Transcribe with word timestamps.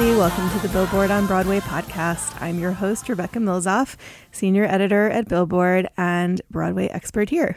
everybody. 0.00 0.16
Welcome 0.16 0.48
to 0.50 0.64
the 0.64 0.72
Billboard 0.72 1.10
on 1.10 1.26
Broadway 1.26 1.58
podcast. 1.58 2.40
I'm 2.40 2.60
your 2.60 2.70
host, 2.70 3.08
Rebecca 3.08 3.40
Milzoff, 3.40 3.96
senior 4.30 4.64
editor 4.64 5.10
at 5.10 5.26
Billboard 5.26 5.88
and 5.96 6.40
Broadway 6.52 6.86
expert 6.86 7.28
here. 7.28 7.56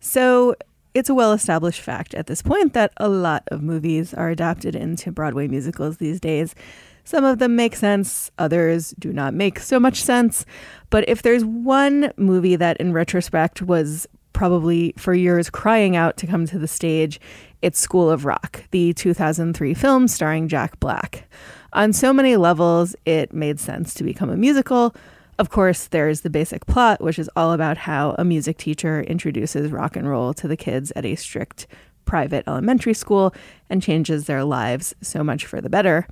So, 0.00 0.56
it's 0.94 1.08
a 1.08 1.14
well 1.14 1.32
established 1.32 1.80
fact 1.80 2.12
at 2.12 2.26
this 2.26 2.42
point 2.42 2.72
that 2.72 2.92
a 2.96 3.08
lot 3.08 3.44
of 3.52 3.62
movies 3.62 4.12
are 4.12 4.30
adapted 4.30 4.74
into 4.74 5.12
Broadway 5.12 5.46
musicals 5.46 5.98
these 5.98 6.18
days. 6.18 6.56
Some 7.04 7.24
of 7.24 7.38
them 7.38 7.54
make 7.54 7.76
sense, 7.76 8.32
others 8.36 8.92
do 8.98 9.12
not 9.12 9.32
make 9.32 9.60
so 9.60 9.78
much 9.78 10.02
sense. 10.02 10.44
But 10.88 11.08
if 11.08 11.22
there's 11.22 11.44
one 11.44 12.12
movie 12.16 12.56
that, 12.56 12.78
in 12.78 12.92
retrospect, 12.92 13.62
was 13.62 14.08
probably 14.32 14.92
for 14.96 15.14
years 15.14 15.48
crying 15.48 15.94
out 15.94 16.16
to 16.16 16.26
come 16.26 16.46
to 16.46 16.58
the 16.58 16.66
stage, 16.66 17.20
it's 17.62 17.78
School 17.78 18.10
of 18.10 18.24
Rock, 18.24 18.64
the 18.72 18.92
2003 18.94 19.72
film 19.74 20.08
starring 20.08 20.48
Jack 20.48 20.80
Black. 20.80 21.28
On 21.72 21.92
so 21.92 22.12
many 22.12 22.36
levels, 22.36 22.96
it 23.04 23.32
made 23.32 23.60
sense 23.60 23.94
to 23.94 24.04
become 24.04 24.28
a 24.28 24.36
musical. 24.36 24.94
Of 25.38 25.50
course, 25.50 25.86
there's 25.86 26.22
the 26.22 26.30
basic 26.30 26.66
plot, 26.66 27.00
which 27.00 27.18
is 27.18 27.30
all 27.36 27.52
about 27.52 27.78
how 27.78 28.16
a 28.18 28.24
music 28.24 28.58
teacher 28.58 29.02
introduces 29.02 29.70
rock 29.70 29.96
and 29.96 30.08
roll 30.08 30.34
to 30.34 30.48
the 30.48 30.56
kids 30.56 30.92
at 30.96 31.04
a 31.04 31.14
strict 31.14 31.66
private 32.04 32.42
elementary 32.48 32.92
school 32.92 33.32
and 33.68 33.80
changes 33.80 34.26
their 34.26 34.42
lives 34.42 34.94
so 35.00 35.22
much 35.22 35.46
for 35.46 35.60
the 35.60 35.70
better. 35.70 36.08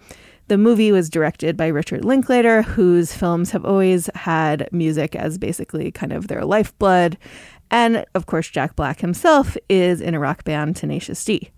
The 0.46 0.56
movie 0.56 0.92
was 0.92 1.10
directed 1.10 1.56
by 1.56 1.66
Richard 1.66 2.04
Linklater, 2.04 2.62
whose 2.62 3.12
films 3.12 3.50
have 3.50 3.65
always 3.65 4.09
had 4.15 4.68
music 4.72 5.16
as 5.16 5.38
basically 5.38 5.90
kind 5.90 6.12
of 6.12 6.28
their 6.28 6.45
lifeblood. 6.45 7.18
And 7.70 8.06
of 8.15 8.26
course, 8.26 8.48
Jack 8.48 8.76
Black 8.76 9.00
himself 9.00 9.56
is 9.68 10.00
in 10.00 10.15
a 10.15 10.20
rock 10.20 10.45
band, 10.45 10.76
Tenacious 10.76 11.22
D. 11.22 11.50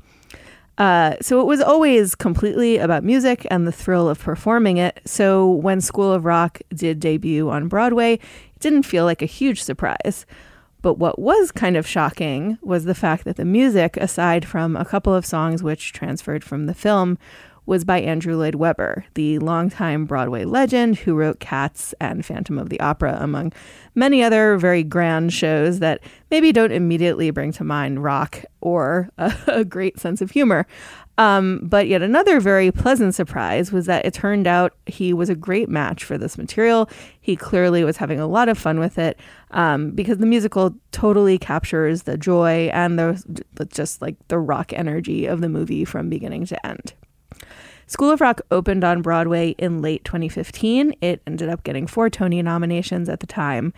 Uh, 0.80 1.14
so 1.20 1.42
it 1.42 1.46
was 1.46 1.60
always 1.60 2.14
completely 2.14 2.78
about 2.78 3.04
music 3.04 3.46
and 3.50 3.66
the 3.66 3.72
thrill 3.72 4.08
of 4.08 4.18
performing 4.18 4.78
it. 4.78 4.98
So 5.04 5.46
when 5.46 5.82
School 5.82 6.10
of 6.10 6.24
Rock 6.24 6.58
did 6.74 6.98
debut 6.98 7.50
on 7.50 7.68
Broadway, 7.68 8.14
it 8.14 8.60
didn't 8.60 8.84
feel 8.84 9.04
like 9.04 9.20
a 9.20 9.26
huge 9.26 9.62
surprise. 9.62 10.24
But 10.80 10.94
what 10.94 11.18
was 11.18 11.52
kind 11.52 11.76
of 11.76 11.86
shocking 11.86 12.56
was 12.62 12.86
the 12.86 12.94
fact 12.94 13.24
that 13.24 13.36
the 13.36 13.44
music, 13.44 13.98
aside 13.98 14.46
from 14.46 14.74
a 14.74 14.86
couple 14.86 15.12
of 15.14 15.26
songs 15.26 15.62
which 15.62 15.92
transferred 15.92 16.42
from 16.42 16.64
the 16.64 16.72
film, 16.72 17.18
was 17.70 17.84
by 17.84 18.00
Andrew 18.00 18.36
Lloyd 18.36 18.56
Webber, 18.56 19.04
the 19.14 19.38
longtime 19.38 20.04
Broadway 20.04 20.44
legend 20.44 20.98
who 20.98 21.14
wrote 21.14 21.38
Cats 21.38 21.94
and 22.00 22.26
Phantom 22.26 22.58
of 22.58 22.68
the 22.68 22.80
Opera, 22.80 23.16
among 23.20 23.52
many 23.94 24.24
other 24.24 24.56
very 24.58 24.82
grand 24.82 25.32
shows 25.32 25.78
that 25.78 26.00
maybe 26.32 26.50
don't 26.50 26.72
immediately 26.72 27.30
bring 27.30 27.52
to 27.52 27.62
mind 27.62 28.02
rock 28.02 28.44
or 28.60 29.08
a, 29.18 29.32
a 29.46 29.64
great 29.64 30.00
sense 30.00 30.20
of 30.20 30.32
humor. 30.32 30.66
Um, 31.16 31.60
but 31.62 31.86
yet 31.86 32.02
another 32.02 32.40
very 32.40 32.72
pleasant 32.72 33.14
surprise 33.14 33.70
was 33.70 33.86
that 33.86 34.04
it 34.04 34.14
turned 34.14 34.48
out 34.48 34.74
he 34.86 35.12
was 35.12 35.28
a 35.28 35.36
great 35.36 35.68
match 35.68 36.02
for 36.02 36.18
this 36.18 36.36
material. 36.36 36.90
He 37.20 37.36
clearly 37.36 37.84
was 37.84 37.98
having 37.98 38.18
a 38.18 38.26
lot 38.26 38.48
of 38.48 38.58
fun 38.58 38.80
with 38.80 38.98
it 38.98 39.16
um, 39.52 39.92
because 39.92 40.18
the 40.18 40.26
musical 40.26 40.74
totally 40.90 41.38
captures 41.38 42.02
the 42.02 42.18
joy 42.18 42.68
and 42.72 42.98
the 42.98 43.66
just 43.72 44.02
like 44.02 44.16
the 44.26 44.40
rock 44.40 44.72
energy 44.72 45.26
of 45.26 45.40
the 45.40 45.48
movie 45.48 45.84
from 45.84 46.08
beginning 46.08 46.46
to 46.46 46.66
end. 46.66 46.94
School 47.90 48.12
of 48.12 48.20
Rock 48.20 48.40
opened 48.52 48.84
on 48.84 49.02
Broadway 49.02 49.56
in 49.58 49.82
late 49.82 50.04
2015. 50.04 50.94
It 51.00 51.22
ended 51.26 51.48
up 51.48 51.64
getting 51.64 51.88
four 51.88 52.08
Tony 52.08 52.40
nominations 52.40 53.08
at 53.08 53.18
the 53.18 53.26
time. 53.26 53.72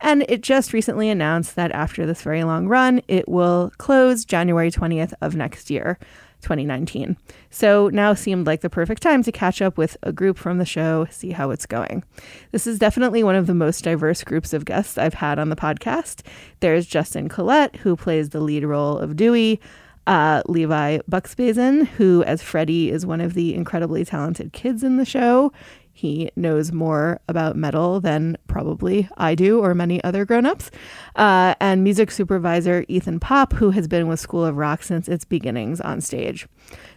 And 0.00 0.24
it 0.26 0.40
just 0.40 0.72
recently 0.72 1.10
announced 1.10 1.54
that 1.56 1.70
after 1.72 2.06
this 2.06 2.22
very 2.22 2.44
long 2.44 2.66
run, 2.66 3.02
it 3.08 3.28
will 3.28 3.70
close 3.76 4.24
January 4.24 4.70
20th 4.70 5.12
of 5.20 5.36
next 5.36 5.68
year. 5.68 5.98
2019. 6.40 7.16
So 7.50 7.88
now 7.88 8.14
seemed 8.14 8.46
like 8.46 8.60
the 8.60 8.70
perfect 8.70 9.02
time 9.02 9.24
to 9.24 9.32
catch 9.32 9.60
up 9.60 9.76
with 9.76 9.96
a 10.04 10.12
group 10.12 10.38
from 10.38 10.58
the 10.58 10.64
show, 10.64 11.08
see 11.10 11.32
how 11.32 11.50
it's 11.50 11.66
going. 11.66 12.04
This 12.52 12.64
is 12.64 12.78
definitely 12.78 13.24
one 13.24 13.34
of 13.34 13.48
the 13.48 13.54
most 13.54 13.82
diverse 13.82 14.22
groups 14.22 14.52
of 14.52 14.64
guests 14.64 14.96
I've 14.96 15.14
had 15.14 15.40
on 15.40 15.48
the 15.48 15.56
podcast. 15.56 16.22
There's 16.60 16.86
Justin 16.86 17.28
Collette, 17.28 17.74
who 17.74 17.96
plays 17.96 18.28
the 18.28 18.38
lead 18.38 18.64
role 18.64 18.98
of 18.98 19.16
Dewey 19.16 19.60
uh, 20.08 20.42
Levi 20.46 20.98
Buksbazen, 21.08 21.86
who, 21.86 22.24
as 22.24 22.42
Freddie, 22.42 22.90
is 22.90 23.04
one 23.04 23.20
of 23.20 23.34
the 23.34 23.54
incredibly 23.54 24.04
talented 24.04 24.52
kids 24.52 24.82
in 24.82 24.96
the 24.96 25.04
show. 25.04 25.52
He 25.92 26.30
knows 26.34 26.72
more 26.72 27.20
about 27.28 27.56
metal 27.56 28.00
than 28.00 28.38
probably 28.46 29.08
I 29.18 29.34
do 29.34 29.60
or 29.60 29.74
many 29.74 30.02
other 30.04 30.24
grown-ups. 30.24 30.70
Uh, 31.14 31.54
and 31.60 31.84
music 31.84 32.10
supervisor 32.10 32.84
Ethan 32.88 33.20
Popp, 33.20 33.52
who 33.52 33.70
has 33.70 33.86
been 33.86 34.08
with 34.08 34.18
School 34.18 34.46
of 34.46 34.56
Rock 34.56 34.82
since 34.82 35.08
its 35.08 35.24
beginnings 35.24 35.80
on 35.80 36.00
stage. 36.00 36.48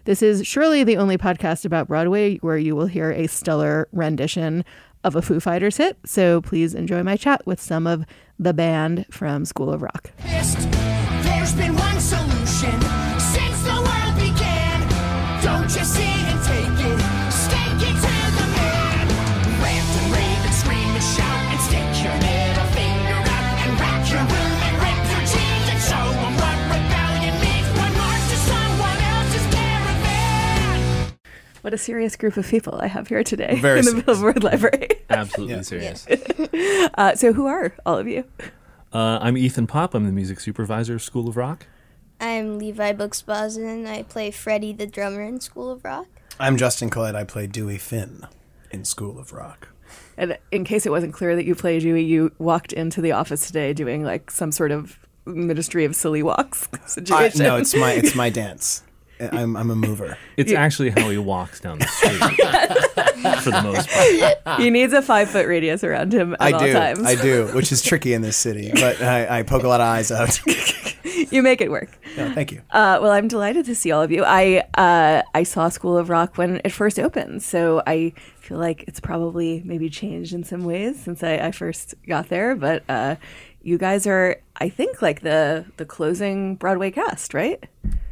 This 0.05 0.21
is 0.21 0.47
surely 0.47 0.83
the 0.83 0.97
only 0.97 1.17
podcast 1.17 1.65
about 1.65 1.87
Broadway 1.87 2.37
where 2.37 2.57
you 2.57 2.75
will 2.75 2.85
hear 2.85 3.11
a 3.11 3.27
stellar 3.27 3.89
rendition 3.91 4.63
of 5.03 5.15
a 5.15 5.21
Foo 5.21 5.39
Fighters 5.39 5.77
hit. 5.77 5.97
So 6.05 6.39
please 6.41 6.73
enjoy 6.75 7.03
my 7.03 7.17
chat 7.17 7.45
with 7.45 7.59
some 7.59 7.87
of 7.87 8.05
the 8.39 8.53
band 8.53 9.07
from 9.09 9.45
School 9.45 9.71
of 9.71 9.81
Rock. 9.81 10.11
There's 10.19 11.55
been 11.55 11.75
one 11.75 11.99
solution 11.99 12.90
What 31.61 31.75
a 31.75 31.77
serious 31.77 32.15
group 32.15 32.37
of 32.37 32.47
people 32.47 32.79
I 32.81 32.87
have 32.87 33.07
here 33.07 33.23
today 33.23 33.59
Very 33.61 33.79
in 33.79 33.85
the 33.85 33.91
serious. 33.91 34.05
Billboard 34.05 34.43
Library. 34.43 34.87
Absolutely 35.11 35.55
Yeah. 35.55 35.61
serious. 35.61 36.07
Uh, 36.95 37.15
so, 37.15 37.33
who 37.33 37.45
are 37.45 37.71
all 37.85 37.99
of 37.99 38.07
you? 38.07 38.23
Uh, 38.91 39.19
I'm 39.21 39.37
Ethan 39.37 39.67
Popp. 39.67 39.93
I'm 39.93 40.05
the 40.05 40.11
music 40.11 40.39
supervisor 40.39 40.95
of 40.95 41.03
School 41.03 41.29
of 41.29 41.37
Rock. 41.37 41.67
I'm 42.21 42.59
Levi 42.59 42.93
Buksbazen. 42.93 43.87
I 43.87 44.03
play 44.03 44.29
Freddie 44.29 44.73
the 44.73 44.85
drummer 44.85 45.23
in 45.23 45.39
School 45.39 45.71
of 45.71 45.83
Rock. 45.83 46.05
I'm 46.39 46.55
Justin 46.55 46.91
Collette. 46.91 47.15
I 47.15 47.23
play 47.23 47.47
Dewey 47.47 47.79
Finn 47.79 48.27
in 48.69 48.85
School 48.85 49.17
of 49.17 49.33
Rock. 49.33 49.69
And 50.17 50.37
in 50.51 50.63
case 50.63 50.85
it 50.85 50.91
wasn't 50.91 51.15
clear 51.15 51.35
that 51.35 51.45
you 51.45 51.55
play 51.55 51.79
Dewey, 51.79 52.03
you 52.03 52.31
walked 52.37 52.73
into 52.73 53.01
the 53.01 53.11
office 53.11 53.47
today 53.47 53.73
doing 53.73 54.03
like 54.03 54.29
some 54.29 54.51
sort 54.51 54.69
of 54.69 54.99
Ministry 55.25 55.83
of 55.83 55.95
Silly 55.95 56.21
Walks 56.21 56.69
I, 56.73 56.77
situation. 56.85 57.41
no, 57.41 57.57
it's 57.57 57.73
my 57.75 57.91
it's 57.93 58.13
my 58.13 58.29
dance. 58.41 58.83
I'm 59.19 59.57
I'm 59.57 59.71
a 59.71 59.75
mover. 59.75 60.15
It's 60.37 60.51
actually 60.51 60.91
how 60.91 61.09
he 61.09 61.17
walks 61.17 61.59
down 61.59 61.79
the 61.79 61.87
street 61.87 62.19
for 63.41 63.49
the 63.49 63.61
most 63.63 63.89
part. 63.89 64.59
he 64.61 64.69
needs 64.69 64.93
a 64.93 65.01
five 65.01 65.27
foot 65.29 65.47
radius 65.47 65.83
around 65.83 66.13
him 66.13 66.33
at 66.33 66.41
I 66.41 66.51
all 66.51 66.59
do, 66.59 66.73
times. 66.73 67.03
I 67.03 67.15
do, 67.15 67.47
which 67.53 67.71
is 67.71 67.81
tricky 67.81 68.13
in 68.13 68.21
this 68.21 68.37
city, 68.37 68.71
but 68.73 69.01
I, 69.01 69.39
I 69.39 69.43
poke 69.43 69.63
a 69.63 69.67
lot 69.67 69.81
of 69.81 69.87
eyes 69.87 70.11
out. 70.11 70.39
you 71.31 71.41
make 71.41 71.61
it 71.61 71.69
work. 71.69 71.89
Yeah, 72.15 72.33
thank 72.33 72.51
you. 72.51 72.61
Uh, 72.71 72.99
well, 73.01 73.11
I'm 73.11 73.27
delighted 73.27 73.65
to 73.65 73.75
see 73.75 73.91
all 73.91 74.01
of 74.01 74.11
you. 74.11 74.23
I 74.25 74.63
uh, 74.75 75.23
I 75.33 75.43
saw 75.43 75.69
School 75.69 75.97
of 75.97 76.09
Rock 76.09 76.37
when 76.37 76.61
it 76.63 76.71
first 76.71 76.99
opened, 76.99 77.43
so 77.43 77.83
I 77.85 78.13
feel 78.39 78.57
like 78.57 78.83
it's 78.87 78.99
probably 78.99 79.61
maybe 79.65 79.89
changed 79.89 80.33
in 80.33 80.43
some 80.43 80.63
ways 80.63 81.01
since 81.01 81.23
I, 81.23 81.35
I 81.35 81.51
first 81.51 81.95
got 82.07 82.29
there. 82.29 82.55
But 82.55 82.83
uh, 82.89 83.15
you 83.61 83.77
guys 83.77 84.07
are, 84.07 84.41
I 84.57 84.69
think, 84.69 85.01
like 85.01 85.21
the 85.21 85.65
the 85.77 85.85
closing 85.85 86.55
Broadway 86.55 86.91
cast, 86.91 87.33
right? 87.33 87.63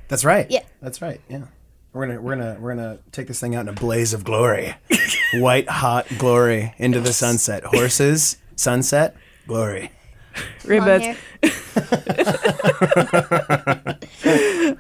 That's 0.07 0.25
right. 0.25 0.49
Yeah. 0.49 0.63
that's 0.81 1.01
right. 1.01 1.21
Yeah, 1.29 1.45
we're 1.93 2.07
gonna 2.07 2.21
we're 2.21 2.35
gonna 2.35 2.57
we're 2.59 2.75
gonna 2.75 2.99
take 3.11 3.27
this 3.27 3.39
thing 3.39 3.55
out 3.55 3.61
in 3.61 3.69
a 3.69 3.73
blaze 3.73 4.13
of 4.13 4.23
glory, 4.23 4.75
white 5.35 5.69
hot 5.69 6.07
glory 6.17 6.73
into 6.77 6.99
the 6.99 7.13
sunset. 7.13 7.63
Horses, 7.63 8.37
sunset, 8.55 9.15
glory. 9.47 9.91
Rainbows. 10.65 11.01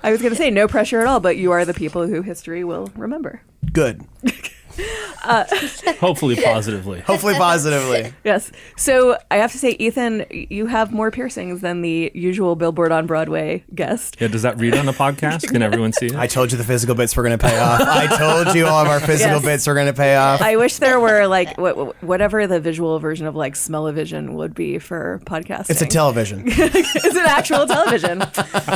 I 0.03 0.11
was 0.11 0.21
going 0.21 0.31
to 0.31 0.35
say 0.35 0.49
no 0.49 0.67
pressure 0.67 0.99
at 0.99 1.07
all, 1.07 1.19
but 1.19 1.37
you 1.37 1.51
are 1.51 1.65
the 1.65 1.73
people 1.73 2.07
who 2.07 2.21
history 2.21 2.63
will 2.63 2.91
remember. 2.95 3.41
Good. 3.71 4.03
Hopefully, 5.99 6.35
positively. 6.35 7.01
Hopefully, 7.01 7.33
positively. 7.35 8.13
Yes. 8.23 8.51
So 8.77 9.17
I 9.31 9.37
have 9.37 9.51
to 9.51 9.57
say, 9.57 9.71
Ethan, 9.79 10.25
you 10.31 10.65
have 10.67 10.91
more 10.91 11.11
piercings 11.11 11.61
than 11.61 11.81
the 11.81 12.11
usual 12.13 12.55
Billboard 12.55 12.91
on 12.91 13.05
Broadway 13.07 13.63
guest. 13.75 14.17
Yeah, 14.19 14.27
does 14.27 14.43
that 14.43 14.57
read 14.57 14.75
on 14.75 14.85
the 14.85 14.91
podcast? 14.91 15.47
Can 15.51 15.61
everyone 15.61 15.93
see 15.93 16.07
it? 16.07 16.15
I 16.15 16.27
told 16.27 16.51
you 16.51 16.57
the 16.57 16.63
physical 16.63 16.95
bits 16.95 17.15
were 17.15 17.23
gonna 17.23 17.37
pay 17.37 17.57
off. 17.59 17.81
I 17.81 18.07
told 18.17 18.55
you 18.55 18.65
all 18.67 18.81
of 18.81 18.87
our 18.87 18.99
physical 18.99 19.35
Yes. 19.37 19.45
bits 19.45 19.67
were 19.67 19.75
gonna 19.75 19.93
pay 19.93 20.15
off. 20.15 20.41
I 20.41 20.55
wish 20.55 20.77
there 20.77 20.99
were 20.99 21.27
like 21.27 21.49
wh- 21.57 21.73
wh- 21.99 22.03
whatever 22.03 22.47
the 22.47 22.59
visual 22.59 22.97
version 22.99 23.27
of 23.27 23.35
like 23.35 23.55
smell-o-vision 23.55 24.35
would 24.35 24.53
be 24.55 24.79
for 24.79 25.21
podcasting. 25.25 25.69
It's 25.71 25.81
a 25.81 25.85
television. 25.85 26.43
it's 26.47 27.05
an 27.15 27.25
actual 27.25 27.65
television 27.65 28.21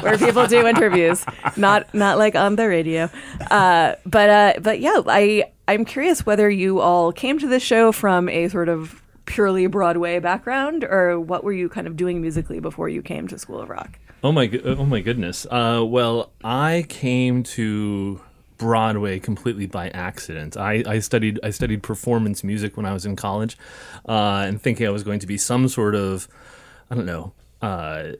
where 0.01 0.17
people 0.17 0.47
do 0.47 0.67
interviews, 0.67 1.23
not 1.57 1.93
not 1.93 2.17
like 2.17 2.35
on 2.35 2.55
the 2.55 2.67
radio. 2.67 3.09
Uh, 3.49 3.95
but 4.05 4.29
uh, 4.29 4.53
but 4.61 4.79
yeah, 4.79 5.01
I 5.07 5.45
I'm 5.67 5.85
curious 5.85 6.25
whether 6.25 6.49
you 6.49 6.79
all 6.79 7.11
came 7.11 7.39
to 7.39 7.47
this 7.47 7.63
show 7.63 7.91
from 7.91 8.27
a 8.29 8.49
sort 8.49 8.69
of 8.69 9.01
purely 9.25 9.67
Broadway 9.67 10.19
background, 10.19 10.83
or 10.83 11.19
what 11.19 11.43
were 11.43 11.53
you 11.53 11.69
kind 11.69 11.87
of 11.87 11.95
doing 11.95 12.21
musically 12.21 12.59
before 12.59 12.89
you 12.89 13.01
came 13.01 13.27
to 13.29 13.39
School 13.39 13.61
of 13.61 13.69
Rock? 13.69 13.97
Oh 14.23 14.31
my, 14.31 14.49
oh 14.65 14.85
my 14.85 15.01
goodness. 15.01 15.45
Uh, 15.49 15.83
well, 15.85 16.31
I 16.43 16.85
came 16.89 17.43
to 17.43 18.21
Broadway 18.57 19.19
completely 19.19 19.65
by 19.65 19.89
accident. 19.89 20.55
I, 20.57 20.83
I 20.85 20.99
studied 20.99 21.39
I 21.43 21.49
studied 21.49 21.83
performance 21.83 22.43
music 22.43 22.77
when 22.77 22.85
I 22.85 22.93
was 22.93 23.05
in 23.05 23.15
college, 23.15 23.57
uh, 24.07 24.45
and 24.47 24.61
thinking 24.61 24.87
I 24.87 24.91
was 24.91 25.03
going 25.03 25.19
to 25.19 25.27
be 25.27 25.37
some 25.37 25.67
sort 25.67 25.95
of 25.95 26.27
I 26.89 26.95
don't 26.95 27.05
know. 27.05 27.33
Uh, 27.61 28.13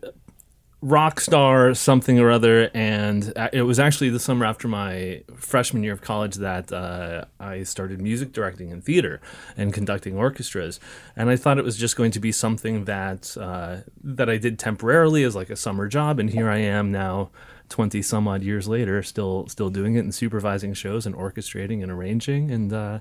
rock 0.83 1.21
star 1.21 1.74
something 1.74 2.19
or 2.19 2.30
other 2.30 2.69
and 2.74 3.31
uh, 3.38 3.47
it 3.53 3.62
was 3.62 3.80
actually 3.80 4.09
the 4.09 4.19
summer 4.19 4.45
after 4.45 4.68
my 4.68 5.24
freshman 5.33 5.81
year 5.81 5.94
of 5.94 6.01
college 6.01 6.35
that 6.35 6.74
uh, 6.74 7.24
i 7.39 7.63
started 7.63 8.01
music 8.01 8.33
directing 8.33 8.69
in 8.69 8.81
theater 8.81 9.21
and 9.56 9.74
conducting 9.74 10.18
orchestras 10.18 10.81
and 11.15 11.30
i 11.30 11.38
thought 11.38 11.57
it 11.57 11.63
was 11.63 11.77
just 11.77 11.95
going 11.95 12.12
to 12.12 12.19
be 12.19 12.33
something 12.33 12.83
that 12.83 13.38
uh, 13.38 13.77
that 14.03 14.30
i 14.30 14.35
did 14.35 14.59
temporarily 14.59 15.24
as 15.24 15.38
like 15.38 15.50
a 15.50 15.56
summer 15.56 15.88
job 15.88 16.19
and 16.19 16.31
here 16.31 16.50
i 16.50 16.57
am 16.57 16.91
now 16.91 17.29
20 17.69 18.01
some 18.01 18.27
odd 18.27 18.44
years 18.44 18.68
later 18.68 19.01
still 19.01 19.47
still 19.47 19.69
doing 19.69 19.95
it 19.95 20.00
and 20.00 20.13
supervising 20.13 20.74
shows 20.74 21.06
and 21.06 21.15
orchestrating 21.15 21.81
and 21.81 21.94
arranging 21.94 22.51
and 22.51 22.74
uh, 22.74 23.00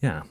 yeah 0.00 0.22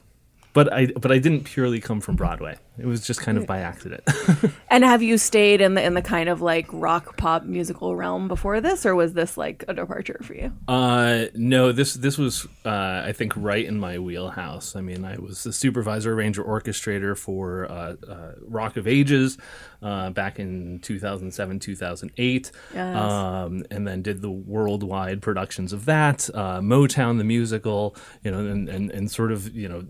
but 0.54 0.72
I 0.72 0.86
but 0.86 1.12
I 1.12 1.18
didn't 1.18 1.44
purely 1.44 1.80
come 1.80 2.00
from 2.00 2.16
Broadway. 2.16 2.56
It 2.78 2.86
was 2.86 3.06
just 3.06 3.20
kind 3.20 3.36
of 3.38 3.46
by 3.46 3.60
accident. 3.60 4.02
And 4.74 4.82
have 4.82 5.02
you 5.02 5.18
stayed 5.18 5.60
in 5.60 5.74
the 5.74 5.82
in 5.84 5.94
the 5.94 6.02
kind 6.02 6.28
of 6.28 6.42
like 6.42 6.66
rock 6.72 7.16
pop 7.16 7.44
musical 7.44 7.94
realm 7.94 8.26
before 8.26 8.60
this, 8.60 8.84
or 8.84 8.96
was 8.96 9.12
this 9.12 9.36
like 9.36 9.64
a 9.68 9.74
departure 9.74 10.18
for 10.22 10.34
you? 10.34 10.52
Uh, 10.66 11.26
no, 11.34 11.70
this 11.70 11.94
this 11.94 12.18
was 12.18 12.46
uh, 12.64 13.02
I 13.04 13.12
think 13.12 13.34
right 13.36 13.64
in 13.64 13.78
my 13.78 14.00
wheelhouse. 14.00 14.74
I 14.74 14.80
mean, 14.80 15.04
I 15.04 15.16
was 15.18 15.44
the 15.44 15.52
supervisor, 15.52 16.14
arranger, 16.14 16.42
orchestrator 16.42 17.16
for 17.16 17.70
uh, 17.70 17.94
uh, 18.08 18.32
Rock 18.48 18.76
of 18.76 18.88
Ages 18.88 19.38
uh, 19.80 20.10
back 20.10 20.40
in 20.40 20.80
2007, 20.80 21.60
2008, 21.60 22.50
Yes. 22.74 22.96
um, 22.96 23.64
and 23.70 23.86
then 23.86 24.02
did 24.02 24.22
the 24.22 24.30
worldwide 24.30 25.22
productions 25.22 25.72
of 25.72 25.84
that. 25.84 26.28
Uh, 26.34 26.58
Motown, 26.60 27.18
the 27.18 27.24
musical, 27.24 27.94
you 28.24 28.32
know, 28.32 28.38
and, 28.40 28.68
and 28.68 28.90
and 28.90 29.08
sort 29.08 29.30
of 29.30 29.54
you 29.54 29.68
know, 29.68 29.84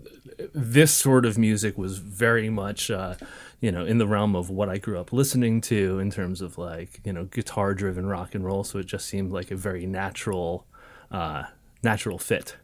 this 0.53 0.93
sort 0.93 1.25
of 1.25 1.37
music 1.37 1.77
was 1.77 1.97
very 1.97 2.49
much. 2.49 2.89
Uh, 2.91 3.15
you 3.61 3.71
know, 3.71 3.85
in 3.85 3.97
the 3.97 4.05
realm 4.05 4.35
of 4.35 4.49
what 4.51 4.69
I 4.69 4.77
grew 4.77 4.99
up 4.99 5.11
listening 5.11 5.59
to 5.61 5.97
in 5.97 6.11
terms 6.11 6.41
of 6.41 6.57
like, 6.57 6.99
you 7.03 7.11
know, 7.11 7.25
guitar 7.25 7.73
driven 7.73 8.05
rock 8.05 8.35
and 8.35 8.45
roll. 8.45 8.63
So 8.63 8.77
it 8.79 8.85
just 8.85 9.07
seemed 9.07 9.31
like 9.31 9.49
a 9.49 9.55
very 9.55 9.87
natural, 9.87 10.67
uh, 11.09 11.45
natural 11.81 12.19
fit. 12.19 12.57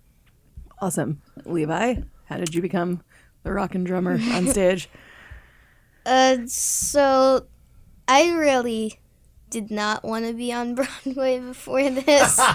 Awesome, 0.79 1.21
Levi. 1.45 1.95
How 2.25 2.37
did 2.37 2.53
you 2.53 2.61
become 2.61 3.01
the 3.43 3.51
rock 3.51 3.73
and 3.73 3.85
drummer 3.85 4.19
on 4.31 4.47
stage? 4.47 4.89
Uh, 6.05 6.37
so 6.45 7.47
I 8.07 8.33
really 8.33 8.99
did 9.49 9.71
not 9.71 10.03
want 10.03 10.25
to 10.25 10.33
be 10.33 10.53
on 10.53 10.75
Broadway 10.75 11.39
before 11.39 11.89
this. 11.89 12.37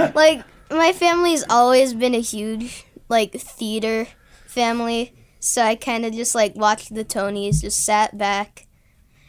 like 0.14 0.44
my 0.70 0.92
family's 0.92 1.44
always 1.48 1.94
been 1.94 2.14
a 2.14 2.20
huge 2.20 2.84
like 3.08 3.32
theater 3.32 4.06
family, 4.46 5.14
so 5.40 5.62
I 5.62 5.74
kind 5.74 6.04
of 6.04 6.12
just 6.12 6.34
like 6.34 6.54
watched 6.54 6.94
the 6.94 7.04
Tonys, 7.04 7.60
just 7.60 7.84
sat 7.84 8.16
back, 8.16 8.66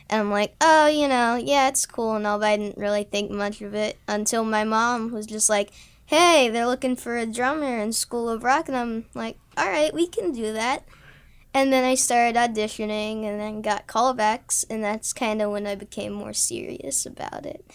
and 0.10 0.22
I'm 0.22 0.32
like, 0.32 0.56
oh, 0.62 0.88
you 0.88 1.08
know, 1.08 1.36
yeah, 1.36 1.68
it's 1.68 1.86
cool 1.86 2.16
and 2.16 2.28
all, 2.28 2.40
but 2.40 2.48
I 2.48 2.58
didn't 2.58 2.78
really 2.78 3.04
think 3.04 3.32
much 3.32 3.62
of 3.62 3.74
it 3.74 3.98
until 4.08 4.44
my 4.44 4.64
mom 4.64 5.12
was 5.12 5.26
just 5.26 5.50
like, 5.50 5.72
hey, 6.06 6.50
they're 6.50 6.68
looking 6.68 6.96
for 6.96 7.18
a 7.18 7.26
drummer 7.26 7.78
in 7.78 7.94
School 7.94 8.30
of 8.30 8.44
Rock, 8.44 8.68
and 8.68 8.78
I'm 8.78 9.06
like, 9.14 9.38
all 9.58 9.70
right, 9.70 9.94
we 9.94 10.08
can 10.08 10.32
do 10.32 10.54
that. 10.54 10.84
And 11.54 11.72
then 11.74 11.84
I 11.84 11.96
started 11.96 12.38
auditioning 12.38 13.26
and 13.26 13.40
then 13.40 13.62
got 13.62 13.88
callbacks, 13.88 14.64
and 14.70 14.84
that's 14.84 15.14
kind 15.14 15.42
of 15.42 15.52
when 15.52 15.68
I 15.68 15.76
became 15.76 16.14
more 16.14 16.34
serious 16.34 17.06
about 17.06 17.46
it. 17.46 17.66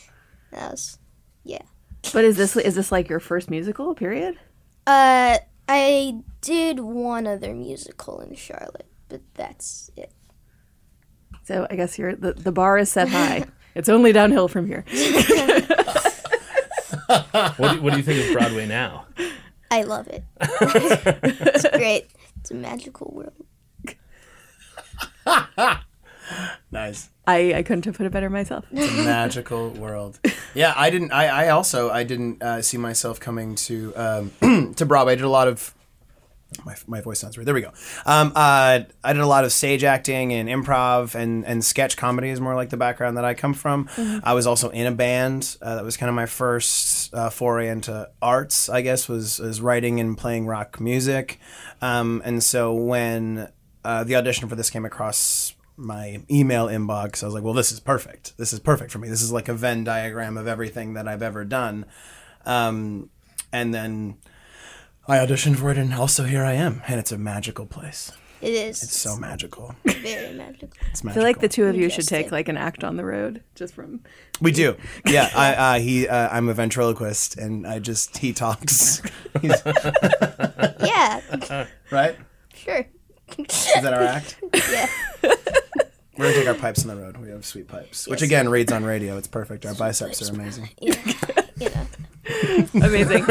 That 0.53 0.71
was, 0.71 0.99
yeah. 1.45 1.63
But 2.13 2.25
is 2.25 2.37
this 2.37 2.57
is 2.57 2.75
this 2.75 2.93
like 2.93 3.09
your 3.09 3.21
first 3.21 3.51
musical? 3.51 3.95
Period. 3.95 4.39
Uh, 4.87 5.39
I 5.69 6.21
did 6.41 6.81
one 6.81 7.27
other 7.27 7.55
musical 7.55 8.21
in 8.21 8.35
Charlotte, 8.35 8.87
but 9.09 9.21
that's 9.35 9.91
it. 9.97 10.13
So 11.45 11.67
I 11.71 11.77
guess 11.77 11.99
you're 11.99 12.15
the 12.15 12.33
the 12.33 12.53
bar 12.53 12.79
is 12.79 12.91
set 12.91 13.09
high. 13.09 13.45
it's 13.75 13.89
only 13.89 14.13
downhill 14.13 14.49
from 14.49 14.67
here. 14.67 14.85
What 17.57 17.73
do, 17.73 17.83
what 17.83 17.91
do 17.93 17.99
you 17.99 18.03
think 18.03 18.27
of 18.27 18.33
Broadway 18.33 18.67
now? 18.67 19.07
I 19.71 19.83
love 19.83 20.09
it. 20.09 20.25
it's 20.41 21.69
great. 21.77 22.09
It's 22.41 22.51
a 22.51 22.55
magical 22.55 23.13
world. 23.15 23.47
Nice. 26.71 27.09
I, 27.27 27.55
I 27.55 27.63
couldn't 27.63 27.85
have 27.87 27.97
put 27.97 28.07
it 28.07 28.13
better 28.13 28.29
myself. 28.29 28.67
It's 28.71 28.93
a 28.93 28.97
magical 29.05 29.71
world. 29.71 30.21
Yeah, 30.55 30.75
I 30.77 30.91
didn't. 30.91 31.13
I, 31.13 31.47
I 31.47 31.49
also 31.51 31.91
I 31.91 32.05
didn't 32.05 32.43
uh, 32.43 32.63
see 32.63 32.77
myself 32.77 33.19
coming 33.19 33.55
to 33.57 33.93
um, 33.97 34.75
to 34.77 34.87
Broadway. 34.87 35.13
I 35.13 35.17
did 35.17 35.25
a 35.25 35.29
lot 35.29 35.49
of. 35.49 35.73
My, 36.65 36.77
my 36.87 37.01
voice 37.01 37.19
sounds 37.19 37.37
weird. 37.37 37.47
There 37.47 37.55
we 37.55 37.61
go. 37.61 37.73
Um, 38.07 38.33
uh, 38.37 38.81
I 39.03 39.13
did 39.13 39.21
a 39.21 39.27
lot 39.27 39.45
of 39.45 39.53
stage 39.53 39.83
acting 39.83 40.33
and 40.33 40.49
improv 40.49 41.17
and, 41.17 41.45
and 41.45 41.63
sketch 41.63 41.97
comedy 41.97 42.31
is 42.31 42.41
more 42.41 42.55
like 42.55 42.71
the 42.71 42.77
background 42.77 43.17
that 43.17 43.25
I 43.25 43.35
come 43.35 43.53
from. 43.53 43.89
I 44.23 44.33
was 44.33 44.47
also 44.47 44.71
in 44.71 44.87
a 44.87 44.93
band. 44.93 45.57
Uh, 45.61 45.75
that 45.75 45.85
was 45.85 45.97
kind 45.97 46.09
of 46.09 46.15
my 46.15 46.27
first 46.27 47.13
uh, 47.13 47.31
foray 47.31 47.69
into 47.69 48.09
arts. 48.23 48.69
I 48.69 48.83
guess 48.83 49.09
was 49.09 49.41
was 49.41 49.61
writing 49.61 49.99
and 49.99 50.17
playing 50.17 50.47
rock 50.47 50.79
music. 50.81 51.41
Um, 51.83 52.23
and 52.25 52.43
so 52.43 52.73
when 52.73 53.49
uh, 53.85 54.05
the 54.05 54.15
audition 54.15 54.49
for 54.49 54.55
this 54.55 54.71
came 54.71 54.85
across 54.85 55.56
my 55.77 56.23
email 56.31 56.67
inbox, 56.67 57.23
I 57.23 57.27
was 57.27 57.35
like, 57.35 57.45
well, 57.45 57.55
this 57.55 57.73
is 57.73 57.81
perfect. 57.81 58.37
This 58.39 58.53
is 58.53 58.61
perfect 58.61 58.91
for 58.91 58.99
me. 58.99 59.09
This 59.09 59.23
is 59.23 59.33
like 59.33 59.49
a 59.49 59.55
Venn 59.55 59.85
diagram 59.85 60.37
of 60.37 60.47
everything 60.47 60.95
that 60.95 61.07
I've 61.07 61.23
ever 61.23 61.45
done. 61.45 61.87
Um, 62.45 63.11
and 63.53 63.75
then 63.75 64.17
I 65.09 65.19
auditioned 65.19 65.57
for 65.57 65.71
it, 65.71 65.79
and 65.79 65.93
also 65.95 66.25
here 66.25 66.45
I 66.45 66.53
am. 66.55 66.83
And 66.89 66.99
it's 66.99 67.13
a 67.13 67.19
magical 67.19 67.67
place. 67.67 68.13
It 68.43 68.53
is. 68.53 68.83
It's 68.83 68.97
so 68.97 69.17
magical. 69.17 69.75
very 69.85 70.35
magical. 70.35 70.69
It's 70.91 71.03
magical. 71.03 71.11
I 71.11 71.15
feel 71.15 71.23
like 71.23 71.41
the 71.41 71.49
two 71.49 71.65
of 71.65 71.77
you 71.77 71.89
should 71.89 72.07
take 72.07 72.31
like 72.31 72.49
an 72.49 72.57
act 72.57 72.85
on 72.85 72.97
the 72.97 73.05
road 73.05 73.43
just 73.55 73.75
from 73.75 74.01
we 74.41 74.53
do. 74.53 74.77
Yeah, 75.07 75.31
I, 75.35 75.55
uh, 75.55 75.79
he, 75.81 76.07
uh, 76.07 76.29
I'm 76.31 76.49
a 76.51 76.55
ventriloquist, 76.55 77.39
and 77.39 77.67
I 77.67 77.79
just 77.79 78.19
he 78.19 78.33
talks. 78.33 79.03
Yeah, 80.81 81.67
right? 81.91 82.17
sure. 82.55 82.87
Is 83.39 83.83
that 83.83 83.93
our 83.93 84.03
act? 84.03 84.37
Yeah. 84.71 84.89
We're 86.19 86.25
gonna 86.33 86.35
take 86.35 86.49
our 86.49 86.55
pipes 86.55 86.83
on 86.83 86.89
the 86.89 87.03
road. 87.03 87.19
We 87.19 87.29
have 87.29 87.45
sweet 87.45 87.69
pipes, 87.69 88.09
which 88.09 88.23
again 88.23 88.49
reads 88.49 88.73
on 88.73 88.85
radio. 88.85 89.19
It's 89.19 89.29
perfect. 89.29 89.67
Our 89.67 89.75
biceps 89.75 90.27
are 90.27 90.33
amazing. 90.33 90.71
Yeah. 90.81 90.95
you 91.59 91.69
know. 91.75 91.87
Amazing. 92.87 93.27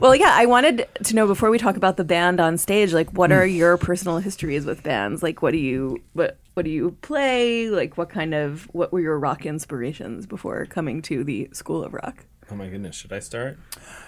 well, 0.00 0.14
yeah, 0.14 0.30
I 0.32 0.46
wanted 0.46 0.88
to 1.04 1.14
know 1.14 1.26
before 1.26 1.50
we 1.50 1.58
talk 1.58 1.76
about 1.76 1.98
the 1.98 2.04
band 2.04 2.40
on 2.40 2.56
stage, 2.56 2.94
like 2.94 3.10
what 3.10 3.30
are 3.30 3.44
your 3.44 3.76
personal 3.76 4.18
histories 4.18 4.64
with 4.64 4.82
bands? 4.82 5.22
Like 5.22 5.42
what 5.42 5.50
do 5.52 5.58
you 5.58 6.02
what 6.14 6.38
what 6.54 6.64
do 6.64 6.70
you 6.70 6.92
play? 7.02 7.68
Like 7.68 7.98
what 7.98 8.08
kind 8.08 8.32
of 8.32 8.64
what 8.72 8.90
were 8.90 9.00
your 9.00 9.18
rock 9.18 9.44
inspirations 9.44 10.24
before 10.26 10.64
coming 10.64 11.02
to 11.02 11.22
the 11.22 11.50
School 11.52 11.84
of 11.84 11.92
Rock? 11.92 12.24
Oh 12.50 12.54
my 12.56 12.68
goodness, 12.68 12.96
should 12.96 13.12
I 13.12 13.18
start? 13.20 13.58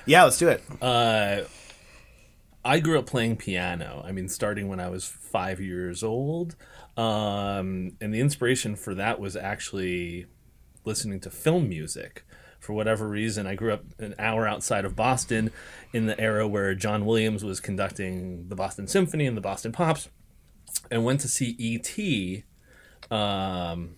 Yeah, 0.06 0.24
let's 0.24 0.38
do 0.38 0.48
it. 0.48 0.62
Uh, 0.80 1.42
I 2.64 2.80
grew 2.80 2.98
up 2.98 3.06
playing 3.06 3.36
piano. 3.36 4.02
I 4.04 4.12
mean, 4.12 4.28
starting 4.28 4.68
when 4.68 4.80
I 4.80 4.88
was 4.88 5.04
five 5.04 5.60
years 5.60 6.02
old. 6.02 6.54
Um, 6.96 7.96
and 8.00 8.14
the 8.14 8.20
inspiration 8.20 8.76
for 8.76 8.94
that 8.94 9.18
was 9.18 9.36
actually 9.36 10.26
listening 10.84 11.20
to 11.20 11.30
film 11.30 11.68
music. 11.68 12.24
For 12.60 12.72
whatever 12.74 13.08
reason, 13.08 13.46
I 13.46 13.56
grew 13.56 13.72
up 13.72 13.84
an 13.98 14.14
hour 14.20 14.46
outside 14.46 14.84
of 14.84 14.94
Boston 14.94 15.50
in 15.92 16.06
the 16.06 16.18
era 16.20 16.46
where 16.46 16.74
John 16.76 17.04
Williams 17.04 17.42
was 17.42 17.58
conducting 17.58 18.48
the 18.48 18.54
Boston 18.54 18.86
Symphony 18.86 19.26
and 19.26 19.36
the 19.36 19.40
Boston 19.40 19.72
Pops, 19.72 20.08
and 20.88 21.04
went 21.04 21.20
to 21.22 21.28
see 21.28 21.56
E.T. 21.58 22.44
Um, 23.10 23.96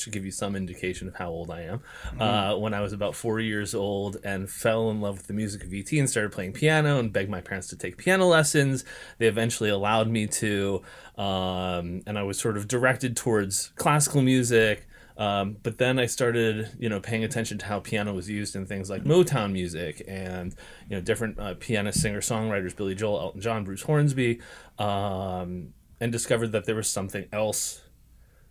should 0.00 0.12
give 0.12 0.24
you 0.24 0.30
some 0.30 0.56
indication 0.56 1.08
of 1.08 1.14
how 1.16 1.30
old 1.30 1.50
I 1.50 1.62
am. 1.62 1.80
Uh, 2.18 2.56
when 2.56 2.74
I 2.74 2.80
was 2.80 2.92
about 2.92 3.14
four 3.14 3.40
years 3.40 3.74
old 3.74 4.18
and 4.24 4.48
fell 4.48 4.90
in 4.90 5.00
love 5.00 5.18
with 5.18 5.26
the 5.26 5.34
music 5.34 5.64
of 5.64 5.72
ET 5.72 5.90
and 5.92 6.08
started 6.08 6.32
playing 6.32 6.52
piano 6.52 6.98
and 6.98 7.12
begged 7.12 7.30
my 7.30 7.40
parents 7.40 7.68
to 7.68 7.76
take 7.76 7.96
piano 7.96 8.26
lessons. 8.26 8.84
They 9.18 9.26
eventually 9.26 9.70
allowed 9.70 10.08
me 10.08 10.26
to, 10.26 10.82
um, 11.16 12.02
and 12.06 12.18
I 12.18 12.22
was 12.22 12.38
sort 12.38 12.56
of 12.56 12.68
directed 12.68 13.16
towards 13.16 13.68
classical 13.76 14.22
music. 14.22 14.86
Um, 15.18 15.56
but 15.64 15.78
then 15.78 15.98
I 15.98 16.06
started, 16.06 16.70
you 16.78 16.88
know, 16.88 17.00
paying 17.00 17.24
attention 17.24 17.58
to 17.58 17.66
how 17.66 17.80
piano 17.80 18.14
was 18.14 18.30
used 18.30 18.54
in 18.54 18.66
things 18.66 18.88
like 18.88 19.02
Motown 19.02 19.50
music 19.50 20.00
and, 20.06 20.54
you 20.88 20.94
know, 20.94 21.02
different 21.02 21.40
uh, 21.40 21.54
pianist, 21.58 22.00
singer, 22.00 22.20
songwriters, 22.20 22.74
Billy 22.74 22.94
Joel, 22.94 23.18
Elton 23.18 23.40
John, 23.40 23.64
Bruce 23.64 23.82
Hornsby, 23.82 24.40
um, 24.78 25.74
and 26.00 26.12
discovered 26.12 26.52
that 26.52 26.66
there 26.66 26.76
was 26.76 26.88
something 26.88 27.26
else 27.32 27.82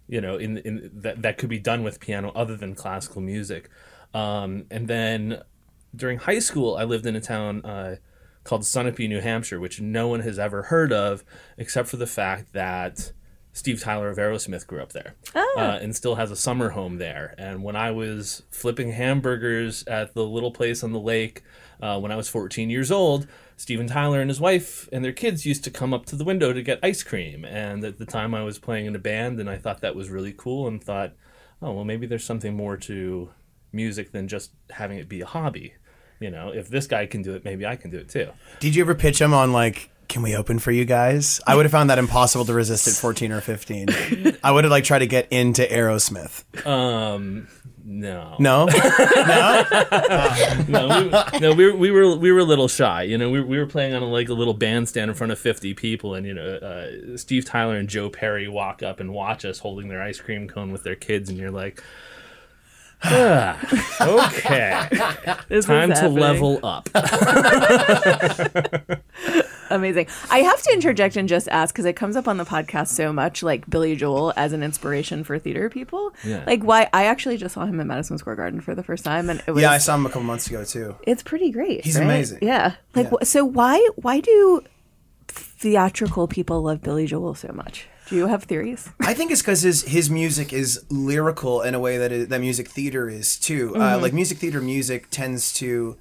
you 0.08 0.22
know, 0.22 0.38
in 0.38 0.58
in 0.60 0.92
that 0.94 1.22
that 1.22 1.38
could 1.38 1.50
be 1.50 1.60
done 1.60 1.84
with 1.84 2.00
piano 2.00 2.32
other 2.36 2.56
than 2.56 2.76
classical 2.76 3.22
music. 3.22 3.70
Um, 4.14 4.66
and 4.72 4.88
then 4.88 5.42
during 5.96 6.20
high 6.20 6.40
school, 6.40 6.76
I 6.76 6.84
lived 6.84 7.06
in 7.06 7.16
a 7.16 7.22
town 7.22 7.64
uh, 7.66 7.98
called 8.44 8.62
Sunapee, 8.62 9.10
New 9.10 9.20
Hampshire, 9.20 9.60
which 9.60 9.82
no 9.82 10.08
one 10.08 10.22
has 10.22 10.40
ever 10.40 10.64
heard 10.64 10.94
of, 10.94 11.24
except 11.58 11.90
for 11.90 11.98
the 11.98 12.08
fact 12.08 12.54
that 12.54 13.12
Steve 13.58 13.82
Tyler 13.82 14.10
of 14.10 14.18
Aerosmith 14.18 14.68
grew 14.68 14.82
up 14.82 14.94
there 14.94 15.16
uh, 15.58 15.80
and 15.82 15.96
still 15.96 16.16
has 16.16 16.30
a 16.30 16.36
summer 16.36 16.70
home 16.70 16.98
there. 16.98 17.34
And 17.38 17.64
when 17.64 17.76
I 17.76 17.90
was 17.92 18.44
flipping 18.52 18.92
hamburgers 18.92 19.84
at 19.88 20.14
the 20.14 20.24
little 20.24 20.52
place 20.52 20.84
on 20.84 20.94
the 20.94 21.00
lake 21.00 21.42
uh, 21.82 22.00
when 22.00 22.12
I 22.12 22.16
was 22.16 22.30
14 22.30 22.70
years 22.70 22.92
old, 22.92 23.28
Steven 23.60 23.88
Tyler 23.88 24.22
and 24.22 24.30
his 24.30 24.40
wife 24.40 24.88
and 24.92 25.04
their 25.04 25.12
kids 25.12 25.46
used 25.46 25.64
to 25.64 25.72
come 25.72 25.92
up 25.94 26.06
to 26.06 26.16
the 26.16 26.24
window 26.24 26.54
to 26.54 26.62
get 26.62 26.80
ice 26.84 27.02
cream. 27.02 27.44
And 27.44 27.84
at 27.84 27.98
the 27.98 28.06
time, 28.06 28.36
I 28.36 28.44
was 28.44 28.60
playing 28.60 28.86
in 28.86 28.96
a 28.96 29.00
band, 29.00 29.40
and 29.40 29.50
I 29.50 29.58
thought 29.58 29.82
that 29.82 29.96
was 29.96 30.10
really 30.10 30.32
cool 30.32 30.68
and 30.68 30.82
thought, 30.82 31.14
oh, 31.62 31.74
well, 31.74 31.84
maybe 31.84 32.06
there's 32.06 32.24
something 32.24 32.56
more 32.56 32.78
to 32.78 33.30
music 33.74 34.12
than 34.12 34.28
just 34.28 34.52
having 34.70 35.00
it 35.00 35.10
be 35.10 35.22
a 35.22 35.26
hobby. 35.26 35.74
You 36.20 36.30
know, 36.30 36.52
if 36.52 36.70
this 36.70 36.88
guy 36.88 37.08
can 37.08 37.24
do 37.24 37.34
it, 37.34 37.44
maybe 37.44 37.66
I 37.66 37.76
can 37.76 37.90
do 37.90 37.98
it 37.98 38.10
too. 38.10 38.30
Did 38.60 38.76
you 38.76 38.84
ever 38.84 38.96
pitch 38.96 39.20
him 39.20 39.34
on 39.34 39.52
like, 39.52 39.90
can 40.08 40.22
we 40.22 40.36
open 40.36 40.60
for 40.60 40.72
you 40.72 40.86
guys? 40.86 41.42
I 41.46 41.56
would 41.56 41.66
have 41.66 41.72
found 41.72 41.90
that 41.90 42.00
impossible 42.00 42.46
to 42.46 42.54
resist 42.54 42.88
at 42.88 42.94
14 42.94 43.32
or 43.32 43.42
15. 43.42 43.88
I 44.44 44.52
would 44.52 44.64
have 44.64 44.72
like 44.72 44.84
tried 44.84 45.00
to 45.00 45.08
get 45.08 45.28
into 45.32 45.64
Aerosmith. 45.64 46.44
Um, 46.66 47.48
no, 47.90 48.36
No, 48.40 48.66
no, 50.68 50.88
we, 51.34 51.40
no, 51.40 51.54
we, 51.54 51.66
were- 51.72 51.78
we 51.78 51.92
were 51.92 52.16
we 52.18 52.32
were 52.34 52.40
a 52.40 52.44
little 52.44 52.68
shy. 52.68 53.04
You 53.04 53.18
know, 53.18 53.30
we, 53.30 53.40
we 53.42 53.58
were 53.58 53.66
playing 53.66 53.94
on 53.94 54.04
a, 54.04 54.08
like 54.08 54.28
a 54.30 54.34
little 54.34 54.54
bandstand 54.54 55.10
in 55.10 55.16
front 55.16 55.32
of 55.32 55.40
fifty 55.40 55.74
people, 55.74 56.14
and 56.14 56.26
you 56.26 56.34
know, 56.34 56.56
uh, 56.58 57.16
Steve 57.18 57.46
Tyler 57.46 57.78
and 57.78 57.88
Joe 57.88 58.10
Perry 58.10 58.48
walk 58.50 58.84
up 58.84 59.00
and 59.00 59.14
watch 59.14 59.46
us 59.46 59.60
holding 59.60 59.88
their 59.88 60.02
ice 60.02 60.20
cream 60.20 60.48
cone 60.50 60.72
with 60.74 60.84
their 60.84 60.96
kids, 60.98 61.30
and 61.30 61.38
you're 61.40 61.50
like, 61.52 61.82
ah, 63.06 63.58
okay, 64.28 64.90
This 65.48 65.66
time 65.66 65.88
to 65.90 65.96
happening. 65.96 66.20
level 66.20 66.60
up. 66.64 66.90
Amazing. 69.70 70.08
I 70.30 70.40
have 70.40 70.62
to 70.64 70.74
interject 70.74 71.16
and 71.16 71.28
just 71.28 71.48
ask 71.50 71.74
because 71.74 71.86
it 71.86 71.94
comes 71.94 72.16
up 72.16 72.28
on 72.28 72.38
the 72.38 72.46
podcast 72.46 72.88
so 72.90 73.12
much, 73.14 73.44
like 73.44 73.70
Billy 73.70 73.96
Joel 73.96 74.34
as 74.36 74.54
an 74.54 74.64
inspiration 74.64 75.24
for 75.24 75.38
theater 75.40 75.70
people. 75.70 76.14
Yeah. 76.24 76.44
Like 76.46 76.64
why 76.64 76.90
I 76.94 77.06
actually 77.06 77.38
just 77.38 77.54
saw 77.56 77.66
him 77.66 77.80
at 77.80 77.88
Madison 77.88 78.18
Square 78.18 78.36
Garden 78.38 78.62
for 78.62 78.76
the 78.76 78.84
first 78.84 79.04
time, 79.04 79.30
and 79.30 79.42
it 79.46 79.52
was 79.52 79.62
yeah, 79.62 79.72
I 79.72 79.78
saw 79.78 79.96
him 79.96 80.06
a 80.06 80.10
couple 80.10 80.24
months 80.24 80.48
ago 80.48 80.64
too. 80.64 80.96
it's 81.04 81.24
pretty 81.24 81.52
great. 81.52 81.84
He's 81.86 81.98
right? 81.98 82.04
amazing. 82.06 82.40
Yeah. 82.42 82.76
Like 82.96 83.08
Yeah. 83.12 83.24
so 83.24 83.46
why 83.46 83.86
why 83.96 84.20
do 84.20 84.62
theatrical 85.28 86.28
people 86.28 86.62
love 86.64 86.82
Billy 86.82 87.06
Joel 87.06 87.36
so 87.36 87.52
much? 87.54 87.88
Do 88.08 88.16
you 88.16 88.28
have 88.28 88.44
theories? 88.44 88.90
I 89.02 89.14
think 89.14 89.32
it's 89.32 89.42
because 89.42 89.62
his 89.62 89.84
his 89.84 90.10
music 90.10 90.54
is 90.54 90.84
lyrical 90.90 91.62
in 91.62 91.76
a 91.76 91.80
way 91.80 91.98
that 91.98 92.12
it, 92.12 92.30
that 92.30 92.40
music 92.40 92.70
theater 92.70 93.10
is 93.10 93.38
too. 93.38 93.76
Uh, 93.76 94.00
like 94.02 94.14
music 94.14 94.38
theater 94.38 94.62
music 94.62 95.08
tends 95.12 95.54
to. 95.56 95.98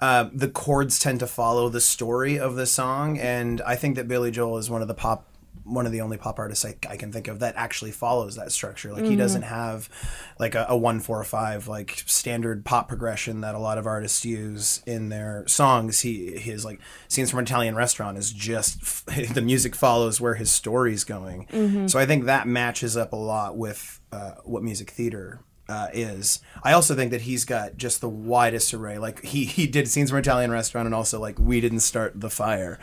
Uh, 0.00 0.30
the 0.32 0.48
chords 0.48 0.98
tend 0.98 1.20
to 1.20 1.26
follow 1.26 1.68
the 1.68 1.80
story 1.80 2.38
of 2.38 2.56
the 2.56 2.66
song, 2.66 3.18
and 3.18 3.60
I 3.62 3.76
think 3.76 3.96
that 3.96 4.08
Billy 4.08 4.30
Joel 4.30 4.56
is 4.58 4.70
one 4.70 4.80
of 4.80 4.88
the 4.88 4.94
pop, 4.94 5.26
one 5.64 5.84
of 5.84 5.92
the 5.92 6.00
only 6.00 6.16
pop 6.16 6.38
artists 6.38 6.64
I, 6.64 6.74
I 6.88 6.96
can 6.96 7.12
think 7.12 7.28
of 7.28 7.40
that 7.40 7.54
actually 7.54 7.90
follows 7.90 8.34
that 8.36 8.50
structure. 8.50 8.92
Like 8.92 9.04
he 9.04 9.14
doesn't 9.14 9.42
have 9.42 9.90
like 10.38 10.54
a, 10.54 10.64
a 10.70 10.76
one 10.76 11.00
four 11.00 11.22
five 11.22 11.68
like 11.68 12.02
standard 12.06 12.64
pop 12.64 12.88
progression 12.88 13.42
that 13.42 13.54
a 13.54 13.58
lot 13.58 13.76
of 13.76 13.86
artists 13.86 14.24
use 14.24 14.82
in 14.86 15.10
their 15.10 15.44
songs. 15.46 16.00
He 16.00 16.38
his 16.38 16.64
like 16.64 16.80
scenes 17.08 17.30
from 17.30 17.40
an 17.40 17.44
Italian 17.44 17.74
restaurant 17.74 18.16
is 18.16 18.32
just 18.32 19.06
the 19.34 19.42
music 19.42 19.74
follows 19.76 20.18
where 20.18 20.34
his 20.34 20.50
story's 20.50 21.04
going. 21.04 21.46
So 21.88 21.98
I 21.98 22.06
think 22.06 22.24
that 22.24 22.48
matches 22.48 22.96
up 22.96 23.12
a 23.12 23.16
lot 23.16 23.56
with 23.56 24.00
uh, 24.12 24.32
what 24.44 24.62
music 24.62 24.90
theater 24.90 25.40
uh, 25.70 25.88
is. 25.92 26.40
I 26.62 26.72
also 26.72 26.94
think 26.94 27.10
that 27.12 27.22
he's 27.22 27.44
got 27.44 27.76
just 27.76 28.00
the 28.00 28.08
widest 28.08 28.74
array. 28.74 28.98
Like 28.98 29.22
he 29.24 29.44
he 29.44 29.66
did 29.66 29.88
scenes 29.88 30.10
from 30.10 30.18
an 30.18 30.24
Italian 30.24 30.50
restaurant 30.50 30.86
and 30.86 30.94
also 30.94 31.18
like 31.20 31.38
we 31.38 31.60
didn't 31.60 31.80
start 31.80 32.20
the 32.20 32.28
fire. 32.30 32.78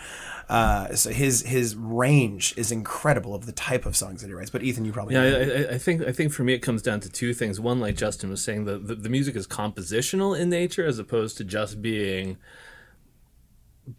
Uh, 0.49 0.95
so 0.95 1.09
his 1.11 1.41
his 1.43 1.75
range 1.75 2.53
is 2.57 2.71
incredible 2.71 3.35
of 3.35 3.45
the 3.45 3.51
type 3.51 3.85
of 3.85 3.97
songs 3.97 4.21
that 4.21 4.27
he 4.27 4.33
writes. 4.33 4.49
But 4.49 4.63
Ethan, 4.63 4.85
you 4.85 4.93
probably 4.93 5.15
Yeah, 5.15 5.69
I- 5.71 5.75
I 5.75 5.77
think 5.77 6.01
I 6.03 6.13
think 6.13 6.31
for 6.31 6.43
me 6.43 6.53
it 6.53 6.59
comes 6.59 6.81
down 6.81 7.01
to 7.01 7.09
two 7.09 7.33
things. 7.33 7.59
One, 7.59 7.79
like 7.81 7.97
Justin 7.97 8.29
was 8.29 8.41
saying, 8.41 8.63
the, 8.65 8.77
the 8.77 8.95
the 8.95 9.09
music 9.09 9.35
is 9.35 9.45
compositional 9.45 10.39
in 10.39 10.49
nature 10.49 10.85
as 10.87 10.99
opposed 10.99 11.37
to 11.37 11.43
just 11.43 11.81
being 11.81 12.37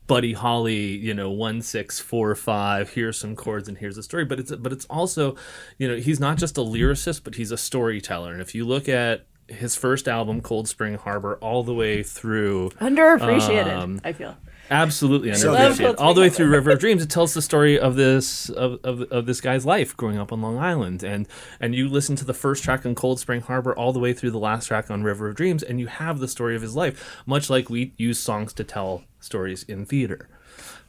Buddy 0.07 0.35
Holly, 0.35 0.97
you 0.97 1.14
know, 1.14 1.30
one 1.30 1.62
six 1.62 1.99
four 1.99 2.35
five. 2.35 2.90
Here's 2.90 3.18
some 3.18 3.35
chords 3.35 3.68
and 3.68 3.78
here's 3.78 3.97
a 3.97 4.02
story. 4.02 4.25
But 4.25 4.38
it's 4.40 4.54
but 4.54 4.73
it's 4.73 4.85
also, 4.87 5.37
you 5.78 5.88
know, 5.88 5.97
he's 5.97 6.21
not 6.21 6.38
just 6.38 6.59
a 6.59 6.62
lyricist, 6.62 7.25
but 7.25 7.37
he's 7.37 7.50
a 7.50 7.57
storyteller. 7.57 8.33
And 8.33 8.42
if 8.42 8.54
you 8.54 8.66
look 8.66 8.88
at 8.88 9.26
his 9.49 9.76
first 9.76 10.07
album, 10.09 10.42
Cold 10.42 10.68
Spring 10.68 10.95
Harbor, 10.95 11.37
all 11.40 11.62
the 11.62 11.73
way 11.73 12.02
through 12.02 12.68
Underappreciated, 12.80 13.73
Um, 13.73 14.00
I 14.04 14.12
feel. 14.12 14.37
Absolutely 14.70 15.32
So 15.34 15.52
underappreciated. 15.54 15.78
good. 15.78 15.96
All 15.96 16.14
the 16.14 16.20
way 16.20 16.28
through 16.30 16.48
River 16.48 16.70
of 16.70 16.78
Dreams, 16.78 17.02
it 17.02 17.10
tells 17.10 17.34
the 17.34 17.42
story 17.42 17.78
of 17.78 17.96
this 17.96 18.48
of, 18.50 18.80
of, 18.84 19.02
of 19.10 19.26
this 19.26 19.40
guy's 19.40 19.64
life 19.64 19.96
growing 19.96 20.18
up 20.18 20.32
on 20.32 20.42
Long 20.42 20.58
Island, 20.58 21.02
and 21.02 21.26
and 21.60 21.75
you 21.75 21.88
listen 21.88 22.16
to 22.16 22.25
the 22.25 22.34
first 22.34 22.62
track 22.64 22.84
on 22.84 22.94
Cold 22.94 23.20
Spring 23.20 23.40
Harbor 23.40 23.75
all 23.75 23.92
the 23.92 23.98
way 23.98 24.12
through 24.12 24.30
the 24.30 24.38
last 24.38 24.66
track 24.66 24.90
on 24.90 25.02
River 25.02 25.28
of 25.28 25.37
Dreams, 25.37 25.62
and 25.62 25.80
you 25.80 25.87
have 25.87 26.18
the 26.18 26.28
story 26.28 26.54
of 26.54 26.62
his 26.62 26.76
life, 26.76 27.22
much 27.26 27.48
like 27.48 27.70
we 27.70 27.92
use 27.96 28.18
songs 28.18 28.52
to 28.54 28.64
tell 28.64 29.04
stories 29.20 29.62
in 29.64 29.84
theater. 29.87 30.28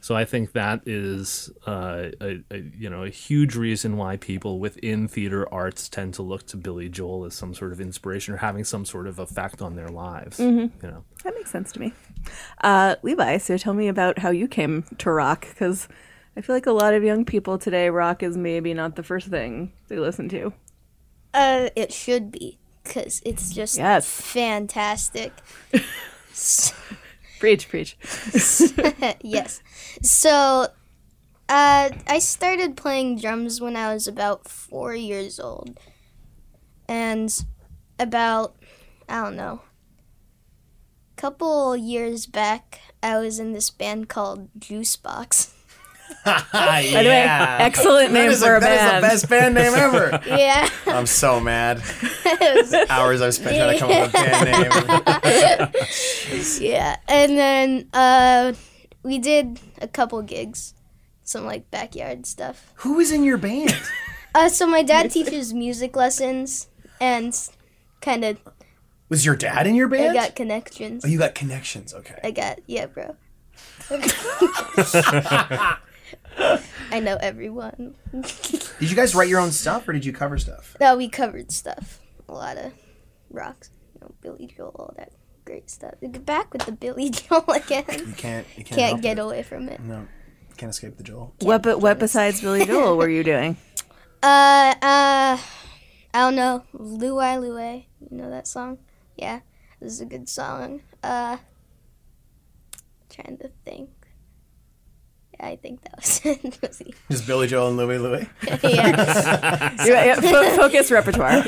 So 0.02 0.16
I 0.16 0.24
think 0.24 0.52
that 0.52 0.80
is 0.86 1.50
uh, 1.66 2.08
a, 2.20 2.42
a 2.50 2.58
you 2.78 2.88
know 2.88 3.02
a 3.04 3.10
huge 3.10 3.54
reason 3.54 3.96
why 3.96 4.16
people 4.16 4.58
within 4.58 5.08
theater 5.08 5.52
arts 5.52 5.88
tend 5.88 6.14
to 6.14 6.22
look 6.22 6.46
to 6.48 6.56
Billy 6.56 6.88
Joel 6.88 7.26
as 7.26 7.34
some 7.34 7.54
sort 7.54 7.72
of 7.72 7.80
inspiration 7.80 8.32
or 8.34 8.38
having 8.38 8.64
some 8.64 8.84
sort 8.84 9.06
of 9.06 9.18
effect 9.18 9.60
on 9.60 9.76
their 9.76 9.88
lives. 9.88 10.40
You 10.40 10.70
know. 10.82 11.04
That 11.24 11.34
makes 11.34 11.50
sense 11.50 11.72
to 11.72 11.80
me. 11.80 11.92
Uh, 12.62 12.96
Levi, 13.02 13.36
so 13.38 13.58
tell 13.58 13.74
me 13.74 13.88
about 13.88 14.18
how 14.18 14.30
you 14.30 14.48
came 14.48 14.84
to 14.98 15.10
rock 15.10 15.46
because 15.48 15.86
I 16.36 16.40
feel 16.40 16.56
like 16.56 16.66
a 16.66 16.72
lot 16.72 16.94
of 16.94 17.02
young 17.04 17.24
people 17.24 17.58
today, 17.58 17.90
rock 17.90 18.22
is 18.22 18.36
maybe 18.36 18.72
not 18.72 18.96
the 18.96 19.02
first 19.02 19.28
thing 19.28 19.72
they 19.88 19.96
listen 19.96 20.28
to. 20.30 20.52
Uh, 21.34 21.68
it 21.76 21.92
should 21.92 22.32
be 22.32 22.58
because 22.82 23.20
it's 23.26 23.52
just 23.54 23.76
Yes. 23.76 24.08
fantastic. 24.08 25.32
Preach, 27.40 27.68
preach. 27.70 27.96
yes. 29.22 29.62
So, 30.02 30.66
uh, 31.48 31.90
I 32.06 32.18
started 32.20 32.76
playing 32.76 33.18
drums 33.18 33.60
when 33.60 33.76
I 33.76 33.92
was 33.92 34.06
about 34.06 34.48
four 34.48 34.94
years 34.94 35.38
old, 35.40 35.78
and 36.88 37.32
about 37.98 38.54
I 39.08 39.22
don't 39.22 39.36
know, 39.36 39.60
a 41.16 41.20
couple 41.20 41.76
years 41.76 42.26
back, 42.26 42.80
I 43.02 43.18
was 43.18 43.38
in 43.40 43.52
this 43.52 43.70
band 43.70 44.08
called 44.08 44.48
Juicebox. 44.58 45.52
By 46.24 46.82
the 46.82 46.94
way, 46.96 47.24
excellent 47.60 48.12
name 48.12 48.26
That 48.26 48.32
is, 48.32 48.42
for 48.42 48.54
a, 48.54 48.56
a 48.58 48.60
that 48.60 48.72
is 48.72 48.78
band. 48.78 49.04
the 49.04 49.08
best 49.08 49.28
band 49.28 49.54
name 49.54 49.72
ever. 49.74 50.20
Yeah. 50.26 50.68
I'm 50.86 51.06
so 51.06 51.38
mad. 51.40 51.82
Was- 52.40 52.74
Hours 52.90 53.20
I've 53.22 53.34
spent 53.34 53.56
trying 53.56 53.74
to 53.74 53.78
come 53.78 53.90
up 53.90 54.12
with 54.12 54.14
a 54.14 55.20
band 55.22 55.72
name. 56.60 56.70
Yeah, 56.70 56.96
and 57.08 57.38
then 57.38 57.88
uh, 57.92 58.52
we 59.02 59.18
did 59.18 59.60
a 59.80 59.88
couple 59.88 60.20
gigs, 60.22 60.74
some 61.22 61.44
like 61.46 61.70
backyard 61.70 62.26
stuff. 62.26 62.72
Who 62.76 62.98
is 63.00 63.12
in 63.12 63.24
your 63.24 63.38
band? 63.38 63.74
Uh, 64.32 64.48
so 64.48 64.64
my 64.64 64.80
dad 64.80 65.10
teaches 65.10 65.52
music 65.52 65.96
lessons, 65.96 66.68
and 67.00 67.36
kind 68.00 68.24
of 68.24 68.38
Was 69.08 69.26
your 69.26 69.34
dad 69.34 69.66
in 69.66 69.74
your 69.74 69.88
band? 69.88 70.16
I 70.16 70.22
got 70.26 70.36
connections. 70.36 71.04
oh, 71.04 71.08
you 71.08 71.18
got 71.18 71.34
connections. 71.34 71.92
Okay. 71.92 72.16
I 72.22 72.30
got 72.30 72.60
yeah, 72.68 72.86
bro. 72.86 73.16
I 76.92 77.00
know 77.00 77.16
everyone. 77.20 77.96
Did 78.12 78.88
you 78.90 78.94
guys 78.94 79.16
write 79.16 79.28
your 79.28 79.40
own 79.40 79.50
stuff 79.50 79.88
or 79.88 79.92
did 79.92 80.04
you 80.04 80.12
cover 80.12 80.38
stuff? 80.38 80.76
No, 80.80 80.96
we 80.96 81.08
covered 81.08 81.50
stuff. 81.50 81.98
A 82.28 82.32
lot 82.32 82.56
of 82.56 82.72
rocks, 83.30 83.70
you 83.94 84.00
know, 84.00 84.14
Billy 84.20 84.46
Joel, 84.46 84.76
all 84.78 84.94
that 84.96 85.10
great 85.50 85.68
stuff. 85.68 85.94
Back 86.00 86.52
with 86.52 86.62
the 86.66 86.72
Billy 86.72 87.10
Joel 87.10 87.44
again. 87.48 87.84
You 87.88 88.12
can't. 88.16 88.46
You 88.56 88.64
can't. 88.64 88.78
Can't 88.78 89.02
get 89.02 89.18
it. 89.18 89.22
away 89.22 89.42
from 89.42 89.68
it. 89.68 89.80
No, 89.80 90.06
can't 90.56 90.70
escape 90.70 90.96
the 90.96 91.02
Joel. 91.02 91.34
What, 91.40 91.62
but 91.62 91.80
what 91.80 91.98
besides 91.98 92.40
Billy 92.44 92.64
Joel 92.64 92.96
were 92.96 93.08
you 93.08 93.24
doing? 93.24 93.56
Uh, 94.22 94.74
uh, 94.82 95.38
I 95.38 95.40
don't 96.12 96.36
know. 96.36 96.62
Louie 96.74 97.38
Louie. 97.38 97.88
You 98.10 98.18
know 98.18 98.28
that 98.28 98.46
song? 98.46 98.76
Yeah, 99.16 99.40
this 99.80 99.94
is 99.94 100.02
a 100.02 100.04
good 100.04 100.28
song. 100.28 100.82
Uh, 101.02 101.38
trying 103.08 103.38
to 103.38 103.48
think. 103.64 103.88
Yeah, 105.40 105.48
I 105.48 105.56
think 105.56 105.82
that 105.82 105.96
was 105.96 106.20
it. 106.80 106.94
Just 107.10 107.26
Billy 107.26 107.46
Joel 107.46 107.68
and 107.68 107.76
Louie 107.76 107.98
Louie. 107.98 108.28
yeah. 108.62 109.74
Yeah, 109.86 110.04
yeah, 110.04 110.20
fo- 110.20 110.56
focus 110.56 110.90
repertoire 110.90 111.42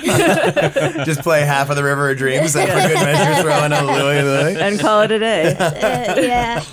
Just 1.05 1.21
play 1.21 1.43
half 1.43 1.69
of 1.71 1.77
the 1.77 1.85
River 1.85 2.11
of 2.11 2.17
Dreams 2.19 2.57
and 2.57 2.69
for 2.71 2.89
good 2.89 2.95
measure 3.05 3.43
throw 3.43 3.65
in 3.65 3.73
a 3.73 3.83
Louie 3.85 4.23
Louie. 4.23 4.57
and 4.61 4.81
call 4.81 5.03
it 5.03 5.11
a 5.11 5.19
day. 5.19 5.55
Uh, 5.55 6.21
yeah. 6.21 6.65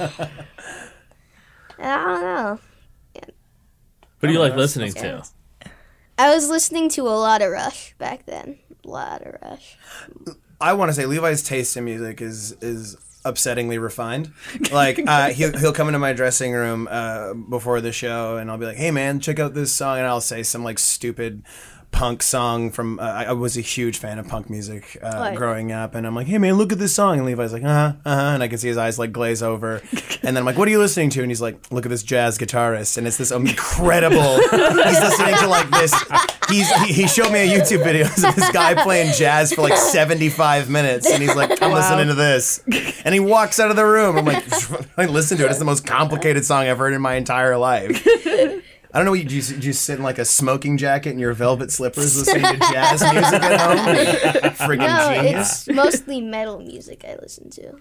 I 1.79 2.05
don't 2.05 2.21
know. 2.21 2.59
What 4.19 4.27
do 4.27 4.33
you 4.33 4.39
like 4.39 4.55
listening 4.55 4.91
to? 4.93 5.23
I 6.17 6.33
was 6.33 6.49
listening 6.49 6.89
to 6.89 7.01
a 7.03 7.15
lot 7.17 7.41
of 7.41 7.51
Rush 7.51 7.95
back 7.97 8.25
then. 8.25 8.59
A 8.85 8.87
lot 8.89 9.21
of 9.25 9.35
Rush. 9.41 9.77
I 10.59 10.73
want 10.73 10.89
to 10.89 10.93
say 10.93 11.05
Levi's 11.05 11.41
taste 11.43 11.75
in 11.77 11.85
music 11.85 12.21
is 12.21 12.51
is 12.61 12.97
upsettingly 13.23 13.81
refined. 13.81 14.33
Like 14.71 14.99
uh, 15.07 15.29
he'll 15.29 15.57
he'll 15.57 15.73
come 15.73 15.87
into 15.87 15.99
my 15.99 16.13
dressing 16.13 16.53
room 16.53 16.87
uh, 16.89 17.33
before 17.33 17.81
the 17.81 17.91
show, 17.91 18.37
and 18.37 18.49
I'll 18.49 18.57
be 18.57 18.65
like, 18.65 18.77
"Hey 18.77 18.91
man, 18.91 19.19
check 19.19 19.39
out 19.39 19.53
this 19.53 19.71
song," 19.71 19.97
and 19.97 20.07
I'll 20.07 20.21
say 20.21 20.43
some 20.43 20.63
like 20.63 20.79
stupid 20.79 21.43
punk 21.91 22.21
song 22.21 22.69
from 22.69 22.99
uh, 22.99 23.03
I 23.03 23.33
was 23.33 23.57
a 23.57 23.61
huge 23.61 23.97
fan 23.97 24.19
of 24.19 24.27
punk 24.27 24.49
music 24.49 24.97
uh, 25.01 25.33
growing 25.33 25.71
up 25.71 25.95
and 25.95 26.05
I'm 26.05 26.13
like 26.13 26.27
hey 26.27 26.37
man 26.37 26.53
look 26.53 26.71
at 26.71 26.77
this 26.77 26.93
song 26.93 27.17
and 27.17 27.25
Levi's 27.25 27.51
like 27.51 27.63
uh-huh 27.63 27.93
uh-huh 28.05 28.21
and 28.35 28.43
I 28.43 28.47
can 28.47 28.59
see 28.59 28.67
his 28.67 28.77
eyes 28.77 28.99
like 28.99 29.11
glaze 29.11 29.41
over 29.41 29.81
and 30.21 30.21
then 30.21 30.37
I'm 30.37 30.45
like 30.45 30.57
what 30.57 30.67
are 30.67 30.71
you 30.71 30.77
listening 30.77 31.09
to 31.11 31.21
and 31.21 31.31
he's 31.31 31.41
like 31.41 31.71
look 31.71 31.85
at 31.85 31.89
this 31.89 32.03
jazz 32.03 32.37
guitarist 32.37 32.97
and 32.97 33.07
it's 33.07 33.17
this 33.17 33.31
incredible 33.31 34.37
he's 34.37 35.01
listening 35.01 35.35
to 35.37 35.47
like 35.47 35.69
this 35.71 35.93
he's 36.49 36.69
he, 36.83 36.93
he 36.93 37.07
showed 37.07 37.31
me 37.31 37.39
a 37.39 37.59
YouTube 37.59 37.83
video 37.83 38.05
of 38.05 38.15
this 38.35 38.51
guy 38.51 38.73
playing 38.81 39.13
jazz 39.13 39.53
for 39.53 39.61
like 39.61 39.77
75 39.77 40.69
minutes 40.69 41.09
and 41.09 41.21
he's 41.21 41.35
like 41.35 41.61
I'm 41.61 41.71
listening 41.71 42.07
to 42.07 42.13
this 42.15 42.61
and 43.05 43.13
he 43.13 43.19
walks 43.19 43.59
out 43.59 43.69
of 43.69 43.75
the 43.75 43.85
room 43.85 44.17
I'm 44.17 44.25
like 44.25 44.43
I 44.97 45.05
listen 45.05 45.37
to 45.37 45.45
it 45.45 45.49
it's 45.49 45.59
the 45.59 45.65
most 45.65 45.85
complicated 45.85 46.45
song 46.45 46.67
I've 46.67 46.77
heard 46.77 46.93
in 46.93 47.01
my 47.01 47.15
entire 47.15 47.57
life 47.57 48.05
I 48.91 48.97
don't 48.97 49.05
know. 49.05 49.13
You 49.13 49.23
just, 49.23 49.51
you 49.51 49.57
just 49.59 49.83
sit 49.83 49.97
in 49.99 50.03
like 50.03 50.17
a 50.17 50.25
smoking 50.25 50.75
jacket 50.75 51.11
and 51.11 51.19
your 51.19 51.33
velvet 51.33 51.69
slippers, 51.71 52.17
listening 52.17 52.41
to 52.41 52.57
jazz 52.71 53.01
music 53.03 53.39
at 53.43 53.61
home. 53.61 53.85
Friggin' 54.67 54.79
No, 54.79 55.13
genius. 55.13 55.67
it's 55.67 55.75
mostly 55.75 56.21
metal 56.21 56.57
music 56.57 57.05
I 57.07 57.15
listen 57.21 57.51
to. 57.51 57.75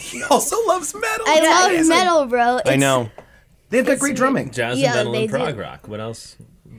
He 0.00 0.22
also 0.22 0.56
loves 0.66 0.94
metal. 0.94 1.26
I 1.28 1.34
It's 1.36 1.46
love 1.46 1.70
amazing. 1.70 1.88
metal, 1.90 2.24
bro. 2.28 2.60
I 2.64 2.76
know. 2.76 3.10
They've 3.68 3.84
got 3.84 3.98
great 3.98 4.16
drumming. 4.16 4.50
Jazz 4.50 4.78
Yeah, 4.78 4.86
and 4.86 4.96
metal 4.96 5.12
they 5.12 5.24
and 5.24 5.28
do. 5.30 5.36
prog 5.36 5.58
rock. 5.58 5.86
What 5.86 6.00
else? 6.00 6.36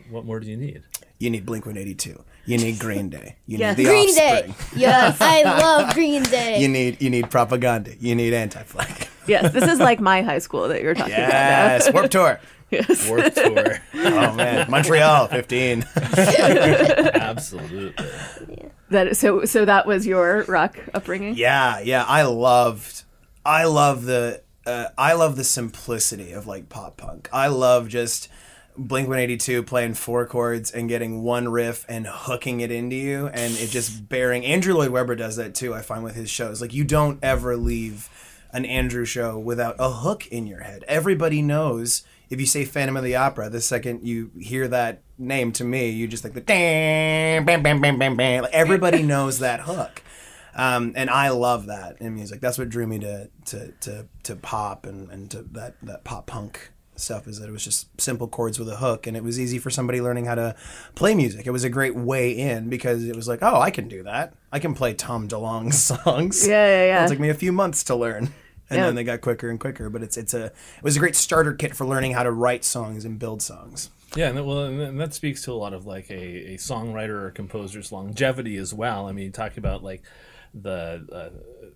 What 0.10 0.26
more 0.26 0.40
do 0.40 0.48
you 0.48 0.58
need? 0.58 0.82
You 1.20 1.30
need 1.30 1.46
Blink 1.46 1.66
182. 1.66 2.24
You 2.46 2.58
need 2.58 2.80
Green 2.80 3.10
Day. 3.10 3.36
You 3.46 3.58
Yes. 3.60 3.78
need 3.78 3.84
The 3.86 3.90
Green 3.90 4.16
Day. 4.16 4.54
Yes, 4.76 5.18
I 5.20 5.44
love 5.62 5.94
Green 5.94 6.24
Day. 6.24 6.60
You 6.60 6.68
need 6.68 7.02
you 7.02 7.10
need 7.10 7.26
Propagandhi. 7.26 7.98
You 8.00 8.16
need 8.16 8.34
anti-flag. 8.34 9.08
Yes, 9.28 9.52
this 9.54 9.66
is 9.70 9.80
like 9.80 10.00
my 10.00 10.22
high 10.24 10.40
school 10.40 10.68
that 10.70 10.82
you're 10.82 10.96
talking 10.96 11.14
about. 11.14 11.30
Yes, 11.30 11.94
Warp 11.94 12.10
Tour. 12.10 12.40
Yes. 12.72 13.08
Warp 13.10 13.34
tour. 13.34 13.80
Oh 13.96 14.34
man, 14.36 14.70
Montreal 14.70 15.28
15. 15.28 15.86
Absolutely. 17.16 17.94
That 18.90 19.18
so 19.18 19.46
so 19.46 19.66
that 19.66 19.86
was 19.86 20.06
your 20.08 20.44
rock 20.48 20.78
upbringing. 20.94 21.36
Yeah, 21.36 21.80
yeah. 21.80 22.04
I 22.06 22.24
loved, 22.24 23.04
I 23.46 23.66
love 23.66 24.06
the, 24.06 24.42
uh, 24.66 24.86
I 24.98 25.14
love 25.14 25.36
the 25.36 25.44
simplicity 25.44 26.32
of 26.32 26.48
like 26.48 26.70
pop 26.70 26.98
punk. 26.98 27.30
I 27.34 27.48
love 27.48 27.88
just 27.88 28.30
Blink 28.78 29.08
One 29.08 29.20
Eighty 29.20 29.38
Two 29.38 29.64
playing 29.64 29.96
four 29.96 30.26
chords 30.26 30.72
and 30.72 30.88
getting 30.88 31.22
one 31.24 31.50
riff 31.50 31.86
and 31.90 32.08
hooking 32.08 32.62
it 32.62 32.72
into 32.72 32.96
you, 32.96 33.28
and 33.28 33.54
it 33.56 33.70
just 33.70 34.08
bearing. 34.10 34.46
Andrew 34.46 34.74
Lloyd 34.74 34.92
Webber 34.92 35.16
does 35.16 35.36
that 35.36 35.56
too. 35.56 35.74
I 35.74 35.82
find 35.82 36.04
with 36.04 36.16
his 36.16 36.30
shows, 36.30 36.62
like 36.62 36.74
you 36.74 36.84
don't 36.84 37.20
ever 37.22 37.58
leave 37.58 38.10
an 38.52 38.66
Andrew 38.66 39.06
show 39.06 39.38
without 39.38 39.76
a 39.80 39.90
hook 39.92 40.28
in 40.28 40.48
your 40.48 40.62
head. 40.62 40.84
Everybody 40.88 41.42
knows. 41.42 42.04
If 42.30 42.40
you 42.40 42.46
say 42.46 42.64
Phantom 42.64 42.96
of 42.96 43.04
the 43.04 43.16
Opera, 43.16 43.50
the 43.50 43.60
second 43.60 44.06
you 44.08 44.32
hear 44.40 44.68
that 44.68 45.02
name 45.18 45.52
to 45.54 45.64
me, 45.64 45.90
you 45.90 46.08
just 46.08 46.24
like 46.24 46.34
the 46.34 46.42
bam, 46.42 47.44
bam, 47.44 47.64
bam, 47.64 47.82
bam, 47.82 47.98
bam, 47.98 48.16
bam. 48.16 48.44
Like, 48.44 48.54
everybody 48.54 49.02
knows 49.04 49.40
that 49.40 49.62
hook. 49.62 50.04
Um, 50.56 50.94
and 50.96 51.10
I 51.10 51.30
love 51.30 51.68
that 51.68 51.98
in 52.00 52.16
music. 52.16 52.42
That's 52.42 52.58
what 52.58 52.70
drew 52.70 52.86
me 52.86 53.00
to 53.00 53.30
to 53.46 53.72
to, 53.82 54.08
to 54.24 54.36
pop 54.36 54.86
and, 54.86 55.10
and 55.10 55.32
to 55.32 55.42
that, 55.54 55.76
that 55.82 56.04
pop 56.04 56.28
punk 56.28 56.72
stuff 57.00 57.28
is 57.28 57.40
that 57.40 57.48
it 57.50 57.52
was 57.52 57.64
just 57.64 57.88
simple 58.00 58.28
chords 58.28 58.60
with 58.60 58.70
a 58.70 58.78
hook 58.78 59.08
and 59.08 59.16
it 59.18 59.24
was 59.24 59.40
easy 59.40 59.58
for 59.60 59.70
somebody 59.70 60.02
learning 60.02 60.26
how 60.26 60.36
to 60.36 60.56
play 60.96 61.16
music. 61.16 61.48
It 61.48 61.52
was 61.52 61.64
a 61.64 61.70
great 61.70 61.96
way 61.96 62.32
in 62.32 62.70
because 62.70 63.04
it 63.06 63.16
was 63.16 63.28
like, 63.28 63.40
oh, 63.42 63.60
I 63.60 63.72
can 63.72 63.88
do 63.88 64.04
that. 64.04 64.34
I 64.52 64.60
can 64.60 64.74
play 64.74 64.94
Tom 64.94 65.28
DeLonge 65.28 65.74
songs. 66.04 66.48
Yeah, 66.48 66.66
yeah, 66.68 66.86
yeah. 66.86 67.06
It 67.06 67.10
took 67.10 67.20
me 67.20 67.30
a 67.30 67.34
few 67.34 67.52
months 67.52 67.84
to 67.86 67.96
learn. 67.96 68.32
And 68.72 68.78
Yeah. 68.78 68.86
then 68.86 68.94
they 68.96 69.04
got 69.04 69.22
quicker 69.22 69.50
and 69.50 69.60
quicker, 69.60 69.90
but 69.90 70.04
it's 70.04 70.16
it's 70.16 70.36
a 70.36 70.46
it 70.46 70.84
was 70.84 70.96
a 70.96 71.00
great 71.00 71.16
starter 71.16 71.54
kit 71.54 71.76
for 71.76 71.88
learning 71.88 72.12
how 72.12 72.22
to 72.22 72.32
write 72.32 72.64
songs 72.64 73.04
and 73.04 73.18
build 73.18 73.42
songs. 73.42 73.90
Yeah, 74.16 74.28
and 74.30 74.38
that, 74.38 74.44
well, 74.44 74.64
and 74.66 75.00
that- 75.00 75.14
speaks 75.16 75.42
to 75.46 75.52
a 75.52 75.56
lot 75.56 75.74
of 75.74 75.88
like 75.88 76.12
a, 76.12 76.54
a 76.54 76.58
songwriter 76.58 77.20
or 77.24 77.32
composer's 77.32 77.92
longevity 77.92 78.58
as 78.58 78.72
well. 78.72 79.08
I 79.08 79.12
mean, 79.12 79.32
talking 79.32 79.58
about 79.58 79.84
like 79.84 80.04
the 80.54 81.04
uh, 81.12 81.69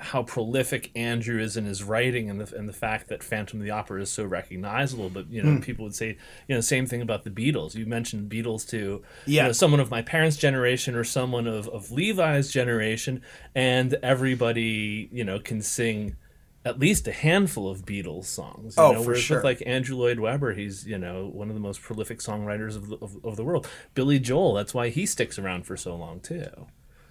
how 0.00 0.22
prolific 0.22 0.90
Andrew 0.96 1.40
is 1.40 1.56
in 1.56 1.64
his 1.64 1.82
writing, 1.82 2.30
and 2.30 2.40
the 2.40 2.56
and 2.56 2.68
the 2.68 2.72
fact 2.72 3.08
that 3.08 3.22
Phantom 3.22 3.58
of 3.60 3.64
the 3.64 3.70
Opera 3.70 4.00
is 4.02 4.10
so 4.10 4.24
recognizable. 4.24 5.10
But 5.10 5.30
you 5.30 5.42
know, 5.42 5.52
Hmm. 5.56 5.60
people 5.60 5.84
would 5.84 5.94
say 5.94 6.16
you 6.46 6.54
know 6.54 6.60
same 6.60 6.86
thing 6.86 7.02
about 7.02 7.24
the 7.24 7.30
Beatles. 7.30 7.74
You 7.74 7.86
mentioned 7.86 8.30
Beatles 8.30 8.68
to 8.70 9.02
you 9.26 9.42
know, 9.42 9.52
someone 9.52 9.80
of 9.80 9.90
my 9.90 10.02
parents' 10.02 10.36
generation 10.36 10.94
or 10.94 11.04
someone 11.04 11.46
of 11.46 11.68
of 11.68 11.90
Levi's 11.90 12.50
generation, 12.52 13.22
and 13.54 13.94
everybody 14.02 15.08
you 15.12 15.24
know 15.24 15.38
can 15.38 15.62
sing. 15.62 16.16
At 16.64 16.78
least 16.80 17.08
a 17.08 17.12
handful 17.12 17.70
of 17.70 17.86
Beatles 17.86 18.24
songs. 18.26 18.76
You 18.76 18.82
Oh, 18.82 18.92
know, 18.92 19.02
for 19.02 19.14
sure. 19.14 19.38
With 19.38 19.44
like 19.44 19.62
Andrew 19.64 19.96
Lloyd 19.96 20.18
Webber, 20.18 20.52
he's 20.52 20.86
you 20.86 20.98
know 20.98 21.26
one 21.26 21.48
of 21.48 21.54
the 21.54 21.60
most 21.60 21.80
prolific 21.80 22.18
songwriters 22.18 22.76
of 22.76 22.88
the, 22.88 22.96
of, 22.96 23.16
of 23.24 23.36
the 23.36 23.44
world. 23.44 23.66
Billy 23.94 24.18
Joel, 24.18 24.52
that's 24.54 24.74
why 24.74 24.88
he 24.90 25.06
sticks 25.06 25.38
around 25.38 25.64
for 25.64 25.76
so 25.78 25.94
long 25.96 26.20
too. 26.20 26.66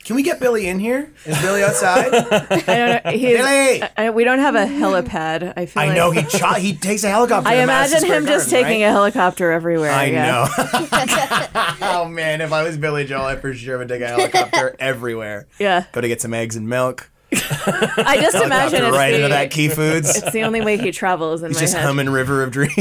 Can 0.08 0.16
we 0.16 0.24
get 0.24 0.40
Billy 0.40 0.70
in 0.70 0.80
here? 0.80 1.12
Is 1.26 1.38
Billy 1.42 1.62
outside? 1.62 2.14
I 2.14 2.60
don't 2.66 3.04
know. 3.04 3.12
He's, 3.12 3.38
Billy! 3.38 3.84
I, 3.98 4.10
we 4.10 4.24
don't 4.24 4.40
have 4.40 4.56
a 4.56 4.66
helipad. 4.66 5.52
I 5.58 5.66
feel. 5.66 5.84
I 5.84 5.88
like, 5.88 5.98
know 5.98 6.12
he 6.12 6.24
cho- 6.24 6.54
he 6.54 6.78
takes 6.78 7.04
a 7.04 7.10
helicopter. 7.10 7.50
I 7.50 7.56
imagine 7.56 8.06
him 8.06 8.26
just 8.26 8.50
Garden, 8.50 8.70
taking 8.70 8.84
right? 8.84 8.88
a 8.88 8.92
helicopter 8.92 9.52
everywhere. 9.52 9.92
I 9.92 10.06
yeah. 10.06 10.26
know. 10.32 11.78
oh 11.82 12.06
man, 12.08 12.40
if 12.40 12.54
I 12.54 12.64
was 12.64 12.78
Billy 12.78 13.04
Joel, 13.04 13.26
I 13.26 13.36
for 13.36 13.54
sure 13.54 13.80
would 13.80 13.90
take 13.90 14.02
a 14.02 14.08
helicopter 14.08 14.78
everywhere. 14.80 15.50
Yeah. 15.60 15.84
Go 15.92 16.00
to 16.00 16.08
get 16.08 16.22
some 16.22 16.34
eggs 16.34 16.56
and 16.56 16.70
milk. 16.70 17.12
I 17.34 18.20
just 18.22 18.36
imagine 18.38 18.84
it's 18.86 18.96
right 18.96 19.12
the, 19.12 19.18
into 19.18 19.30
that 19.30 19.52
Key 19.52 19.68
Foods. 19.70 20.16
it's 20.16 20.32
the 20.32 20.44
only 20.44 20.62
way 20.62 20.78
he 20.78 20.92
travels 20.92 21.44
in 21.44 21.50
He's 21.50 21.58
my 21.58 21.62
just 21.62 21.74
head. 21.76 21.84
humming 21.86 22.10
River 22.10 22.42
of 22.44 22.52
Dreams. 22.52 22.74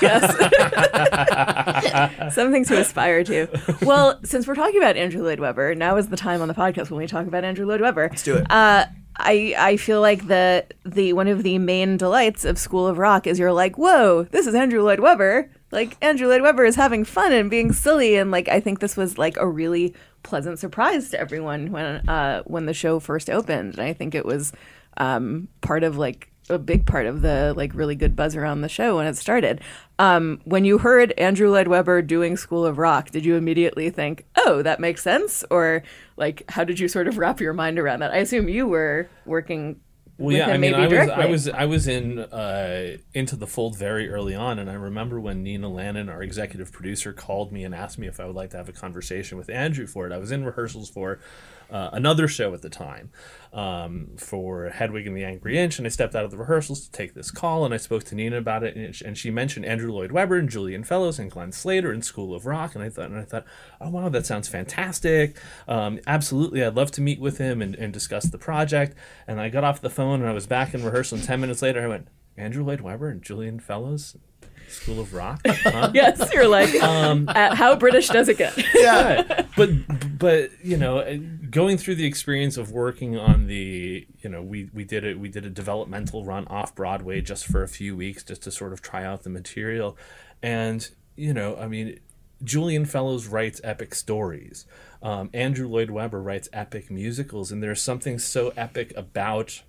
Yes, 0.00 0.24
something 2.34 2.64
to 2.64 2.78
aspire 2.78 3.24
to. 3.24 3.46
Well, 3.82 4.18
since 4.24 4.46
we're 4.46 4.54
talking 4.54 4.78
about 4.78 4.96
Andrew 4.96 5.22
Lloyd 5.22 5.40
Webber, 5.40 5.74
now 5.74 5.96
is 5.96 6.08
the 6.08 6.16
time 6.16 6.40
on 6.40 6.48
the 6.48 6.54
podcast 6.54 6.90
when 6.90 6.98
we 6.98 7.06
talk 7.06 7.26
about 7.26 7.44
Andrew 7.44 7.66
Lloyd 7.66 7.80
Webber. 7.80 8.08
Let's 8.10 8.22
do 8.22 8.36
it. 8.36 8.50
Uh, 8.50 8.86
I 9.16 9.54
I 9.58 9.76
feel 9.76 10.00
like 10.00 10.26
the 10.28 10.64
the 10.84 11.12
one 11.12 11.28
of 11.28 11.42
the 11.42 11.58
main 11.58 11.96
delights 11.96 12.44
of 12.44 12.58
School 12.58 12.86
of 12.86 12.96
Rock 12.98 13.26
is 13.26 13.38
you're 13.38 13.52
like, 13.52 13.76
whoa, 13.76 14.24
this 14.24 14.46
is 14.46 14.54
Andrew 14.54 14.82
Lloyd 14.82 15.00
Webber. 15.00 15.50
Like 15.72 15.96
Andrew 16.02 16.26
Lloyd 16.26 16.42
Webber 16.42 16.64
is 16.64 16.74
having 16.74 17.04
fun 17.04 17.32
and 17.32 17.50
being 17.50 17.72
silly, 17.72 18.16
and 18.16 18.30
like 18.30 18.48
I 18.48 18.60
think 18.60 18.80
this 18.80 18.96
was 18.96 19.18
like 19.18 19.36
a 19.36 19.46
really 19.46 19.94
pleasant 20.22 20.58
surprise 20.58 21.10
to 21.10 21.20
everyone 21.20 21.72
when 21.72 22.08
uh, 22.08 22.42
when 22.44 22.66
the 22.66 22.74
show 22.74 23.00
first 23.00 23.30
opened, 23.30 23.74
and 23.74 23.82
I 23.82 23.92
think 23.92 24.14
it 24.14 24.26
was 24.26 24.52
um, 24.96 25.48
part 25.60 25.82
of 25.82 25.96
like 25.96 26.30
a 26.48 26.58
big 26.58 26.84
part 26.84 27.06
of 27.06 27.22
the 27.22 27.54
like 27.56 27.74
really 27.74 27.94
good 27.94 28.16
buzz 28.16 28.34
around 28.34 28.60
the 28.60 28.68
show 28.68 28.96
when 28.96 29.06
it 29.06 29.16
started. 29.16 29.60
Um, 29.98 30.40
when 30.44 30.64
you 30.64 30.78
heard 30.78 31.12
Andrew 31.12 31.50
Lloyd 31.50 31.68
Webber 31.68 32.02
doing 32.02 32.36
School 32.36 32.66
of 32.66 32.78
Rock, 32.78 33.10
did 33.10 33.24
you 33.24 33.36
immediately 33.36 33.90
think, 33.90 34.26
"Oh, 34.36 34.62
that 34.62 34.80
makes 34.80 35.02
sense," 35.02 35.44
or 35.50 35.82
like 36.16 36.42
how 36.50 36.64
did 36.64 36.78
you 36.80 36.88
sort 36.88 37.08
of 37.08 37.18
wrap 37.18 37.40
your 37.40 37.52
mind 37.52 37.78
around 37.78 38.00
that? 38.00 38.12
I 38.12 38.18
assume 38.18 38.48
you 38.48 38.66
were 38.66 39.08
working 39.26 39.80
Well, 40.20 40.36
yeah, 40.36 40.48
I 40.48 40.58
mean, 40.58 40.74
I 40.74 40.82
was, 40.82 40.90
directly. 40.90 41.14
I 41.14 41.26
was, 41.26 41.48
I 41.48 41.64
was 41.64 41.88
in 41.88 42.18
uh, 42.18 42.98
into 43.14 43.36
the 43.36 43.46
fold 43.46 43.78
very 43.78 44.10
early 44.10 44.34
on, 44.34 44.58
and 44.58 44.68
I 44.68 44.74
remember 44.74 45.18
when 45.18 45.42
Nina 45.42 45.68
Lannan, 45.68 46.10
our 46.10 46.22
executive 46.22 46.70
producer, 46.70 47.14
called 47.14 47.52
me 47.52 47.64
and 47.64 47.74
asked 47.74 47.98
me 47.98 48.06
if 48.06 48.20
I 48.20 48.26
would 48.26 48.36
like 48.36 48.50
to 48.50 48.58
have 48.58 48.68
a 48.68 48.72
conversation 48.72 49.38
with 49.38 49.48
Andrew 49.48 49.86
for 49.86 50.06
it. 50.06 50.12
I 50.12 50.18
was 50.18 50.30
in 50.30 50.44
rehearsals 50.44 50.90
for 50.90 51.20
uh, 51.70 51.90
another 51.92 52.28
show 52.28 52.52
at 52.54 52.62
the 52.62 52.68
time 52.68 53.10
um, 53.52 54.10
for 54.16 54.68
Hedwig 54.70 55.06
and 55.06 55.16
the 55.16 55.24
Angry 55.24 55.58
Inch, 55.58 55.78
and 55.78 55.86
I 55.86 55.90
stepped 55.90 56.14
out 56.14 56.24
of 56.24 56.30
the 56.30 56.38
rehearsals 56.38 56.84
to 56.84 56.90
take 56.92 57.14
this 57.14 57.30
call, 57.30 57.64
and 57.64 57.72
I 57.72 57.78
spoke 57.78 58.04
to 58.04 58.14
Nina 58.14 58.38
about 58.38 58.62
it, 58.62 58.76
and, 58.76 59.02
and 59.04 59.18
she 59.18 59.30
mentioned 59.30 59.66
Andrew 59.66 59.92
Lloyd 59.92 60.12
Webber 60.12 60.36
and 60.36 60.48
Julian 60.48 60.84
Fellowes 60.84 61.18
and 61.18 61.30
Glenn 61.30 61.52
Slater 61.52 61.90
and 61.90 62.04
School 62.04 62.34
of 62.34 62.46
Rock, 62.46 62.74
and 62.74 62.84
I 62.84 62.88
thought, 62.88 63.10
and 63.10 63.18
I 63.18 63.24
thought, 63.24 63.44
oh 63.80 63.90
wow, 63.90 64.08
that 64.08 64.26
sounds 64.26 64.48
fantastic. 64.48 65.36
Um, 65.66 66.00
absolutely, 66.06 66.64
I'd 66.64 66.76
love 66.76 66.90
to 66.92 67.00
meet 67.00 67.20
with 67.20 67.38
him 67.38 67.62
and, 67.62 67.74
and 67.74 67.92
discuss 67.92 68.24
the 68.24 68.38
project. 68.38 68.96
And 69.26 69.40
I 69.40 69.48
got 69.48 69.64
off 69.64 69.80
the 69.80 69.90
phone, 69.90 70.20
and 70.20 70.28
I 70.28 70.32
was 70.32 70.46
back 70.46 70.74
in 70.74 70.84
rehearsal. 70.84 71.18
And 71.18 71.26
ten 71.26 71.40
minutes 71.40 71.62
later, 71.62 71.82
I 71.82 71.88
went, 71.88 72.08
Andrew 72.36 72.64
Lloyd 72.64 72.80
Webber 72.80 73.08
and 73.08 73.22
Julian 73.22 73.60
Fellowes, 73.60 74.16
School 74.70 75.00
of 75.00 75.12
Rock. 75.14 75.40
Huh? 75.70 75.90
yes, 75.94 76.30
you're 76.32 76.48
like, 76.48 76.74
Um, 76.82 77.28
uh, 77.28 77.54
how 77.54 77.76
British 77.76 78.08
does 78.08 78.28
it 78.28 78.38
get? 78.38 78.54
yeah. 78.74 79.46
but 79.56 79.70
but 80.18 80.50
you 80.62 80.76
know 80.76 81.18
going 81.50 81.76
through 81.76 81.94
the 81.96 82.06
experience 82.06 82.56
of 82.56 82.70
working 82.72 83.16
on 83.18 83.46
the 83.46 84.06
you 84.20 84.30
know 84.30 84.42
we 84.42 84.70
we 84.72 84.84
did 84.84 85.04
it 85.04 85.18
we 85.18 85.28
did 85.28 85.44
a 85.44 85.50
developmental 85.50 86.24
run 86.24 86.46
off 86.48 86.74
broadway 86.74 87.20
just 87.20 87.46
for 87.46 87.62
a 87.62 87.68
few 87.68 87.96
weeks 87.96 88.22
just 88.22 88.42
to 88.42 88.50
sort 88.50 88.72
of 88.72 88.80
try 88.80 89.04
out 89.04 89.22
the 89.24 89.30
material 89.30 89.96
and 90.42 90.90
you 91.16 91.32
know 91.34 91.56
i 91.56 91.66
mean 91.66 91.98
julian 92.44 92.84
fellowes 92.84 93.26
writes 93.26 93.60
epic 93.64 93.94
stories 93.94 94.66
um, 95.02 95.30
andrew 95.34 95.66
lloyd 95.68 95.90
webber 95.90 96.22
writes 96.22 96.48
epic 96.52 96.90
musicals 96.90 97.50
and 97.50 97.62
there's 97.62 97.82
something 97.82 98.18
so 98.18 98.52
epic 98.56 98.92
about 98.96 99.62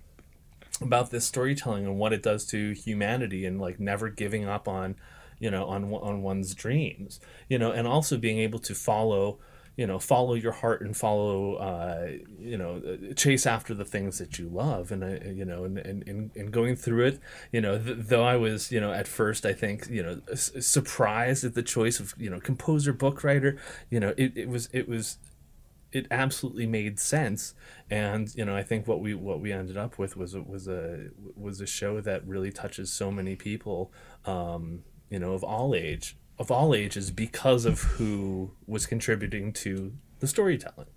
about 0.84 1.10
this 1.10 1.24
storytelling 1.24 1.86
and 1.86 1.98
what 1.98 2.12
it 2.12 2.22
does 2.22 2.46
to 2.46 2.72
humanity 2.72 3.44
and 3.44 3.60
like 3.60 3.80
never 3.80 4.08
giving 4.08 4.46
up 4.46 4.68
on 4.68 4.96
you 5.38 5.50
know 5.50 5.66
on 5.66 5.84
on 5.92 6.22
one's 6.22 6.54
dreams 6.54 7.20
you 7.48 7.58
know 7.58 7.72
and 7.72 7.86
also 7.86 8.16
being 8.16 8.38
able 8.38 8.58
to 8.58 8.74
follow 8.74 9.38
you 9.76 9.86
know 9.86 9.98
follow 9.98 10.34
your 10.34 10.52
heart 10.52 10.82
and 10.82 10.96
follow 10.96 11.54
uh, 11.54 12.08
you 12.38 12.56
know 12.58 12.82
uh, 12.86 13.14
chase 13.14 13.46
after 13.46 13.74
the 13.74 13.84
things 13.84 14.18
that 14.18 14.38
you 14.38 14.48
love 14.48 14.92
and 14.92 15.02
uh, 15.02 15.30
you 15.30 15.44
know 15.44 15.64
and, 15.64 15.78
and, 15.78 16.06
and, 16.06 16.30
and 16.36 16.52
going 16.52 16.76
through 16.76 17.06
it 17.06 17.18
you 17.52 17.60
know 17.60 17.78
th- 17.78 17.96
though 18.00 18.24
i 18.24 18.36
was 18.36 18.70
you 18.70 18.80
know 18.80 18.92
at 18.92 19.08
first 19.08 19.46
i 19.46 19.52
think 19.52 19.88
you 19.88 20.02
know 20.02 20.20
s- 20.30 20.52
surprised 20.60 21.44
at 21.44 21.54
the 21.54 21.62
choice 21.62 22.00
of 22.00 22.14
you 22.18 22.28
know 22.28 22.38
composer 22.38 22.92
book 22.92 23.24
writer 23.24 23.56
you 23.90 23.98
know 23.98 24.12
it, 24.16 24.36
it 24.36 24.48
was 24.48 24.68
it 24.72 24.88
was 24.88 25.18
it 25.92 26.06
absolutely 26.10 26.66
made 26.66 26.98
sense 26.98 27.54
and 27.90 28.34
you 28.34 28.44
know 28.44 28.56
i 28.56 28.62
think 28.62 28.86
what 28.86 29.00
we 29.00 29.14
what 29.14 29.40
we 29.40 29.52
ended 29.52 29.76
up 29.76 29.98
with 29.98 30.16
was 30.16 30.34
a, 30.34 30.42
was 30.42 30.66
a 30.66 31.08
was 31.36 31.60
a 31.60 31.66
show 31.66 32.00
that 32.00 32.26
really 32.26 32.50
touches 32.50 32.90
so 32.90 33.10
many 33.10 33.36
people 33.36 33.92
um, 34.24 34.82
you 35.10 35.18
know 35.18 35.32
of 35.32 35.44
all 35.44 35.74
age 35.74 36.16
of 36.38 36.50
all 36.50 36.74
ages 36.74 37.10
because 37.10 37.64
of 37.64 37.80
who 37.82 38.50
was 38.66 38.86
contributing 38.86 39.52
to 39.52 39.92
the 40.18 40.26
storytelling. 40.26 40.88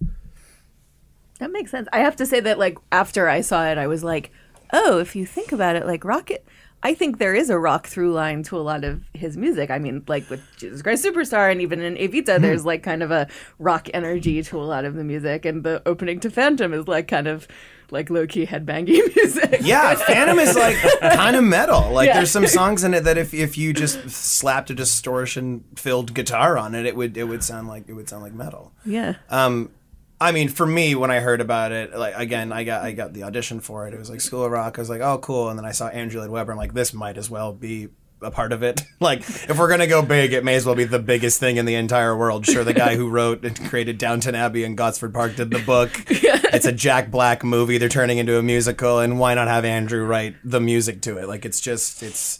That 1.39 1.51
makes 1.51 1.71
sense. 1.71 1.87
I 1.91 1.99
have 1.99 2.15
to 2.17 2.25
say 2.25 2.39
that 2.39 2.57
like 2.57 2.77
after 2.91 3.27
I 3.29 3.41
saw 3.41 3.65
it, 3.65 3.77
I 3.77 3.87
was 3.87 4.03
like, 4.03 4.31
oh, 4.71 4.99
if 4.99 5.15
you 5.15 5.25
think 5.25 5.51
about 5.51 5.75
it, 5.75 5.85
like 5.85 6.03
Rocket. 6.03 6.47
I 6.83 6.93
think 6.93 7.17
there 7.17 7.33
is 7.33 7.49
a 7.49 7.57
rock 7.57 7.87
through 7.87 8.13
line 8.13 8.43
to 8.43 8.57
a 8.57 8.61
lot 8.61 8.83
of 8.83 9.01
his 9.13 9.37
music. 9.37 9.71
I 9.71 9.79
mean, 9.79 10.03
like 10.07 10.29
with 10.29 10.41
Jesus 10.57 10.83
Christ 10.83 11.03
Superstar 11.03 11.51
and 11.51 11.59
even 11.61 11.81
in 11.81 11.95
Evita, 11.95 12.39
there's 12.39 12.63
like 12.63 12.83
kind 12.83 13.01
of 13.01 13.09
a 13.09 13.27
rock 13.57 13.89
energy 13.93 14.43
to 14.43 14.57
a 14.59 14.63
lot 14.63 14.85
of 14.85 14.93
the 14.93 15.03
music. 15.03 15.45
And 15.45 15.63
the 15.63 15.81
opening 15.87 16.19
to 16.19 16.29
Phantom 16.29 16.73
is 16.73 16.87
like 16.87 17.07
kind 17.07 17.25
of 17.27 17.47
like 17.89 18.11
low 18.11 18.27
key 18.27 18.45
headbanging 18.45 19.15
music. 19.15 19.61
Yeah, 19.61 19.95
Phantom 19.95 20.37
is 20.37 20.55
like 20.55 20.75
kind 21.01 21.35
of 21.35 21.43
metal. 21.43 21.91
Like 21.91 22.07
Yeah. 22.07 22.17
there's 22.17 22.31
some 22.31 22.45
songs 22.45 22.83
in 22.83 22.93
it 22.93 23.03
that 23.05 23.17
if 23.17 23.33
if 23.33 23.57
you 23.57 23.73
just 23.73 24.07
slapped 24.11 24.69
a 24.69 24.75
distortion 24.75 25.63
filled 25.75 26.13
guitar 26.13 26.55
on 26.57 26.75
it, 26.75 26.85
it 26.85 26.95
would 26.95 27.17
it 27.17 27.23
would 27.23 27.43
sound 27.43 27.67
like 27.67 27.89
it 27.89 27.93
would 27.93 28.07
sound 28.09 28.21
like 28.21 28.33
metal. 28.33 28.73
Yeah. 28.85 29.15
Um, 29.29 29.71
I 30.19 30.31
mean, 30.31 30.49
for 30.49 30.65
me, 30.65 30.95
when 30.95 31.11
I 31.11 31.19
heard 31.19 31.41
about 31.41 31.71
it, 31.71 31.95
like 31.95 32.15
again, 32.15 32.53
I 32.53 32.63
got 32.63 32.83
I 32.83 32.93
got 32.93 33.13
the 33.13 33.23
audition 33.23 33.59
for 33.59 33.87
it. 33.87 33.93
It 33.93 33.99
was 33.99 34.09
like 34.09 34.21
School 34.21 34.45
of 34.45 34.51
Rock. 34.51 34.77
I 34.77 34.81
was 34.81 34.89
like, 34.89 35.01
oh, 35.01 35.17
cool. 35.17 35.49
And 35.49 35.59
then 35.59 35.65
I 35.65 35.71
saw 35.71 35.87
Andrew 35.89 36.21
Lloyd 36.21 36.29
Webber. 36.29 36.53
I'm 36.53 36.57
like, 36.57 36.73
this 36.73 36.93
might 36.93 37.17
as 37.17 37.29
well 37.29 37.51
be 37.51 37.89
a 38.21 38.31
part 38.31 38.53
of 38.53 38.63
it. 38.63 38.81
like, 38.99 39.19
if 39.19 39.57
we're 39.57 39.69
gonna 39.69 39.87
go 39.87 40.01
big, 40.01 40.31
it 40.31 40.43
may 40.43 40.55
as 40.55 40.65
well 40.65 40.75
be 40.75 40.85
the 40.85 40.99
biggest 40.99 41.39
thing 41.39 41.57
in 41.57 41.65
the 41.65 41.75
entire 41.75 42.15
world. 42.15 42.45
Sure, 42.45 42.63
the 42.63 42.73
guy 42.73 42.95
who 42.95 43.09
wrote 43.09 43.43
and 43.43 43.59
created 43.69 43.97
Downton 43.97 44.35
Abbey 44.35 44.63
and 44.63 44.77
Gosford 44.77 45.13
Park 45.13 45.35
did 45.35 45.51
the 45.51 45.59
book. 45.59 45.91
It's 46.55 46.65
a 46.65 46.71
Jack 46.71 47.11
Black 47.11 47.43
movie. 47.43 47.77
They're 47.77 47.89
turning 47.89 48.17
into 48.17 48.37
a 48.37 48.41
musical, 48.41 48.99
and 48.99 49.19
why 49.19 49.33
not 49.33 49.49
have 49.49 49.65
Andrew 49.65 50.05
write 50.05 50.35
the 50.41 50.61
music 50.61 51.01
to 51.01 51.17
it? 51.17 51.27
Like, 51.27 51.43
it's 51.43 51.59
just 51.59 52.01
it's. 52.01 52.39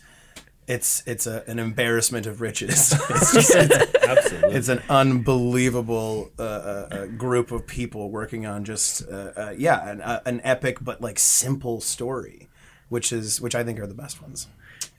It's 0.68 1.04
it's 1.06 1.28
a, 1.28 1.44
an 1.48 1.60
embarrassment 1.60 2.26
of 2.26 2.42
riches. 2.42 2.94
It's 3.10 3.34
just 3.34 3.52
it's, 3.56 3.96
Absolutely. 4.06 4.54
it's 4.56 4.68
an 4.70 4.82
unbelievable 4.90 6.32
uh, 6.40 6.42
uh, 6.44 6.88
uh, 6.92 7.06
group 7.08 7.52
of 7.52 7.68
people 7.68 8.10
working 8.10 8.46
on 8.46 8.64
just 8.66 9.08
uh, 9.10 9.32
uh, 9.36 9.54
yeah 9.58 9.90
an, 9.90 10.02
uh, 10.02 10.22
an 10.26 10.42
epic 10.44 10.78
but 10.82 11.02
like 11.02 11.20
simple 11.20 11.82
story 11.82 12.48
which 12.90 13.12
is 13.12 13.42
which 13.42 13.56
i 13.56 13.64
think 13.64 13.80
are 13.80 13.88
the 13.88 13.94
best 13.96 14.22
ones 14.22 14.48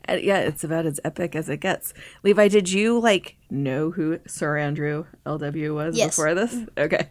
Uh, 0.09 0.15
yeah, 0.23 0.39
it's 0.39 0.63
about 0.63 0.87
as 0.87 1.01
epic 1.05 1.35
as 1.35 1.49
it 1.49 1.59
gets. 1.59 1.93
Levi, 2.23 2.47
did 2.49 2.71
you 2.71 3.01
like 3.01 3.35
know 3.51 3.91
who 3.91 4.21
Sir 4.27 4.57
Andrew 4.57 5.05
LW 5.27 5.75
was 5.75 5.97
Yes. 5.97 6.15
before 6.15 6.33
this? 6.35 6.55
Okay. 6.79 7.09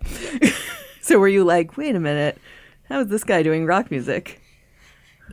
so 1.02 1.20
were 1.20 1.28
you 1.28 1.44
like, 1.44 1.76
wait 1.76 1.94
a 1.96 2.00
minute, 2.00 2.38
how 2.88 3.02
is 3.02 3.08
this 3.08 3.26
guy 3.26 3.44
doing 3.44 3.66
rock 3.66 3.92
music? 3.92 4.40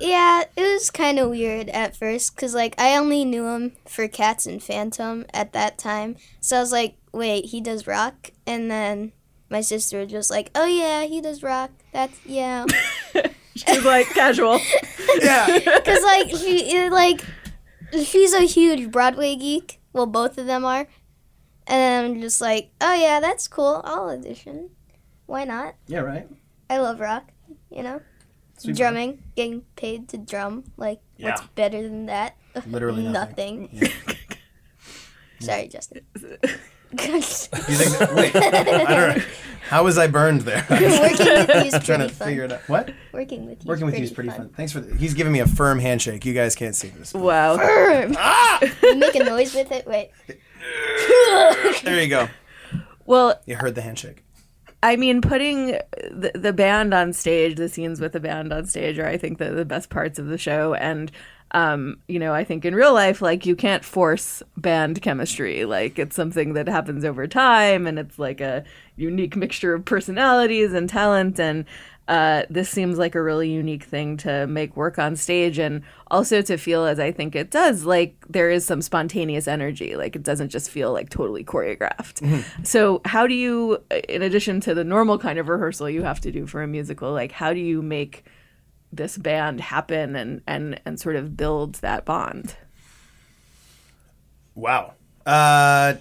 Yeah, 0.01 0.45
it 0.57 0.61
was 0.61 0.91
kind 0.91 1.19
of 1.19 1.31
weird 1.31 1.69
at 1.69 1.97
first 1.97 2.35
because, 2.35 2.55
like, 2.55 2.75
I 2.81 2.97
only 2.97 3.25
knew 3.25 3.47
him 3.49 3.73
for 3.87 4.09
Cats 4.09 4.47
and 4.47 4.63
Phantom 4.63 5.27
at 5.33 5.53
that 5.53 5.79
time. 5.79 6.17
So 6.41 6.57
I 6.57 6.61
was 6.61 6.73
like, 6.73 6.97
wait, 7.13 7.47
he 7.47 7.61
does 7.61 7.87
rock? 7.87 8.31
And 8.47 8.71
then 8.71 9.13
my 9.51 9.61
sister 9.61 10.01
was 10.01 10.11
just 10.11 10.31
like, 10.31 10.51
oh, 10.55 10.67
yeah, 10.67 11.05
he 11.05 11.21
does 11.21 11.43
rock. 11.43 11.71
That's, 11.93 12.19
yeah. 12.25 12.67
She 13.55 13.71
was 13.71 13.85
like 13.85 14.07
casual. 14.09 14.59
yeah 15.21 15.59
Because, 15.59 16.03
like, 16.03 16.31
she, 16.31 16.89
like, 16.89 17.23
she's 17.93 18.33
a 18.33 18.47
huge 18.47 18.91
Broadway 18.91 19.37
geek. 19.37 19.79
Well, 19.93 20.07
both 20.07 20.39
of 20.39 20.47
them 20.47 20.65
are. 20.65 20.87
And 21.67 22.07
I'm 22.07 22.21
just 22.23 22.41
like, 22.41 22.71
oh, 22.81 22.95
yeah, 22.95 23.21
that's 23.21 23.47
cool. 23.49 23.83
I'll 23.85 24.09
audition. 24.09 24.71
Why 25.27 25.45
not? 25.45 25.75
yeah 25.87 26.01
right 26.01 26.27
I 26.71 26.79
love 26.79 26.99
rock, 26.99 27.31
you 27.71 27.83
know? 27.83 28.01
Sweet 28.63 28.77
Drumming, 28.77 29.23
getting 29.35 29.63
paid 29.77 30.09
to 30.11 30.19
drum. 30.19 30.65
Like, 30.77 31.01
what's 31.19 31.43
better 31.55 31.83
than 31.83 32.07
that? 32.07 32.37
Literally 32.67 33.03
nothing. 33.09 33.69
Sorry, 35.41 35.67
Justin. 35.69 36.03
you 36.93 36.99
think 37.23 37.99
that, 37.99 38.13
wait 38.15 38.37
i 38.37 38.51
don't 38.65 38.67
know 38.91 39.25
how 39.63 39.83
was 39.83 39.97
i 39.97 40.07
burned 40.07 40.43
there 40.43 40.63
i'm 40.69 40.83
Working 40.83 41.09
with 41.09 41.49
you 41.49 41.55
is 41.79 41.85
trying 41.87 42.01
to 42.01 42.11
fun. 42.11 42.29
figure 42.29 42.45
it 42.45 42.53
out 42.53 42.61
what 42.69 42.93
Working 43.13 43.47
with 43.47 43.65
you. 43.65 43.69
working 43.69 43.87
with 43.87 43.97
you 43.97 44.05
is 44.05 44.13
pretty 44.13 44.29
fun, 44.29 44.51
thanks 44.51 44.73
for 44.73 44.81
the, 44.81 44.95
he's 44.99 45.15
giving 45.15 45.33
me 45.33 45.39
a 45.41 45.47
firm 45.47 45.79
handshake 45.79 46.27
you 46.27 46.35
guys 46.35 46.55
can't 46.55 46.75
see 46.77 46.89
this 46.89 47.15
Wow. 47.15 47.57
Firm. 47.57 48.15
Ah! 48.19 48.61
You 48.83 48.97
make 48.97 49.15
a 49.15 49.25
noise 49.25 49.55
with 49.55 49.73
it. 49.73 49.87
Wait. 49.87 50.11
there 51.83 52.03
you 52.03 52.09
go 52.09 52.29
Well, 53.07 53.41
you 53.47 53.57
heard 53.57 53.75
the 53.75 53.81
handshake 53.83 54.23
I 54.83 54.97
mean, 54.97 55.21
putting 55.21 55.79
the, 56.11 56.33
the 56.35 56.53
band 56.53 56.93
on 56.93 57.13
stage, 57.13 57.57
the 57.57 57.69
scenes 57.69 58.01
with 58.01 58.13
the 58.13 58.21
band 58.21 58.53
on 58.53 58.67
stage 58.67 58.99
are, 58.99 59.07
I 59.07 59.17
think, 59.17 59.39
the, 59.39 59.51
the 59.51 59.65
best 59.65 59.91
parts 59.91 60.19
of 60.19 60.27
the 60.27 60.39
show. 60.39 60.75
And, 60.75 61.13
um, 61.53 61.99
you 62.09 62.19
know, 62.19 62.35
I 62.35 62.43
think 62.43 62.65
in 62.65 62.75
real 62.75 62.93
life, 62.93 63.23
like, 63.23 63.47
you 63.47 63.55
can't 63.55 63.85
force 63.85 64.43
band 64.57 65.01
chemistry. 65.01 65.65
Like, 65.65 66.01
it's 66.01 66.17
something 66.17 66.55
that 66.55 66.67
happens 66.67 67.05
over 67.05 67.29
time, 67.29 67.87
and 67.87 67.99
it's 67.99 68.19
like 68.19 68.41
a 68.41 68.65
unique 68.97 69.37
mixture 69.37 69.75
of 69.75 69.85
personalities 69.85 70.73
and 70.73 70.89
talent. 70.89 71.39
And 71.39 71.65
uh, 72.09 72.43
this 72.51 72.69
seems 72.69 72.99
like 72.99 73.15
a 73.15 73.23
really 73.23 73.51
unique 73.51 73.85
thing 73.85 74.17
to 74.19 74.47
make 74.47 74.77
work 74.77 74.99
on 74.99 75.17
stage, 75.17 75.59
and 75.59 75.83
also 76.09 76.43
to 76.43 76.57
feel, 76.57 76.85
as 76.85 76.99
I 76.99 77.13
think 77.13 77.37
it 77.37 77.51
does, 77.51 77.85
like 77.85 78.17
there 78.29 78.51
is 78.51 78.65
some 78.65 78.83
spontaneous 78.83 79.47
energy. 79.47 79.97
Like, 79.97 80.17
it 80.17 80.23
doesn't 80.23 80.51
just 80.51 80.71
feel 80.71 80.93
like 80.93 81.11
totally 81.11 81.45
choreographed. 81.45 82.45
So, 82.65 83.01
how 83.05 83.27
do 83.27 83.35
you, 83.35 83.83
in 84.09 84.23
addition 84.23 84.61
to 84.63 84.75
the 84.75 84.85
normal 84.85 85.19
kind 85.19 85.39
of 85.39 85.49
rehearsal 85.49 85.89
you 85.89 86.03
have 86.03 86.21
to 86.23 86.33
do 86.33 86.47
for 86.47 86.63
a 86.63 86.67
musical, 86.67 87.13
like 87.13 87.33
how 87.33 87.53
do 87.53 87.61
you 87.61 87.83
make 87.83 88.25
this 88.93 89.17
band 89.17 89.61
happen 89.61 90.15
and 90.15 90.43
and 90.47 90.81
and 90.85 91.01
sort 91.01 91.17
of 91.17 91.37
build 91.37 91.77
that 91.77 92.05
bond? 92.05 92.57
Wow. 94.55 94.95
Uh, 95.25 95.95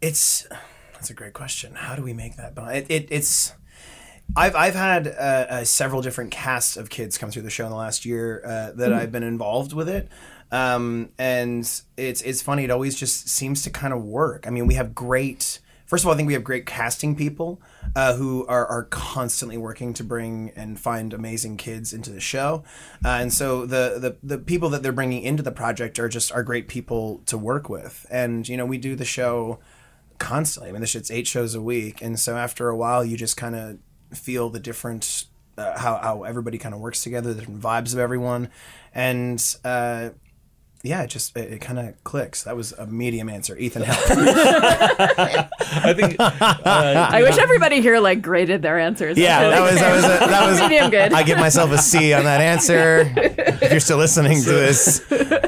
it's 0.00 0.46
that's 0.92 1.10
a 1.10 1.14
great 1.14 1.32
question. 1.32 1.74
How 1.74 1.96
do 1.96 2.02
we 2.02 2.12
make 2.12 2.36
that 2.36 2.54
bond? 2.54 2.76
It, 2.76 2.86
it, 2.88 3.08
it's 3.10 3.54
I've 4.34 4.54
I've 4.56 4.74
had 4.74 5.06
uh, 5.08 5.10
uh, 5.10 5.64
several 5.64 6.00
different 6.00 6.30
casts 6.30 6.76
of 6.76 6.88
kids 6.88 7.18
come 7.18 7.30
through 7.30 7.42
the 7.42 7.50
show 7.50 7.64
in 7.64 7.70
the 7.70 7.76
last 7.76 8.04
year 8.04 8.42
uh, 8.44 8.72
that 8.72 8.92
I've 8.92 9.12
been 9.12 9.22
involved 9.22 9.72
with 9.72 9.88
it. 9.88 10.08
Um, 10.50 11.08
and 11.18 11.60
it's 11.96 12.22
it's 12.22 12.42
funny. 12.42 12.64
It 12.64 12.70
always 12.70 12.94
just 12.94 13.28
seems 13.28 13.62
to 13.62 13.70
kind 13.70 13.92
of 13.92 14.04
work. 14.04 14.46
I 14.46 14.50
mean, 14.50 14.66
we 14.66 14.74
have 14.74 14.94
great. 14.94 15.58
First 15.86 16.04
of 16.04 16.08
all, 16.08 16.14
I 16.14 16.16
think 16.16 16.26
we 16.26 16.32
have 16.32 16.44
great 16.44 16.64
casting 16.64 17.14
people 17.16 17.60
uh, 17.94 18.16
who 18.16 18.46
are, 18.46 18.66
are 18.66 18.84
constantly 18.84 19.58
working 19.58 19.92
to 19.94 20.04
bring 20.04 20.50
and 20.56 20.80
find 20.80 21.12
amazing 21.12 21.58
kids 21.58 21.92
into 21.92 22.10
the 22.10 22.20
show, 22.20 22.64
uh, 23.04 23.08
and 23.08 23.32
so 23.32 23.66
the, 23.66 23.98
the 23.98 24.16
the 24.22 24.38
people 24.38 24.70
that 24.70 24.82
they're 24.82 24.92
bringing 24.92 25.22
into 25.22 25.42
the 25.42 25.52
project 25.52 25.98
are 25.98 26.08
just 26.08 26.32
are 26.32 26.42
great 26.42 26.68
people 26.68 27.22
to 27.26 27.36
work 27.36 27.68
with. 27.68 28.06
And 28.10 28.48
you 28.48 28.56
know, 28.56 28.64
we 28.64 28.78
do 28.78 28.94
the 28.94 29.04
show 29.04 29.58
constantly. 30.18 30.70
I 30.70 30.72
mean, 30.72 30.80
this 30.80 30.90
shit's 30.90 31.10
eight 31.10 31.26
shows 31.26 31.54
a 31.54 31.60
week, 31.60 32.00
and 32.00 32.18
so 32.18 32.36
after 32.36 32.68
a 32.68 32.76
while, 32.76 33.04
you 33.04 33.16
just 33.16 33.36
kind 33.36 33.54
of 33.54 33.78
feel 34.14 34.50
the 34.50 34.60
different 34.60 35.26
uh, 35.58 35.78
how 35.78 35.98
how 35.98 36.22
everybody 36.22 36.58
kind 36.58 36.74
of 36.74 36.80
works 36.80 37.02
together, 37.02 37.34
the 37.34 37.40
different 37.40 37.60
vibes 37.60 37.92
of 37.92 37.98
everyone, 37.98 38.48
and 38.94 39.56
uh, 39.64 40.10
yeah, 40.84 41.02
it 41.02 41.08
just 41.08 41.36
it, 41.36 41.52
it 41.52 41.60
kind 41.60 41.78
of 41.78 42.02
clicks. 42.02 42.42
That 42.42 42.56
was 42.56 42.72
a 42.72 42.86
medium 42.86 43.28
answer, 43.28 43.56
Ethan. 43.56 43.82
Help. 43.82 43.98
I 44.10 45.94
think 45.94 46.16
uh, 46.18 46.32
I 46.66 47.22
wish 47.22 47.38
everybody 47.38 47.80
here 47.80 48.00
like 48.00 48.20
graded 48.20 48.62
their 48.62 48.80
answers. 48.80 49.16
yeah, 49.16 49.48
that 49.48 49.60
was 49.60 49.78
that 49.78 49.94
was 49.94 50.04
a, 50.04 50.08
that 50.08 50.50
was. 50.50 50.60
medium 50.60 50.90
good. 50.90 51.12
I 51.12 51.22
give 51.22 51.38
myself 51.38 51.70
a 51.70 51.78
C 51.78 52.12
on 52.12 52.24
that 52.24 52.40
answer. 52.40 53.12
If 53.16 53.70
you're 53.70 53.78
still 53.78 53.98
listening 53.98 54.42
to 54.42 54.50
this, 54.50 55.02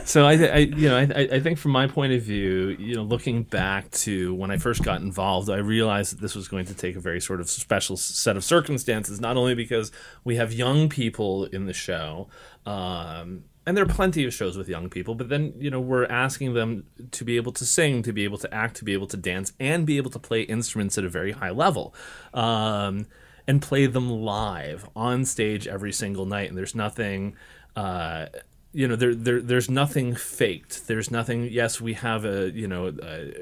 so 0.05 0.25
I, 0.25 0.33
I 0.35 0.57
you 0.59 0.89
know 0.89 0.99
I, 0.99 1.03
I 1.03 1.29
I 1.33 1.41
think 1.41 1.59
from 1.59 1.73
my 1.73 1.89
point 1.89 2.13
of 2.13 2.23
view 2.23 2.69
you 2.79 2.95
know 2.95 3.03
looking 3.03 3.43
back 3.43 3.91
to 3.91 4.35
when 4.35 4.53
I 4.53 4.59
first 4.59 4.85
got 4.85 5.01
involved 5.01 5.51
I 5.51 5.57
realized 5.57 6.15
that 6.15 6.21
this 6.21 6.37
was 6.37 6.47
going 6.47 6.67
to 6.67 6.75
take 6.75 6.95
a 6.95 7.01
very 7.01 7.21
sort 7.21 7.41
of 7.41 7.51
special 7.51 7.97
set 7.97 8.37
of 8.37 8.45
circumstances 8.45 9.21
not 9.21 9.37
only 9.37 9.57
because 9.57 9.91
we 10.23 10.37
have 10.37 10.53
young 10.53 10.89
people 10.89 11.47
in 11.47 11.67
the 11.67 11.73
show 11.73 12.29
um, 12.67 13.45
and 13.67 13.77
there 13.77 13.85
are 13.85 13.89
plenty 13.89 14.25
of 14.25 14.33
shows 14.33 14.57
with 14.57 14.69
young 14.69 14.89
people 14.89 15.15
but 15.15 15.29
then 15.29 15.53
you 15.59 15.71
know 15.71 15.81
we're 15.81 16.07
asking 16.07 16.55
them 16.55 16.85
to 17.11 17.25
be 17.25 17.37
able 17.37 17.53
to 17.53 17.65
sing 17.65 18.03
to 18.03 18.13
be 18.13 18.25
able 18.25 18.39
to 18.39 18.53
act 18.53 18.77
to 18.77 18.85
be 18.85 18.93
able 18.93 19.07
to 19.07 19.17
dance 19.17 19.53
and 19.59 19.87
be 19.87 19.97
able 19.97 20.11
to 20.11 20.19
play 20.19 20.43
instruments 20.43 20.99
at 20.99 21.05
a 21.05 21.09
very 21.09 21.33
high 21.33 21.51
level 21.51 21.95
um, 22.33 23.07
and 23.47 23.61
play 23.63 23.87
them 23.87 24.11
live 24.11 24.89
on 24.95 25.25
stage 25.25 25.67
every 25.67 25.93
single 25.93 26.27
night 26.27 26.49
and 26.49 26.59
there's 26.59 26.75
nothing 26.75 27.37
uh, 27.77 28.27
you 28.73 28.89
know 28.89 28.97
there, 28.97 29.15
there 29.15 29.41
there's 29.41 29.71
nothing 29.71 30.15
faked 30.15 30.87
there's 30.89 31.11
nothing 31.11 31.45
yes 31.45 31.81
we 31.81 31.95
have 31.95 32.25
a 32.25 32.51
you 32.51 32.67
know 32.67 32.93
a, 33.03 33.33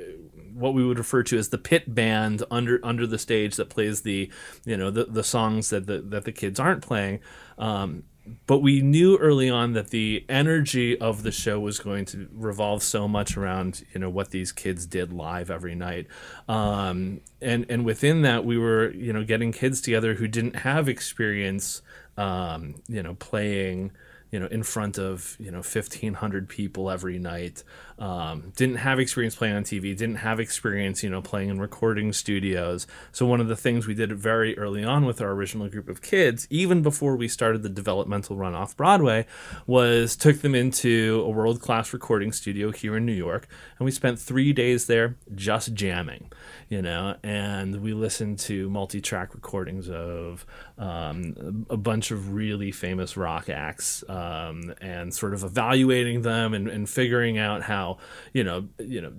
what 0.54 0.74
we 0.74 0.84
would 0.84 0.98
refer 0.98 1.22
to 1.22 1.38
as 1.38 1.48
the 1.48 1.58
pit 1.58 1.94
band 1.94 2.42
under 2.50 2.78
under 2.82 3.06
the 3.06 3.18
stage 3.18 3.56
that 3.56 3.70
plays 3.70 4.02
the 4.02 4.30
you 4.64 4.76
know 4.76 4.90
the, 4.90 5.04
the 5.04 5.24
songs 5.24 5.70
that 5.70 5.86
the 5.86 5.98
that 5.98 6.24
the 6.24 6.32
kids 6.32 6.60
aren't 6.60 6.82
playing. 6.82 7.20
Um, 7.58 8.04
but 8.46 8.58
we 8.58 8.80
knew 8.82 9.16
early 9.18 9.50
on 9.50 9.72
that 9.72 9.90
the 9.90 10.24
energy 10.28 10.98
of 11.00 11.22
the 11.22 11.32
show 11.32 11.58
was 11.58 11.78
going 11.78 12.04
to 12.06 12.28
revolve 12.32 12.82
so 12.82 13.08
much 13.08 13.36
around 13.36 13.84
you 13.92 14.00
know 14.00 14.10
what 14.10 14.30
these 14.30 14.52
kids 14.52 14.86
did 14.86 15.12
live 15.12 15.50
every 15.50 15.74
night. 15.74 16.06
Um, 16.48 17.20
and 17.40 17.66
and 17.68 17.84
within 17.84 18.22
that 18.22 18.44
we 18.44 18.58
were 18.58 18.92
you 18.92 19.12
know 19.12 19.24
getting 19.24 19.52
kids 19.52 19.80
together 19.80 20.14
who 20.14 20.28
didn't 20.28 20.56
have 20.56 20.88
experience 20.88 21.82
um, 22.16 22.76
you 22.88 23.02
know 23.02 23.14
playing 23.14 23.90
you 24.30 24.38
know 24.40 24.46
in 24.46 24.62
front 24.62 24.98
of 24.98 25.36
you 25.38 25.50
know 25.50 25.58
1500 25.58 26.48
people 26.48 26.90
every 26.90 27.18
night 27.18 27.64
um, 28.02 28.52
didn't 28.56 28.76
have 28.76 28.98
experience 28.98 29.36
playing 29.36 29.54
on 29.54 29.62
tv 29.62 29.96
didn't 29.96 30.16
have 30.16 30.40
experience 30.40 31.04
you 31.04 31.08
know 31.08 31.22
playing 31.22 31.50
in 31.50 31.60
recording 31.60 32.12
studios. 32.12 32.88
So 33.12 33.26
one 33.26 33.40
of 33.40 33.46
the 33.46 33.54
things 33.54 33.86
we 33.86 33.94
did 33.94 34.12
very 34.12 34.58
early 34.58 34.82
on 34.82 35.04
with 35.04 35.20
our 35.20 35.30
original 35.30 35.68
group 35.68 35.88
of 35.88 36.02
kids 36.02 36.48
even 36.50 36.82
before 36.82 37.14
we 37.14 37.28
started 37.28 37.62
the 37.62 37.68
developmental 37.68 38.36
run 38.36 38.54
off 38.54 38.76
broadway 38.76 39.24
was 39.68 40.16
took 40.16 40.40
them 40.40 40.52
into 40.52 41.22
a 41.24 41.30
world-class 41.30 41.92
recording 41.92 42.32
studio 42.32 42.72
here 42.72 42.96
in 42.96 43.06
new 43.06 43.12
york 43.12 43.46
and 43.78 43.84
we 43.84 43.92
spent 43.92 44.18
three 44.18 44.52
days 44.52 44.86
there 44.86 45.16
just 45.36 45.72
jamming 45.72 46.28
you 46.68 46.82
know 46.82 47.16
and 47.22 47.82
we 47.82 47.92
listened 47.92 48.36
to 48.38 48.68
multi-track 48.68 49.32
recordings 49.32 49.88
of 49.88 50.44
um, 50.76 51.66
a 51.70 51.76
bunch 51.76 52.10
of 52.10 52.32
really 52.32 52.72
famous 52.72 53.16
rock 53.16 53.48
acts 53.48 54.02
um, 54.08 54.74
and 54.80 55.14
sort 55.14 55.34
of 55.34 55.44
evaluating 55.44 56.22
them 56.22 56.52
and, 56.52 56.66
and 56.66 56.90
figuring 56.90 57.38
out 57.38 57.62
how 57.62 57.91
you 58.32 58.44
know 58.44 58.68
you 58.78 59.00
know 59.00 59.12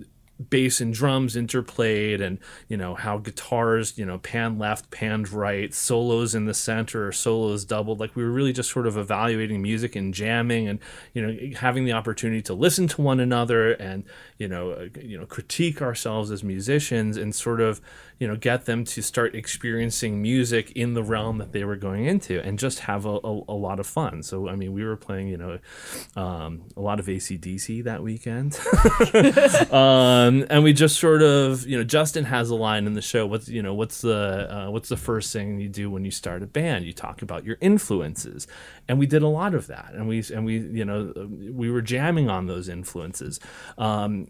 bass 0.50 0.80
and 0.80 0.92
drums 0.92 1.36
interplayed 1.36 2.20
and 2.20 2.38
you 2.68 2.76
know 2.76 2.94
how 2.96 3.18
guitars 3.18 3.96
you 3.96 4.04
know 4.04 4.18
pan 4.18 4.58
left 4.58 4.90
panned 4.90 5.28
right 5.28 5.72
solos 5.72 6.34
in 6.34 6.44
the 6.44 6.54
center 6.54 7.06
or 7.06 7.12
solos 7.12 7.64
doubled. 7.64 8.00
Like 8.00 8.16
we 8.16 8.24
were 8.24 8.30
really 8.30 8.52
just 8.52 8.70
sort 8.70 8.86
of 8.86 8.96
evaluating 8.96 9.62
music 9.62 9.94
and 9.94 10.12
jamming 10.12 10.68
and 10.68 10.80
you 11.12 11.24
know 11.24 11.56
having 11.56 11.84
the 11.84 11.92
opportunity 11.92 12.42
to 12.42 12.54
listen 12.54 12.88
to 12.88 13.02
one 13.02 13.20
another 13.20 13.72
and 13.72 14.04
you 14.38 14.48
know 14.48 14.72
uh, 14.72 14.88
you 15.00 15.18
know 15.18 15.26
critique 15.26 15.80
ourselves 15.80 16.30
as 16.30 16.42
musicians 16.42 17.16
and 17.16 17.34
sort 17.34 17.60
of 17.60 17.80
you 18.18 18.26
know 18.26 18.36
get 18.36 18.64
them 18.64 18.84
to 18.84 19.02
start 19.02 19.34
experiencing 19.36 20.20
music 20.20 20.72
in 20.72 20.94
the 20.94 21.02
realm 21.02 21.38
that 21.38 21.52
they 21.52 21.64
were 21.64 21.76
going 21.76 22.06
into 22.06 22.40
and 22.42 22.58
just 22.58 22.80
have 22.80 23.06
a, 23.06 23.18
a, 23.22 23.42
a 23.48 23.54
lot 23.54 23.78
of 23.78 23.86
fun. 23.86 24.22
So 24.22 24.48
i 24.48 24.56
mean 24.56 24.72
we 24.72 24.84
were 24.84 24.96
playing 24.96 25.28
you 25.28 25.36
know 25.36 25.58
um, 26.16 26.64
a 26.76 26.80
lot 26.80 26.98
of 26.98 27.06
acdc 27.06 27.84
that 27.84 28.02
weekend. 28.02 28.58
Um, 29.74 30.23
and 30.50 30.64
we 30.64 30.72
just 30.72 30.98
sort 30.98 31.22
of 31.22 31.66
you 31.66 31.76
know 31.76 31.84
justin 31.84 32.24
has 32.24 32.50
a 32.50 32.54
line 32.54 32.86
in 32.86 32.94
the 32.94 33.02
show 33.02 33.26
what's 33.26 33.48
you 33.48 33.62
know 33.62 33.74
what's 33.74 34.00
the 34.00 34.48
uh, 34.50 34.70
what's 34.70 34.88
the 34.88 34.96
first 34.96 35.32
thing 35.32 35.60
you 35.60 35.68
do 35.68 35.90
when 35.90 36.04
you 36.04 36.10
start 36.10 36.42
a 36.42 36.46
band? 36.46 36.84
You 36.84 36.92
talk 36.92 37.22
about 37.22 37.44
your 37.44 37.56
influences. 37.60 38.46
And 38.88 38.98
we 38.98 39.06
did 39.06 39.22
a 39.22 39.28
lot 39.28 39.54
of 39.54 39.66
that 39.68 39.92
and 39.94 40.08
we 40.08 40.24
and 40.32 40.44
we 40.44 40.58
you 40.58 40.84
know 40.84 41.12
we 41.52 41.70
were 41.70 41.82
jamming 41.82 42.28
on 42.30 42.46
those 42.46 42.68
influences. 42.68 43.40
Um, 43.78 44.28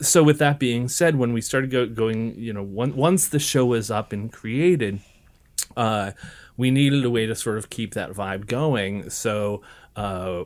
so 0.00 0.22
with 0.22 0.38
that 0.38 0.58
being 0.58 0.88
said 0.88 1.16
when 1.16 1.32
we 1.32 1.40
started 1.40 1.70
go, 1.70 1.86
going 1.86 2.34
you 2.36 2.52
know 2.52 2.62
one, 2.62 2.96
once 2.96 3.28
the 3.28 3.38
show 3.38 3.66
was 3.66 3.90
up 3.90 4.12
and 4.12 4.32
created 4.32 5.00
uh, 5.76 6.12
we 6.56 6.70
needed 6.70 7.04
a 7.04 7.10
way 7.10 7.26
to 7.26 7.34
sort 7.34 7.58
of 7.58 7.70
keep 7.70 7.94
that 7.94 8.12
vibe 8.12 8.46
going. 8.46 9.10
So 9.10 9.62
uh, 9.96 10.44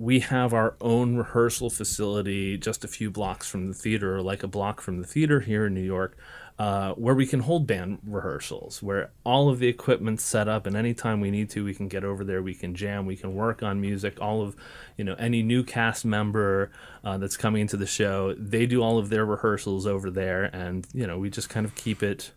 we 0.00 0.20
have 0.20 0.54
our 0.54 0.76
own 0.80 1.14
rehearsal 1.16 1.68
facility 1.68 2.56
just 2.56 2.84
a 2.84 2.88
few 2.88 3.10
blocks 3.10 3.46
from 3.46 3.68
the 3.68 3.74
theater, 3.74 4.16
or 4.16 4.22
like 4.22 4.42
a 4.42 4.48
block 4.48 4.80
from 4.80 4.96
the 4.96 5.06
theater 5.06 5.40
here 5.40 5.66
in 5.66 5.74
New 5.74 5.82
York, 5.82 6.16
uh, 6.58 6.94
where 6.94 7.14
we 7.14 7.26
can 7.26 7.40
hold 7.40 7.66
band 7.66 7.98
rehearsals, 8.06 8.82
where 8.82 9.10
all 9.24 9.50
of 9.50 9.58
the 9.58 9.68
equipment's 9.68 10.24
set 10.24 10.48
up, 10.48 10.66
and 10.66 10.74
anytime 10.74 11.20
we 11.20 11.30
need 11.30 11.50
to, 11.50 11.62
we 11.66 11.74
can 11.74 11.86
get 11.86 12.02
over 12.02 12.24
there, 12.24 12.42
we 12.42 12.54
can 12.54 12.74
jam, 12.74 13.04
we 13.04 13.14
can 13.14 13.34
work 13.34 13.62
on 13.62 13.78
music. 13.78 14.16
All 14.22 14.40
of, 14.40 14.56
you 14.96 15.04
know, 15.04 15.16
any 15.18 15.42
new 15.42 15.62
cast 15.62 16.06
member 16.06 16.70
uh, 17.04 17.18
that's 17.18 17.36
coming 17.36 17.60
into 17.60 17.76
the 17.76 17.86
show, 17.86 18.34
they 18.38 18.64
do 18.64 18.82
all 18.82 18.96
of 18.96 19.10
their 19.10 19.26
rehearsals 19.26 19.86
over 19.86 20.10
there, 20.10 20.44
and 20.44 20.86
you 20.94 21.06
know, 21.06 21.18
we 21.18 21.28
just 21.28 21.50
kind 21.50 21.66
of 21.66 21.74
keep 21.74 22.02
it, 22.02 22.32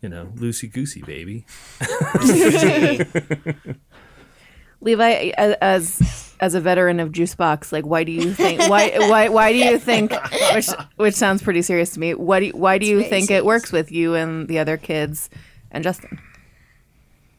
you 0.00 0.08
know, 0.08 0.32
loosey 0.36 0.72
goosey, 0.72 1.02
baby. 1.02 1.44
Levi, 4.80 5.32
as 5.36 6.23
as 6.40 6.54
a 6.54 6.60
veteran 6.60 7.00
of 7.00 7.10
Juicebox, 7.12 7.72
like 7.72 7.84
why 7.86 8.04
do 8.04 8.12
you 8.12 8.32
think 8.34 8.60
why 8.68 8.90
why 9.08 9.28
why 9.28 9.52
do 9.52 9.58
you 9.58 9.78
think 9.90 10.12
which 10.54 10.68
which 10.96 11.14
sounds 11.14 11.42
pretty 11.42 11.62
serious 11.62 11.90
to 11.94 12.00
me? 12.00 12.14
What 12.14 12.40
do 12.40 12.46
you, 12.46 12.52
why 12.52 12.78
do 12.78 12.86
you 12.86 12.98
very 12.98 13.10
think 13.10 13.30
it 13.30 13.44
works 13.44 13.72
with 13.72 13.90
you 13.92 14.14
and 14.14 14.48
the 14.48 14.58
other 14.58 14.76
kids 14.76 15.30
and 15.70 15.82
Justin? 15.84 16.18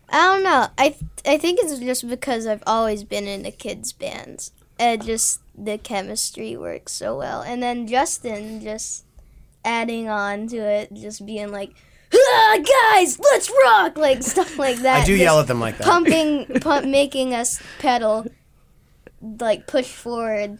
I 0.09 0.33
don't 0.33 0.43
know. 0.43 0.67
I 0.77 0.89
th- 0.89 1.01
I 1.25 1.37
think 1.37 1.59
it's 1.61 1.79
just 1.79 2.07
because 2.07 2.45
I've 2.47 2.63
always 2.67 3.03
been 3.03 3.27
in 3.27 3.45
a 3.45 3.51
kids 3.51 3.91
bands. 3.91 4.51
And 4.77 5.01
just 5.03 5.39
the 5.57 5.77
chemistry 5.77 6.57
works 6.57 6.91
so 6.91 7.17
well. 7.17 7.41
And 7.41 7.63
then 7.63 7.87
Justin 7.87 8.61
just 8.61 9.05
adding 9.63 10.09
on 10.09 10.47
to 10.49 10.57
it, 10.57 10.93
just 10.93 11.25
being 11.25 11.49
like, 11.51 11.71
ah, 12.13 12.57
guys, 12.91 13.17
let's 13.17 13.49
rock, 13.63 13.97
like 13.97 14.21
stuff 14.21 14.59
like 14.59 14.79
that. 14.79 15.03
I 15.03 15.05
do 15.05 15.13
Just 15.13 15.23
yell 15.23 15.39
at 15.39 15.47
them 15.47 15.61
like 15.61 15.77
that. 15.77 15.87
pumping, 15.87 16.45
pump, 16.59 16.85
making 16.87 17.33
us 17.33 17.61
pedal, 17.79 18.25
like 19.21 19.67
push 19.67 19.91
forward 19.91 20.59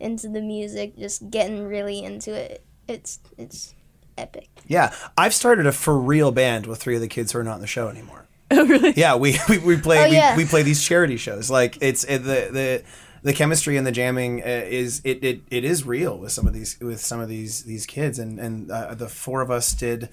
into 0.00 0.28
the 0.28 0.40
music, 0.40 0.96
just 0.96 1.30
getting 1.30 1.64
really 1.66 2.02
into 2.02 2.32
it. 2.32 2.64
It's 2.86 3.20
it's 3.36 3.74
epic. 4.16 4.48
Yeah, 4.66 4.94
I've 5.16 5.34
started 5.34 5.66
a 5.66 5.72
for 5.72 5.98
real 5.98 6.32
band 6.32 6.66
with 6.66 6.80
three 6.80 6.94
of 6.94 7.00
the 7.00 7.08
kids 7.08 7.32
who 7.32 7.38
are 7.38 7.44
not 7.44 7.56
in 7.56 7.60
the 7.60 7.66
show 7.66 7.88
anymore. 7.88 8.24
Oh 8.50 8.64
really? 8.66 8.94
Yeah, 8.96 9.16
we 9.16 9.38
we, 9.50 9.58
we 9.58 9.76
play 9.76 10.02
Oh, 10.04 10.06
yeah. 10.06 10.34
we, 10.34 10.44
we 10.44 10.48
play 10.48 10.62
these 10.62 10.82
charity 10.82 11.18
shows. 11.18 11.50
Like 11.50 11.76
it's 11.82 12.04
it, 12.04 12.20
the 12.20 12.48
the 12.50 12.82
the 13.22 13.34
chemistry 13.34 13.76
and 13.76 13.86
the 13.86 13.92
jamming 13.92 14.40
uh, 14.42 14.46
is 14.46 15.02
it, 15.04 15.22
it 15.22 15.42
it 15.50 15.64
is 15.66 15.84
real 15.84 16.16
with 16.16 16.32
some 16.32 16.46
of 16.46 16.54
these 16.54 16.78
with 16.80 17.00
some 17.00 17.20
of 17.20 17.28
these 17.28 17.64
these 17.64 17.84
kids 17.84 18.18
and 18.18 18.38
and 18.38 18.70
uh, 18.70 18.94
the 18.94 19.08
four 19.08 19.42
of 19.42 19.50
us 19.50 19.74
did 19.74 20.08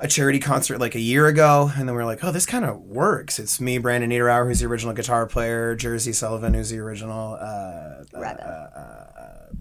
a 0.00 0.06
charity 0.06 0.38
concert 0.38 0.78
like 0.78 0.94
a 0.94 1.00
year 1.00 1.26
ago, 1.26 1.72
and 1.76 1.88
then 1.88 1.96
we 1.96 2.02
are 2.02 2.06
like, 2.06 2.22
oh, 2.22 2.30
this 2.30 2.46
kind 2.46 2.64
of 2.64 2.80
works. 2.80 3.38
It's 3.38 3.60
me, 3.60 3.78
Brandon 3.78 4.10
Niederauer, 4.10 4.46
who's 4.46 4.60
the 4.60 4.66
original 4.66 4.94
guitar 4.94 5.26
player, 5.26 5.74
Jersey 5.74 6.12
Sullivan, 6.12 6.54
who's 6.54 6.70
the 6.70 6.78
original 6.78 7.34
uh, 7.34 8.04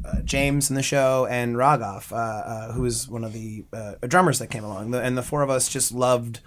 uh, 0.06 0.22
James 0.24 0.70
in 0.70 0.76
the 0.76 0.84
show, 0.84 1.26
and 1.26 1.60
uh, 1.60 2.16
uh, 2.16 2.72
who 2.72 2.84
was 2.84 3.10
one 3.10 3.24
of 3.24 3.34
the 3.34 3.66
uh, 3.74 3.96
drummers 4.08 4.40
that 4.40 4.48
came 4.48 4.64
along. 4.64 4.92
The, 4.92 5.02
and 5.02 5.18
the 5.18 5.24
four 5.24 5.42
of 5.42 5.50
us 5.50 5.68
just 5.68 5.92
loved 5.92 6.40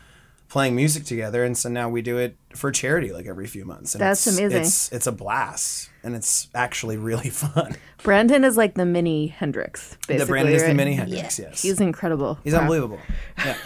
playing 0.49 0.77
music 0.77 1.05
together, 1.05 1.45
and 1.45 1.59
so 1.59 1.69
now 1.69 1.89
we 1.89 2.01
do 2.01 2.17
it 2.17 2.37
for 2.55 2.71
charity 2.71 3.13
like 3.13 3.27
every 3.27 3.47
few 3.47 3.65
months. 3.65 3.95
And 3.95 4.01
That's 4.01 4.27
it's, 4.27 4.39
amazing. 4.39 4.61
It's 4.63 4.93
it's 4.93 5.07
a 5.07 5.13
blast, 5.13 5.90
and 6.03 6.15
it's 6.15 6.49
actually 6.55 6.97
really 6.97 7.31
fun. 7.31 7.77
Brandon 8.03 8.45
is 8.45 8.57
like 8.57 8.75
the 8.75 8.87
mini 8.87 9.27
Hendrix, 9.29 9.97
basically. 10.07 10.17
the 10.19 10.27
Brandon 10.27 10.55
is 10.55 10.63
the 10.65 10.75
mini 10.75 10.95
Hendrix. 10.95 11.39
Yes, 11.39 11.63
He's 11.63 11.81
incredible. 11.81 12.39
he's 12.45 12.53
Wow. 12.55 12.61
unbelievable. 12.61 12.99
Yeah. 13.45 13.57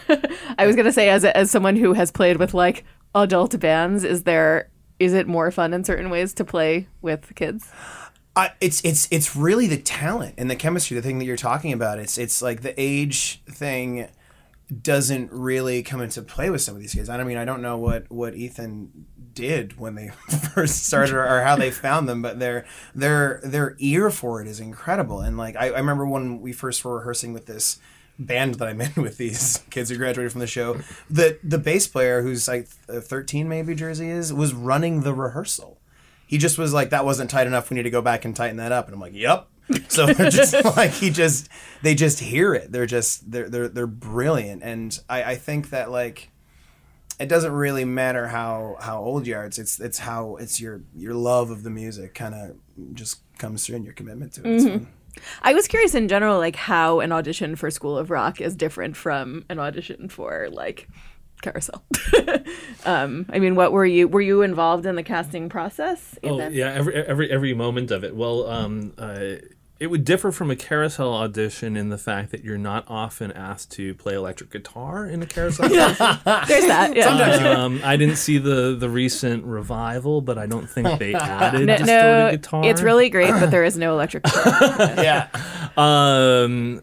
I 0.58 0.66
was 0.66 0.76
gonna 0.76 0.92
say, 0.92 1.08
as 1.08 1.24
a, 1.24 1.36
as 1.36 1.50
someone 1.50 1.76
who 1.76 1.92
has 1.94 2.10
played 2.10 2.36
with 2.38 2.54
like 2.54 2.84
adult 3.14 3.58
bands, 3.60 4.04
is 4.04 4.22
there 4.24 4.68
is 5.00 5.12
it 5.12 5.26
more 5.26 5.50
fun 5.50 5.74
in 5.74 5.82
certain 5.84 6.08
ways 6.10 6.32
to 6.34 6.44
play 6.44 6.86
with 7.02 7.34
kids? 7.34 7.70
I, 8.36 8.50
it's 8.60 8.80
it's 8.84 9.06
it's 9.12 9.36
really 9.36 9.66
the 9.68 9.76
talent 9.76 10.34
and 10.38 10.50
the 10.50 10.56
chemistry, 10.56 10.96
the 10.96 11.02
thing 11.02 11.18
that 11.18 11.24
you're 11.24 11.36
talking 11.36 11.72
about. 11.72 11.98
It's 11.98 12.18
it's 12.18 12.42
like 12.42 12.62
the 12.62 12.74
age 12.80 13.42
thing 13.48 14.08
doesn't 14.82 15.30
really 15.30 15.82
come 15.82 16.00
into 16.00 16.22
play 16.22 16.50
with 16.50 16.62
some 16.62 16.74
of 16.74 16.80
these 16.80 16.94
kids. 16.94 17.08
I 17.08 17.22
mean, 17.22 17.36
I 17.36 17.44
don't 17.44 17.62
know 17.62 17.76
what 17.78 18.10
what 18.10 18.34
Ethan 18.34 19.06
did 19.32 19.78
when 19.78 19.94
they 19.94 20.08
first 20.54 20.84
started 20.84 21.14
or, 21.14 21.42
how 21.42 21.56
they 21.56 21.70
found 21.70 22.08
them, 22.08 22.22
but 22.22 22.38
their 22.38 22.64
their 22.94 23.40
their 23.44 23.76
ear 23.78 24.10
for 24.10 24.40
it 24.40 24.48
is 24.48 24.60
incredible. 24.60 25.20
And 25.20 25.36
like 25.36 25.56
I, 25.56 25.66
I 25.70 25.78
remember 25.78 26.06
when 26.06 26.40
we 26.40 26.52
first 26.52 26.84
were 26.84 26.98
rehearsing 26.98 27.32
with 27.32 27.46
this 27.46 27.78
band 28.18 28.54
that 28.56 28.68
I'm 28.68 28.80
in 28.80 28.92
with 28.96 29.18
these 29.18 29.62
kids 29.70 29.90
who 29.90 29.96
graduated 29.96 30.32
from 30.32 30.40
the 30.40 30.46
show, 30.46 30.80
the 31.10 31.38
the 31.42 31.58
bass 31.58 31.86
player 31.86 32.22
who's 32.22 32.48
like 32.48 32.68
uh, 32.88 33.00
13 33.00 33.48
maybe 33.48 33.74
Jersey 33.74 34.08
is 34.08 34.32
was 34.32 34.54
running 34.54 35.02
the 35.02 35.14
rehearsal 35.14 35.80
he 36.26 36.38
just 36.38 36.58
was 36.58 36.72
like 36.72 36.90
that 36.90 37.04
wasn't 37.04 37.30
tight 37.30 37.46
enough 37.46 37.70
we 37.70 37.76
need 37.76 37.82
to 37.82 37.90
go 37.90 38.02
back 38.02 38.24
and 38.24 38.34
tighten 38.34 38.56
that 38.56 38.72
up 38.72 38.86
and 38.86 38.94
i'm 38.94 39.00
like 39.00 39.14
yep 39.14 39.46
so 39.88 40.06
they're 40.06 40.30
just 40.30 40.62
like 40.76 40.90
he 40.90 41.10
just 41.10 41.48
they 41.82 41.94
just 41.94 42.20
hear 42.20 42.54
it 42.54 42.70
they're 42.70 42.86
just 42.86 43.30
they're 43.30 43.48
they're, 43.48 43.68
they're 43.68 43.86
brilliant 43.86 44.62
and 44.62 44.98
I, 45.08 45.22
I 45.22 45.34
think 45.36 45.70
that 45.70 45.90
like 45.90 46.30
it 47.18 47.28
doesn't 47.28 47.52
really 47.52 47.84
matter 47.84 48.28
how 48.28 48.76
how 48.80 48.98
old 48.98 49.26
you 49.26 49.36
are 49.36 49.46
it's 49.46 49.58
it's 49.58 49.80
it's 49.80 49.98
how 50.00 50.36
it's 50.36 50.60
your 50.60 50.82
your 50.94 51.14
love 51.14 51.50
of 51.50 51.62
the 51.62 51.70
music 51.70 52.14
kind 52.14 52.34
of 52.34 52.56
just 52.94 53.20
comes 53.38 53.64
through 53.66 53.76
and 53.76 53.84
your 53.84 53.94
commitment 53.94 54.32
to 54.34 54.42
it 54.42 54.54
It's 54.54 54.64
fun. 54.64 54.88
I 55.42 55.54
was 55.54 55.68
curious 55.68 55.94
in 55.94 56.08
general, 56.08 56.38
like 56.38 56.56
how 56.56 56.98
an 56.98 57.12
audition 57.12 57.54
for 57.54 57.70
School 57.70 57.96
of 57.96 58.10
Rock 58.10 58.40
is 58.40 58.56
different 58.56 58.96
from 58.96 59.44
an 59.48 59.60
audition 59.60 60.08
for 60.08 60.48
like 60.50 60.88
Carousel. 61.42 61.84
um, 62.84 63.26
I 63.28 63.38
mean, 63.38 63.54
what 63.54 63.72
were 63.72 63.86
you 63.86 64.08
were 64.08 64.20
you 64.20 64.42
involved 64.42 64.86
in 64.86 64.96
the 64.96 65.02
casting 65.02 65.48
process? 65.48 66.18
Oh 66.24 66.48
yeah, 66.48 66.72
every 66.72 66.94
every 66.94 67.30
every 67.30 67.54
moment 67.54 67.90
of 67.90 68.02
it. 68.02 68.16
Well, 68.16 68.48
um, 68.48 68.92
uh, 68.98 69.36
it 69.80 69.88
would 69.88 70.04
differ 70.04 70.30
from 70.30 70.50
a 70.50 70.56
carousel 70.56 71.12
audition 71.14 71.76
in 71.76 71.88
the 71.88 71.98
fact 71.98 72.30
that 72.30 72.44
you're 72.44 72.56
not 72.56 72.84
often 72.86 73.32
asked 73.32 73.72
to 73.72 73.92
play 73.96 74.14
electric 74.14 74.50
guitar 74.50 75.04
in 75.04 75.20
a 75.20 75.26
carousel 75.26 75.64
audition. 75.66 75.86
There's 76.48 76.66
that. 76.66 76.92
Yeah. 76.94 77.50
um, 77.64 77.80
I 77.82 77.96
didn't 77.96 78.16
see 78.16 78.38
the 78.38 78.76
the 78.78 78.88
recent 78.88 79.44
revival, 79.44 80.20
but 80.20 80.38
I 80.38 80.46
don't 80.46 80.68
think 80.70 80.98
they 81.00 81.14
added 81.14 81.66
No, 81.66 81.76
distorted 81.76 81.86
no, 82.24 82.30
guitar. 82.30 82.64
it's 82.66 82.82
really 82.82 83.10
great, 83.10 83.30
but 83.30 83.50
there 83.50 83.64
is 83.64 83.76
no 83.76 83.92
electric 83.94 84.22
guitar. 84.22 84.94
yeah. 85.02 85.28
Um, 85.76 86.80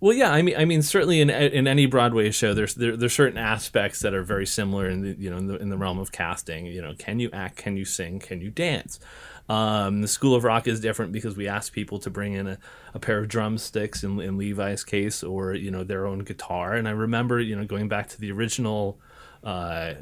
well, 0.00 0.14
yeah, 0.16 0.32
I 0.32 0.42
mean, 0.42 0.56
I 0.56 0.64
mean, 0.64 0.82
certainly 0.82 1.20
in 1.20 1.30
in 1.30 1.68
any 1.68 1.86
Broadway 1.86 2.30
show, 2.32 2.54
there's 2.54 2.74
there, 2.74 2.96
there's 2.96 3.12
certain 3.12 3.38
aspects 3.38 4.00
that 4.00 4.14
are 4.14 4.24
very 4.24 4.46
similar 4.46 4.88
in 4.88 5.02
the 5.02 5.14
you 5.16 5.30
know 5.30 5.36
in 5.36 5.46
the, 5.46 5.56
in 5.58 5.68
the 5.68 5.76
realm 5.76 5.98
of 6.00 6.10
casting. 6.10 6.66
You 6.66 6.82
know, 6.82 6.94
can 6.98 7.20
you 7.20 7.30
act? 7.32 7.56
Can 7.58 7.76
you 7.76 7.84
sing? 7.84 8.18
Can 8.18 8.40
you 8.40 8.50
dance? 8.50 8.98
Um, 9.48 10.00
the 10.00 10.08
School 10.08 10.34
of 10.34 10.44
Rock 10.44 10.66
is 10.66 10.80
different 10.80 11.12
because 11.12 11.36
we 11.36 11.48
ask 11.48 11.72
people 11.72 11.98
to 12.00 12.10
bring 12.10 12.34
in 12.34 12.46
a, 12.46 12.58
a 12.94 12.98
pair 12.98 13.18
of 13.18 13.28
drumsticks 13.28 14.02
in, 14.02 14.20
in 14.20 14.38
Levi's 14.38 14.84
case, 14.84 15.22
or 15.22 15.54
you 15.54 15.70
know 15.70 15.84
their 15.84 16.06
own 16.06 16.20
guitar. 16.20 16.74
And 16.74 16.88
I 16.88 16.92
remember 16.92 17.40
you 17.40 17.56
know 17.56 17.64
going 17.64 17.88
back 17.88 18.08
to 18.10 18.20
the 18.20 18.32
original. 18.32 19.00
Uh, 19.42 19.94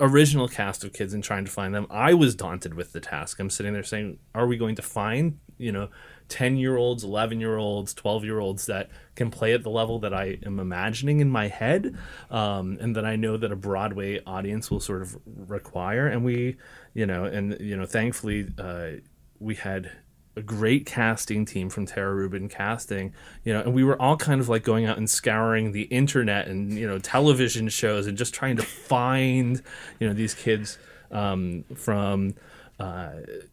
original 0.00 0.48
cast 0.48 0.82
of 0.82 0.92
kids 0.92 1.14
and 1.14 1.22
trying 1.22 1.44
to 1.44 1.50
find 1.50 1.72
them 1.72 1.86
i 1.88 2.12
was 2.12 2.34
daunted 2.34 2.74
with 2.74 2.92
the 2.92 2.98
task 2.98 3.38
i'm 3.38 3.50
sitting 3.50 3.72
there 3.72 3.84
saying 3.84 4.18
are 4.34 4.48
we 4.48 4.56
going 4.56 4.74
to 4.74 4.82
find 4.82 5.38
you 5.58 5.70
know 5.70 5.88
10 6.28 6.56
year 6.56 6.76
olds 6.76 7.04
11 7.04 7.40
year 7.40 7.56
olds 7.56 7.94
12 7.94 8.24
year 8.24 8.38
olds 8.38 8.66
that 8.66 8.90
can 9.14 9.30
play 9.30 9.52
at 9.52 9.62
the 9.62 9.70
level 9.70 9.98
that 9.98 10.14
i 10.14 10.38
am 10.44 10.58
imagining 10.58 11.20
in 11.20 11.28
my 11.28 11.48
head 11.48 11.96
um, 12.30 12.78
and 12.80 12.96
that 12.96 13.04
i 13.04 13.16
know 13.16 13.36
that 13.36 13.52
a 13.52 13.56
broadway 13.56 14.20
audience 14.26 14.70
will 14.70 14.80
sort 14.80 15.02
of 15.02 15.16
require. 15.26 16.06
And 16.06 16.24
we 16.24 16.56
you 16.94 17.06
know 17.06 17.24
and 17.24 17.56
you 17.60 17.76
know 17.76 17.86
thankfully 17.86 18.48
uh, 18.58 18.90
we 19.38 19.54
had 19.54 19.90
a 20.34 20.42
great 20.42 20.86
casting 20.86 21.44
team 21.44 21.68
from 21.68 21.84
Tara 21.84 22.14
Rubin 22.14 22.48
casting, 22.48 23.12
you 23.44 23.52
know, 23.52 23.60
and 23.60 23.74
we 23.74 23.84
were 23.84 24.00
all 24.00 24.16
kind 24.16 24.40
of 24.40 24.48
like 24.48 24.62
going 24.62 24.86
out 24.86 24.96
and 24.96 25.08
scouring 25.08 25.72
the 25.72 25.82
internet 25.82 26.48
and 26.48 26.72
you 26.72 26.86
know 26.86 26.98
television 26.98 27.68
shows 27.68 28.06
and 28.06 28.16
just 28.16 28.34
trying 28.34 28.56
to 28.56 28.62
find 28.62 29.62
you 30.00 30.08
know 30.08 30.14
these 30.14 30.34
kids 30.34 30.78
um, 31.10 31.64
from 31.74 32.34
uh, 32.80 33.12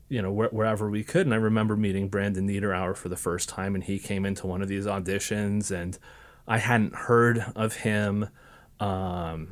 you 0.10 0.22
know 0.22 0.34
wh- 0.34 0.54
wherever 0.54 0.90
we 0.90 1.04
could. 1.04 1.26
And 1.26 1.34
I 1.34 1.38
remember 1.38 1.76
meeting 1.78 2.10
Brandon 2.10 2.48
Niederauer 2.48 2.96
for 2.96 3.10
the 3.10 3.16
first 3.16 3.48
time, 3.48 3.76
and 3.76 3.84
he 3.84 4.00
came 4.00 4.26
into 4.26 4.48
one 4.48 4.62
of 4.62 4.68
these 4.68 4.86
auditions, 4.86 5.72
and 5.72 5.98
I 6.48 6.58
hadn't 6.58 6.96
heard 6.96 7.46
of 7.56 7.78
him 7.78 8.30
um, 8.80 9.50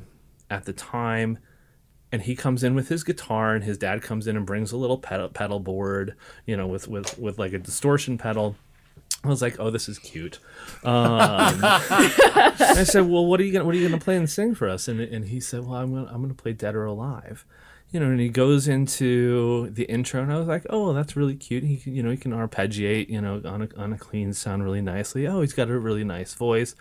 at 0.50 0.66
the 0.66 0.74
time 0.74 1.40
and 2.12 2.22
he 2.22 2.36
comes 2.36 2.64
in 2.64 2.74
with 2.74 2.88
his 2.88 3.04
guitar 3.04 3.54
and 3.54 3.64
his 3.66 3.78
dad 3.78 4.02
comes 4.02 4.28
in 4.28 4.38
and 4.38 4.46
brings 4.46 4.72
a 4.72 4.78
little 4.78 4.98
pedal, 4.98 5.28
pedal 5.28 5.60
board 5.60 6.16
you 6.46 6.56
know 6.56 6.66
with, 6.66 6.88
with 6.88 7.20
with 7.20 7.38
like 7.38 7.54
a 7.54 7.60
distortion 7.60 8.18
pedal 8.18 8.56
I 9.24 9.30
was 9.30 9.42
like, 9.42 9.60
"Oh, 9.60 9.72
this 9.72 9.90
is 9.90 9.98
cute." 9.98 10.40
Um, 10.84 11.60
I 11.64 12.84
said, 12.88 13.10
"Well, 13.10 13.26
what 13.26 13.40
are 13.40 13.44
you 13.44 13.52
gonna 13.52 13.66
what 13.66 13.74
are 13.74 13.78
you 13.78 13.88
gonna 13.90 14.00
play 14.00 14.16
and 14.16 14.30
sing 14.30 14.54
for 14.54 14.70
us?" 14.70 14.88
And 14.88 15.00
and 15.00 15.26
he 15.26 15.40
said, 15.40 15.66
"Well, 15.66 15.76
I'm 15.76 15.94
gonna 15.94 16.10
I'm 16.12 16.22
gonna 16.22 16.34
play 16.34 16.54
Dead 16.54 16.76
or 16.76 16.86
Alive." 16.86 17.44
You 17.92 18.02
know, 18.02 18.08
and 18.08 18.20
he 18.20 18.30
goes 18.30 18.68
into 18.68 19.70
the 19.70 19.84
intro, 19.86 20.22
and 20.22 20.32
I 20.32 20.38
was 20.38 20.48
like, 20.48 20.66
"Oh, 20.70 20.94
that's 20.94 21.16
really 21.16 21.36
cute." 21.36 21.64
He 21.64 21.82
you 21.90 22.04
know 22.04 22.12
he 22.12 22.18
can 22.18 22.34
arpeggiate, 22.34 23.10
you 23.10 23.22
know, 23.22 23.42
on 23.46 23.64
a 23.64 23.70
on 23.78 23.94
a 23.94 23.98
clean 23.98 24.34
sound 24.34 24.64
really 24.64 24.82
nicely. 24.82 25.28
Oh, 25.28 25.42
he's 25.42 25.54
got 25.54 25.70
a 25.70 25.80
really 25.80 26.04
nice 26.04 26.34
voice. 26.34 26.76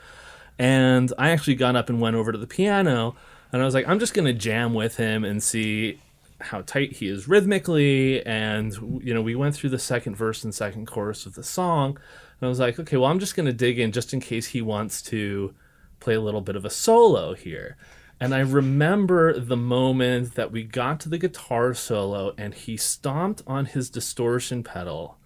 And 0.58 1.12
I 1.18 1.30
actually 1.30 1.54
got 1.54 1.76
up 1.76 1.88
and 1.88 2.00
went 2.00 2.16
over 2.16 2.32
to 2.32 2.38
the 2.38 2.46
piano 2.46 3.14
and 3.52 3.62
I 3.62 3.64
was 3.64 3.74
like, 3.74 3.88
I'm 3.88 3.98
just 3.98 4.14
gonna 4.14 4.32
jam 4.32 4.74
with 4.74 4.96
him 4.96 5.24
and 5.24 5.42
see 5.42 6.00
how 6.40 6.60
tight 6.62 6.92
he 6.92 7.08
is 7.08 7.28
rhythmically. 7.28 8.24
And 8.26 9.00
you 9.02 9.14
know, 9.14 9.22
we 9.22 9.34
went 9.34 9.54
through 9.54 9.70
the 9.70 9.78
second 9.78 10.16
verse 10.16 10.44
and 10.44 10.54
second 10.54 10.86
chorus 10.86 11.26
of 11.26 11.34
the 11.34 11.42
song, 11.42 11.90
and 11.90 12.46
I 12.46 12.48
was 12.48 12.60
like, 12.60 12.78
okay, 12.78 12.96
well, 12.96 13.10
I'm 13.10 13.18
just 13.18 13.36
gonna 13.36 13.52
dig 13.52 13.78
in 13.78 13.92
just 13.92 14.12
in 14.12 14.20
case 14.20 14.48
he 14.48 14.62
wants 14.62 15.00
to 15.02 15.54
play 16.00 16.14
a 16.14 16.20
little 16.20 16.42
bit 16.42 16.56
of 16.56 16.64
a 16.64 16.70
solo 16.70 17.34
here. 17.34 17.76
And 18.18 18.34
I 18.34 18.40
remember 18.40 19.38
the 19.38 19.56
moment 19.56 20.34
that 20.36 20.50
we 20.50 20.62
got 20.64 21.00
to 21.00 21.08
the 21.08 21.18
guitar 21.18 21.74
solo, 21.74 22.34
and 22.38 22.54
he 22.54 22.76
stomped 22.76 23.42
on 23.46 23.66
his 23.66 23.90
distortion 23.90 24.62
pedal 24.62 25.18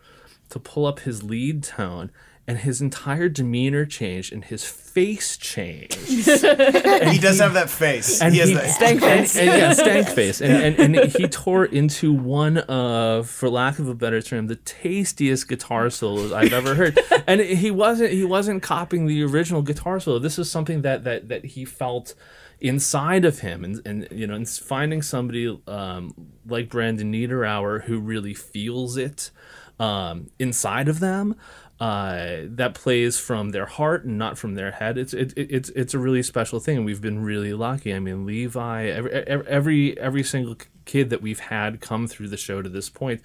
to 0.49 0.59
pull 0.59 0.87
up 0.87 1.01
his 1.01 1.23
lead 1.23 1.63
tone. 1.63 2.11
And 2.49 2.59
his 2.59 2.81
entire 2.81 3.29
demeanor 3.29 3.87
changed, 3.87 4.33
and 4.33 4.45
his 4.45 4.65
face 4.65 5.37
changed. 5.37 5.95
He 6.01 7.19
does 7.19 7.39
have 7.39 7.55
that 7.55 7.71
face. 7.71 8.21
and 8.21 8.35
he 8.35 8.41
has 8.41 8.49
he, 8.49 8.55
that. 8.57 8.71
Stank 8.71 9.01
face. 9.01 9.37
and, 9.37 9.49
and 9.49 9.61
yeah, 9.61 9.73
stank 9.73 10.09
face, 10.17 10.41
and, 10.41 10.81
and 10.81 10.97
and 10.97 11.13
he 11.13 11.29
tore 11.29 11.65
into 11.65 12.13
one 12.13 12.59
of, 12.59 13.31
for 13.31 13.49
lack 13.49 13.79
of 13.79 13.89
a 13.89 13.95
better 13.95 14.21
term, 14.21 14.49
the 14.49 14.57
tastiest 14.57 15.47
guitar 15.49 15.91
solos 15.91 16.33
I've 16.33 16.53
ever 16.53 16.75
heard. 16.75 16.99
And 17.29 17.41
he 17.41 17.71
wasn't 17.71 18.11
he 18.13 18.25
wasn't 18.25 18.63
copying 18.65 19.07
the 19.07 19.23
original 19.23 19.63
guitar 19.63 20.01
solo. 20.01 20.19
This 20.19 20.37
is 20.37 20.51
something 20.51 20.83
that 20.83 21.05
that 21.05 21.29
that 21.29 21.45
he 21.45 21.65
felt 21.65 22.15
inside 22.61 23.25
of 23.25 23.41
him, 23.41 23.65
and 23.65 23.81
and 23.87 24.09
you 24.11 24.27
know, 24.27 24.35
and 24.35 24.49
finding 24.49 25.03
somebody 25.03 25.61
um, 25.67 26.15
like 26.47 26.69
Brandon 26.69 27.13
Niederauer 27.13 27.85
who 27.85 27.99
really 27.99 28.35
feels 28.35 28.97
it 28.97 29.31
um, 29.79 30.31
inside 30.39 30.89
of 30.89 31.01
them 31.01 31.37
uh, 31.81 32.43
that 32.45 32.75
plays 32.75 33.19
from 33.19 33.51
their 33.51 33.65
heart 33.65 34.05
and 34.05 34.19
not 34.19 34.37
from 34.37 34.55
their 34.55 34.71
head. 34.71 34.99
It's 34.99 35.15
it, 35.15 35.33
it, 35.37 35.51
it's 35.51 35.71
it's 35.71 35.95
a 35.95 35.99
really 35.99 36.23
special 36.23 36.61
thing, 36.61 36.85
we've 36.85 37.01
been 37.01 37.23
really 37.23 37.55
lucky. 37.55 37.95
I 37.95 37.99
mean, 37.99 38.27
Levi, 38.27 38.87
every 38.87 39.13
every 39.13 39.99
every 39.99 40.23
single 40.23 40.57
kid 40.85 41.09
that 41.11 41.23
we've 41.23 41.41
had 41.41 41.81
come 41.81 42.07
through 42.07 42.29
the 42.29 42.37
show 42.37 42.61
to 42.61 42.69
this 42.69 42.91
point 42.91 43.23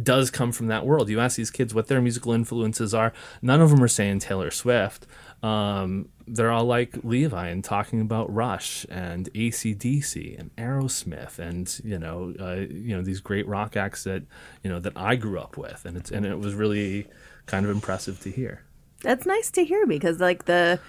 does 0.00 0.30
come 0.30 0.52
from 0.52 0.66
that 0.66 0.84
world. 0.84 1.08
You 1.08 1.20
ask 1.20 1.36
these 1.36 1.50
kids 1.50 1.72
what 1.72 1.86
their 1.86 2.02
musical 2.02 2.32
influences 2.32 2.92
are, 2.92 3.14
none 3.40 3.62
of 3.62 3.70
them 3.70 3.82
are 3.82 3.88
saying 3.88 4.18
Taylor 4.18 4.50
Swift. 4.50 5.06
Um, 5.42 6.08
they're 6.26 6.50
all 6.50 6.64
like 6.64 7.04
Levi 7.04 7.48
and 7.48 7.62
talking 7.62 8.00
about 8.00 8.32
Rush 8.32 8.86
and 8.88 9.32
ACDC 9.34 10.38
and 10.38 10.54
Aerosmith 10.56 11.38
and 11.38 11.80
you 11.84 11.98
know 11.98 12.34
uh, 12.40 12.66
you 12.70 12.96
know 12.96 13.02
these 13.02 13.20
great 13.20 13.46
rock 13.46 13.76
acts 13.76 14.04
that 14.04 14.22
you 14.62 14.70
know 14.70 14.80
that 14.80 14.94
I 14.96 15.16
grew 15.16 15.38
up 15.38 15.56
with, 15.56 15.84
and 15.84 15.96
it's 15.96 16.10
and 16.10 16.24
it 16.24 16.38
was 16.38 16.54
really 16.54 17.06
kind 17.46 17.64
of 17.64 17.70
impressive 17.70 18.20
to 18.20 18.30
hear. 18.30 18.62
That's 19.02 19.26
nice 19.26 19.50
to 19.52 19.64
hear 19.64 19.86
because, 19.86 20.18
like, 20.18 20.46
the, 20.46 20.80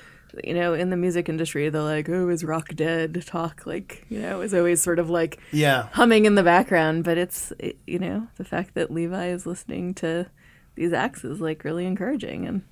you 0.43 0.53
know, 0.53 0.73
in 0.73 0.89
the 0.89 0.95
music 0.95 1.27
industry, 1.27 1.67
the 1.69 1.83
like, 1.83 2.07
oh, 2.09 2.29
is 2.29 2.43
rock 2.45 2.69
dead 2.73 3.21
talk, 3.25 3.65
like, 3.65 4.05
you 4.09 4.21
know, 4.21 4.41
is 4.41 4.53
always 4.53 4.81
sort 4.81 4.99
of 4.99 5.09
like 5.09 5.39
yeah. 5.51 5.89
humming 5.91 6.25
in 6.25 6.35
the 6.35 6.43
background. 6.43 7.03
But 7.03 7.17
it's, 7.17 7.51
it, 7.59 7.77
you 7.85 7.99
know, 7.99 8.27
the 8.37 8.45
fact 8.45 8.73
that 8.75 8.89
Levi 8.89 9.27
is 9.27 9.45
listening 9.45 9.93
to 9.95 10.27
these 10.75 10.93
acts 10.93 11.25
is 11.25 11.41
like 11.41 11.65
really 11.65 11.85
encouraging. 11.85 12.47
And 12.47 12.63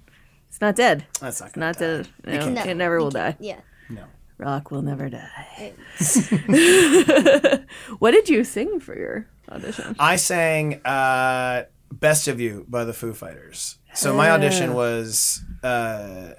it's 0.54 0.62
not 0.62 0.76
dead. 0.76 1.08
That's 1.20 1.42
not 1.42 1.48
It's 1.48 1.56
gonna 1.56 1.66
not 1.66 1.76
die. 1.80 1.80
dead. 1.80 2.08
No, 2.26 2.50
No, 2.52 2.64
it 2.64 2.76
never 2.76 3.00
will 3.00 3.10
die. 3.10 3.36
Yeah. 3.40 3.62
No. 3.90 4.04
Rock 4.38 4.70
will 4.70 4.84
never 4.84 5.10
die. 5.10 5.74
what 8.00 8.12
did 8.12 8.30
you 8.30 8.44
sing 8.44 8.80
for 8.80 8.96
your 8.96 9.28
audition? 9.50 9.96
I 10.00 10.16
sang 10.18 10.76
uh, 10.86 11.64
"Best 11.92 12.28
of 12.28 12.40
You" 12.40 12.66
by 12.70 12.84
the 12.84 12.94
Foo 12.94 13.14
Fighters. 13.14 13.78
So 13.96 14.14
my 14.14 14.30
audition 14.32 14.74
was, 14.74 15.42
uh, 15.64 16.34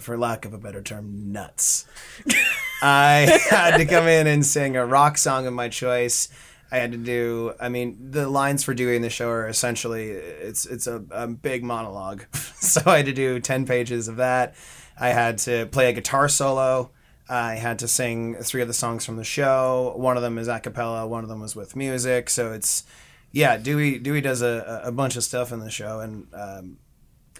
for 0.00 0.16
lack 0.18 0.44
of 0.44 0.52
a 0.54 0.58
better 0.58 0.82
term, 0.82 1.30
nuts. 1.32 1.86
I 2.82 3.38
had 3.50 3.76
to 3.78 3.84
come 3.86 4.06
in 4.06 4.26
and 4.26 4.44
sing 4.44 4.76
a 4.76 4.84
rock 4.86 5.16
song 5.18 5.46
of 5.46 5.52
my 5.54 5.68
choice. 5.68 6.28
I 6.72 6.78
had 6.78 6.92
to 6.92 6.98
do. 6.98 7.54
I 7.58 7.68
mean, 7.68 8.10
the 8.10 8.28
lines 8.28 8.62
for 8.62 8.74
doing 8.74 9.02
the 9.02 9.10
show 9.10 9.28
are 9.28 9.48
essentially 9.48 10.10
it's 10.10 10.66
it's 10.66 10.86
a, 10.86 11.02
a 11.10 11.26
big 11.26 11.64
monologue. 11.64 12.24
so 12.34 12.82
I 12.86 12.98
had 12.98 13.06
to 13.06 13.12
do 13.12 13.40
ten 13.40 13.66
pages 13.66 14.08
of 14.08 14.16
that. 14.16 14.54
I 14.98 15.08
had 15.08 15.38
to 15.38 15.66
play 15.66 15.88
a 15.88 15.92
guitar 15.92 16.28
solo. 16.28 16.90
I 17.28 17.54
had 17.54 17.78
to 17.80 17.88
sing 17.88 18.34
three 18.36 18.60
of 18.60 18.68
the 18.68 18.74
songs 18.74 19.04
from 19.06 19.16
the 19.16 19.24
show. 19.24 19.94
One 19.96 20.16
of 20.16 20.22
them 20.22 20.36
is 20.36 20.48
a 20.48 20.60
cappella. 20.60 21.06
One 21.06 21.22
of 21.22 21.28
them 21.28 21.40
was 21.40 21.56
with 21.56 21.76
music. 21.76 22.28
So 22.28 22.52
it's 22.52 22.84
yeah. 23.32 23.56
Dewey 23.56 23.98
Dewey 23.98 24.20
does 24.20 24.42
a, 24.42 24.82
a 24.84 24.92
bunch 24.92 25.16
of 25.16 25.24
stuff 25.24 25.52
in 25.52 25.60
the 25.60 25.70
show, 25.70 26.00
and 26.00 26.26
um, 26.32 26.78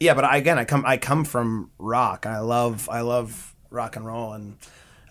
yeah. 0.00 0.14
But 0.14 0.24
I, 0.24 0.38
again, 0.38 0.58
I 0.58 0.64
come 0.64 0.84
I 0.86 0.96
come 0.96 1.24
from 1.24 1.70
rock. 1.78 2.26
I 2.26 2.40
love 2.40 2.88
I 2.90 3.02
love 3.02 3.54
rock 3.70 3.94
and 3.94 4.04
roll, 4.04 4.32
and 4.32 4.56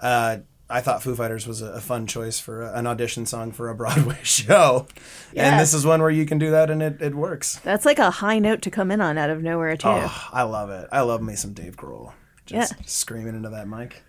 uh, 0.02 0.38
I 0.70 0.82
thought 0.82 1.02
Foo 1.02 1.16
Fighters 1.16 1.48
was 1.48 1.62
a, 1.62 1.82
fun 1.82 2.06
choice 2.06 2.40
for 2.40 2.62
a, 2.62 2.74
an 2.74 2.86
audition 2.86 3.26
song 3.26 3.52
for 3.52 3.70
a 3.70 3.76
Broadway 3.76 4.20
show. 4.24 4.86
Yeah. 5.34 5.50
And 5.50 5.60
this 5.60 5.74
is 5.74 5.86
one 5.86 6.00
where 6.02 6.12
you 6.12 6.26
can 6.28 6.38
do 6.38 6.52
that, 6.52 6.70
and 6.70 6.82
it, 6.84 7.02
it 7.02 7.16
works. 7.16 7.58
That's 7.64 7.86
like 7.86 7.98
a 7.98 8.12
high 8.12 8.38
note 8.40 8.62
to 8.64 8.70
come 8.72 8.92
in 8.92 9.02
on 9.02 9.18
out 9.18 9.30
of 9.32 9.42
nowhere, 9.42 9.76
too. 9.76 9.88
Oh, 9.90 10.28
I 10.32 10.44
love 10.44 10.70
it. 10.70 10.88
I 10.92 11.02
love 11.02 11.22
me 11.24 11.36
some 11.36 11.54
Dave 11.54 11.76
Grohl. 11.76 12.14
Just 12.46 12.74
Yeah. 12.74 12.78
screaming 12.86 13.36
into 13.36 13.50
that 13.50 13.68
mic. 13.68 14.04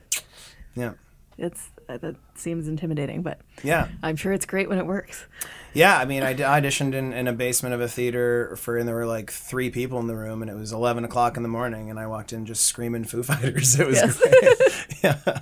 Yeah. 0.74 0.92
It's 1.38 1.70
uh, 1.88 1.96
that 1.98 2.14
seems 2.36 2.68
intimidating, 2.68 3.22
but 3.22 3.40
Yeah. 3.64 3.88
I'm 4.02 4.14
sure 4.16 4.32
it's 4.32 4.44
great 4.46 4.68
when 4.68 4.78
it 4.78 4.86
works. 4.86 5.24
Yeah, 5.72 5.96
I 5.98 6.04
mean, 6.04 6.22
I 6.22 6.34
auditioned 6.34 6.94
in, 6.94 7.12
in 7.12 7.26
a 7.26 7.32
basement 7.32 7.74
of 7.74 7.80
a 7.80 7.88
theater 7.88 8.54
for, 8.56 8.76
and 8.76 8.86
there 8.86 8.94
were 8.94 9.06
like 9.06 9.30
three 9.30 9.70
people 9.70 9.98
in 9.98 10.06
the 10.06 10.14
room, 10.16 10.42
and 10.42 10.50
it 10.50 10.54
was 10.54 10.72
11 10.72 11.04
o'clock 11.04 11.36
in 11.36 11.42
the 11.42 11.48
morning, 11.48 11.88
and 11.90 11.98
I 11.98 12.06
walked 12.06 12.32
in 12.32 12.44
just 12.46 12.64
screaming 12.64 13.04
Foo 13.04 13.22
Fighters. 13.22 13.74
It 13.80 13.86
was 13.86 13.96
Yes. 13.96 14.18
great. 14.18 15.02
yeah. 15.02 15.40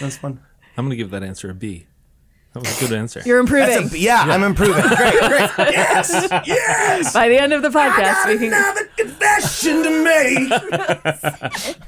That's 0.00 0.16
fun. 0.16 0.40
I'm 0.76 0.84
going 0.84 0.90
to 0.90 0.96
give 0.96 1.10
that 1.10 1.22
answer 1.22 1.50
a 1.50 1.54
B. 1.54 1.86
That 2.54 2.60
was 2.60 2.82
a 2.82 2.86
good 2.86 2.96
answer. 2.96 3.22
You're 3.24 3.40
improving. 3.40 3.82
That's 3.82 3.92
a, 3.92 3.98
yeah, 3.98 4.22
I'm 4.22 4.42
improving. 4.42 4.82
Great, 4.96 5.20
great. 5.20 5.50
Yes, 5.72 6.28
yes. 6.46 7.12
By 7.12 7.28
the 7.28 7.38
end 7.38 7.52
of 7.52 7.62
the 7.62 7.68
podcast, 7.68 8.26
we 8.26 8.38
can. 8.38 8.46
Another 8.48 8.86
confession 8.96 9.82
to 9.82 9.90
me. 10.04 11.74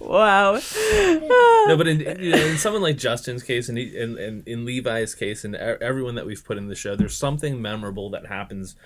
Wow. 0.00 0.52
no, 0.52 1.74
but 1.76 1.88
in, 1.88 2.00
you 2.22 2.34
in 2.34 2.56
someone 2.56 2.82
like 2.82 2.96
Justin's 2.96 3.42
case, 3.42 3.68
and, 3.68 3.76
he, 3.76 3.98
and, 3.98 4.16
and 4.16 4.46
in 4.46 4.64
Levi's 4.64 5.14
case, 5.16 5.44
and 5.44 5.56
e- 5.56 5.58
everyone 5.58 6.14
that 6.14 6.24
we've 6.24 6.44
put 6.44 6.56
in 6.56 6.68
the 6.68 6.76
show, 6.76 6.94
there's 6.94 7.16
something 7.16 7.60
memorable 7.60 8.10
that 8.10 8.26
happens 8.26 8.76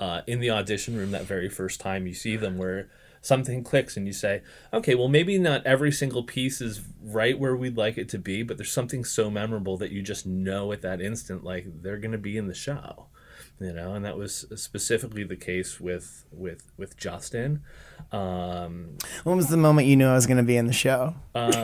uh, 0.00 0.22
in 0.26 0.40
the 0.40 0.50
audition 0.50 0.96
room 0.96 1.10
that 1.10 1.24
very 1.24 1.50
first 1.50 1.80
time 1.80 2.06
you 2.06 2.14
see 2.14 2.36
them, 2.36 2.56
where 2.56 2.88
something 3.24 3.64
clicks, 3.64 3.96
and 3.96 4.06
you 4.06 4.12
say, 4.12 4.42
"Okay, 4.72 4.94
well, 4.94 5.08
maybe 5.08 5.38
not 5.38 5.64
every 5.66 5.90
single 5.90 6.22
piece 6.22 6.60
is 6.60 6.82
right 7.02 7.38
where 7.38 7.56
we'd 7.56 7.76
like 7.76 7.96
it 7.98 8.08
to 8.10 8.18
be, 8.18 8.42
but 8.42 8.58
there's 8.58 8.70
something 8.70 9.04
so 9.04 9.30
memorable 9.30 9.76
that 9.78 9.90
you 9.90 10.02
just 10.02 10.26
know 10.26 10.72
at 10.72 10.82
that 10.82 11.00
instant, 11.00 11.42
like 11.42 11.66
they're 11.82 11.98
going 11.98 12.12
to 12.12 12.18
be 12.18 12.36
in 12.36 12.48
the 12.48 12.54
show." 12.54 13.06
You 13.60 13.72
know, 13.72 13.94
and 13.94 14.04
that 14.04 14.16
was 14.16 14.46
specifically 14.56 15.24
the 15.24 15.36
case 15.36 15.80
with 15.80 16.26
with 16.30 16.70
with 16.76 16.96
Justin. 16.96 17.62
Um, 18.12 18.96
When 19.24 19.36
was 19.36 19.48
the 19.48 19.56
moment 19.56 19.88
you 19.88 19.96
knew 19.96 20.06
I 20.06 20.14
was 20.14 20.26
going 20.26 20.36
to 20.36 20.44
be 20.44 20.56
in 20.56 20.66
the 20.66 20.72
show? 20.72 21.14
Don't 21.34 21.56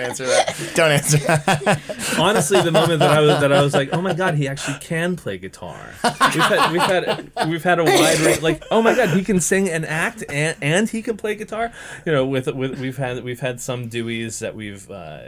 answer 0.00 0.26
that. 0.26 0.72
Don't 0.74 0.90
answer 0.90 1.18
that. 1.18 2.16
honestly 2.18 2.60
the 2.60 2.72
moment 2.72 2.98
that 2.98 3.10
I 3.10 3.20
was 3.20 3.40
that 3.40 3.52
I 3.52 3.62
was 3.62 3.74
like, 3.74 3.90
oh 3.92 4.02
my 4.02 4.14
god, 4.14 4.34
he 4.34 4.48
actually 4.48 4.78
can 4.80 5.14
play 5.14 5.38
guitar. 5.38 5.78
We've 6.02 6.42
had 6.42 6.72
we've 6.72 6.82
had 6.82 7.30
we've 7.48 7.62
had 7.62 7.78
a 7.78 7.84
wide 7.84 8.18
range 8.20 8.42
like, 8.42 8.64
oh 8.70 8.82
my 8.82 8.96
god, 8.96 9.10
he 9.10 9.22
can 9.22 9.40
sing 9.40 9.68
and 9.68 9.86
act 9.86 10.24
and 10.28 10.56
and 10.60 10.88
he 10.88 11.02
can 11.02 11.16
play 11.16 11.36
guitar. 11.36 11.70
You 12.04 12.12
know, 12.12 12.26
with 12.26 12.48
with 12.48 12.80
we've 12.80 12.96
had 12.96 13.22
we've 13.22 13.40
had 13.40 13.60
some 13.60 13.88
Deweys 13.88 14.40
that 14.40 14.56
we've 14.56 14.90
uh, 14.90 15.20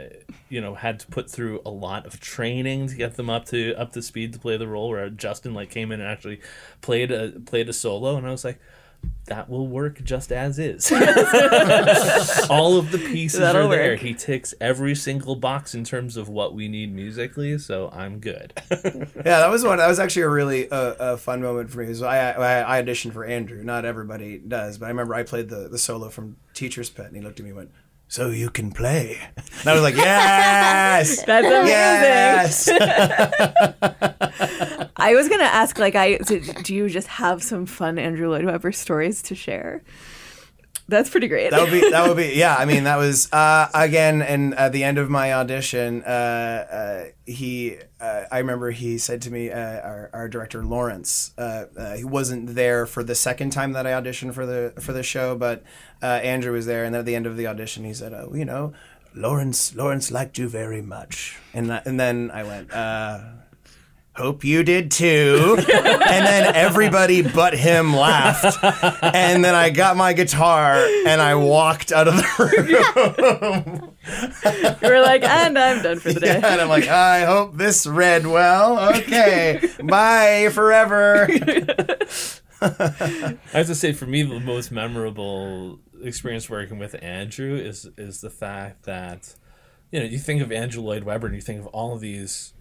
you 0.49 0.59
know 0.59 0.75
had 0.75 0.99
to 1.01 1.07
put 1.07 1.29
through 1.29 1.61
a 1.65 1.69
lot 1.69 2.05
of 2.05 2.19
training 2.19 2.87
to 2.87 2.95
get 2.95 3.15
them 3.15 3.29
up 3.29 3.45
to 3.45 3.75
up 3.75 3.93
to 3.93 4.01
speed 4.01 4.33
to 4.33 4.39
play 4.39 4.57
the 4.57 4.67
role. 4.67 4.89
Where 4.89 5.09
Justin 5.09 5.53
like 5.53 5.69
came 5.69 5.91
in 5.91 6.01
and 6.01 6.09
actually 6.09 6.41
played 6.81 7.11
a 7.11 7.29
played 7.45 7.69
a 7.69 7.73
solo, 7.73 8.17
and 8.17 8.27
I 8.27 8.31
was 8.31 8.43
like. 8.43 8.46
That 9.25 9.47
will 9.47 9.67
work 9.67 10.03
just 10.03 10.31
as 10.31 10.57
is. 10.57 10.91
All 12.49 12.77
of 12.77 12.91
the 12.91 12.97
pieces 12.97 13.39
That'll 13.39 13.67
are 13.67 13.69
there. 13.69 13.91
work. 13.91 13.99
He 13.99 14.13
ticks 14.15 14.53
every 14.59 14.95
single 14.95 15.35
box 15.35 15.75
in 15.75 15.83
terms 15.83 16.17
of 16.17 16.29
what 16.29 16.55
we 16.55 16.67
need 16.67 16.93
musically, 16.95 17.57
so 17.59 17.89
I'm 17.93 18.19
good. 18.19 18.53
Yeah, 19.17 19.39
that 19.39 19.49
was 19.51 19.63
one. 19.63 19.77
That 19.77 19.87
was 19.87 19.99
actually 19.99 20.23
a 20.23 20.29
really 20.29 20.69
uh, 20.71 20.95
a 20.99 21.17
fun 21.17 21.41
moment 21.41 21.69
for 21.69 21.79
me. 21.79 21.85
'cause 21.87 22.01
I, 22.01 22.31
I 22.31 22.77
I 22.79 22.81
auditioned 22.81 23.13
for 23.13 23.23
Andrew. 23.25 23.61
Not 23.63 23.85
everybody 23.85 24.37
does, 24.39 24.77
but 24.79 24.85
I 24.85 24.89
remember 24.89 25.13
I 25.13 25.23
played 25.23 25.49
the, 25.49 25.67
the 25.69 25.77
solo 25.77 26.09
from 26.09 26.37
Teacher's 26.53 26.89
Pet, 26.89 27.05
and 27.07 27.15
he 27.15 27.21
looked 27.21 27.39
at 27.39 27.43
me 27.43 27.49
and 27.51 27.57
went, 27.57 27.71
"So 28.07 28.29
you 28.29 28.49
can 28.49 28.71
play?" 28.71 29.17
And 29.35 29.67
I 29.67 29.73
was 29.73 29.81
like, 29.83 29.95
"Yes, 29.97 31.23
That's 31.23 31.45
amazing. 31.45 32.77
yes." 32.79 34.13
I 35.07 35.15
was 35.15 35.29
gonna 35.29 35.43
ask, 35.61 35.79
like, 35.79 35.95
I 35.95 36.17
so 36.19 36.39
do 36.39 36.75
you 36.75 36.89
just 36.89 37.07
have 37.07 37.41
some 37.41 37.65
fun 37.65 37.97
Andrew 37.97 38.29
Lloyd 38.29 38.45
Webber 38.45 38.71
stories 38.71 39.21
to 39.23 39.35
share? 39.35 39.83
That's 40.89 41.09
pretty 41.09 41.27
great. 41.27 41.51
that 41.51 41.61
would 41.61 41.71
be 41.71 41.81
that 41.91 42.07
would 42.07 42.17
be 42.17 42.31
yeah. 42.43 42.55
I 42.57 42.65
mean, 42.65 42.83
that 42.85 42.97
was 42.97 43.31
uh, 43.33 43.67
again, 43.73 44.21
and 44.21 44.53
at 44.55 44.71
the 44.71 44.83
end 44.83 44.97
of 44.97 45.09
my 45.09 45.33
audition, 45.33 46.01
uh, 46.03 46.07
uh, 46.07 47.03
he 47.25 47.77
uh, 47.99 48.23
I 48.31 48.37
remember 48.39 48.71
he 48.71 48.97
said 48.97 49.21
to 49.23 49.31
me, 49.31 49.49
uh, 49.51 49.59
our, 49.91 50.09
our 50.13 50.27
director 50.29 50.63
Laurence, 50.63 51.31
uh, 51.37 51.65
uh, 51.77 51.95
he 51.95 52.05
wasn't 52.05 52.55
there 52.55 52.85
for 52.85 53.03
the 53.03 53.15
second 53.15 53.49
time 53.51 53.71
that 53.73 53.85
I 53.85 53.91
auditioned 53.91 54.33
for 54.33 54.45
the 54.45 54.73
for 54.79 54.93
the 54.93 55.03
show, 55.03 55.35
but 55.35 55.63
uh, 56.01 56.05
Andrew 56.33 56.53
was 56.53 56.65
there, 56.65 56.83
and 56.85 56.93
then 56.93 56.99
at 56.99 57.05
the 57.05 57.15
end 57.15 57.25
of 57.27 57.35
the 57.37 57.47
audition, 57.47 57.83
he 57.83 57.93
said, 57.93 58.13
"Oh, 58.13 58.31
you 58.33 58.45
know, 58.45 58.73
Laurence 59.13 59.75
Laurence 59.75 60.09
liked 60.11 60.37
you 60.37 60.47
very 60.47 60.81
much," 60.81 61.37
and 61.53 61.71
I- 61.71 61.81
and 61.85 61.99
then 61.99 62.29
I 62.33 62.43
went. 62.43 62.69
Hope 64.17 64.43
you 64.43 64.63
did 64.63 64.89
too. 64.89 65.57
and 65.73 66.25
then 66.25 66.55
everybody 66.55 67.21
but 67.21 67.53
him 67.53 67.95
laughed. 67.95 68.57
And 69.03 69.45
then 69.45 69.53
I 69.53 69.69
got 69.69 69.95
my 69.95 70.13
guitar 70.13 70.73
and 71.05 71.21
I 71.21 71.35
walked 71.35 71.91
out 71.91 72.07
of 72.07 72.15
the 72.15 72.25
room. 72.39 73.93
you 74.81 74.89
were 74.89 75.01
like, 75.01 75.23
and 75.23 75.59
I'm 75.59 75.83
done 75.83 75.99
for 75.99 76.11
the 76.13 76.19
day. 76.19 76.35
and 76.35 76.45
I'm 76.45 76.67
like, 76.67 76.87
I 76.87 77.25
hope 77.25 77.57
this 77.57 77.85
read 77.85 78.25
well. 78.25 78.95
Okay. 78.95 79.61
Bye 79.83 80.49
forever. 80.51 81.27
I 82.59 83.37
have 83.51 83.67
to 83.67 83.75
say, 83.75 83.93
for 83.93 84.07
me, 84.07 84.23
the 84.23 84.39
most 84.39 84.71
memorable 84.71 85.79
experience 86.01 86.49
working 86.49 86.79
with 86.79 86.95
Andrew 87.03 87.55
is 87.55 87.87
is 87.97 88.21
the 88.21 88.31
fact 88.31 88.85
that 88.85 89.35
you 89.91 89.99
know 89.99 90.05
you 90.05 90.17
think 90.17 90.41
of 90.41 90.51
Andrew 90.51 90.81
Lloyd 90.81 91.03
Webber 91.03 91.27
and 91.27 91.35
you 91.35 91.41
think 91.41 91.59
of 91.59 91.67
all 91.67 91.93
of 91.93 92.01
these 92.01 92.53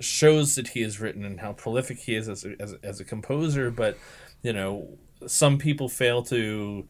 shows 0.00 0.54
that 0.56 0.68
he 0.68 0.82
has 0.82 1.00
written 1.00 1.24
and 1.24 1.40
how 1.40 1.52
prolific 1.52 1.98
he 1.98 2.14
is 2.14 2.28
as 2.28 2.44
a, 2.44 2.54
as, 2.60 2.74
as 2.82 3.00
a 3.00 3.04
composer, 3.04 3.70
but 3.70 3.96
you 4.42 4.52
know 4.52 4.98
some 5.26 5.58
people 5.58 5.88
fail 5.88 6.22
to 6.22 6.86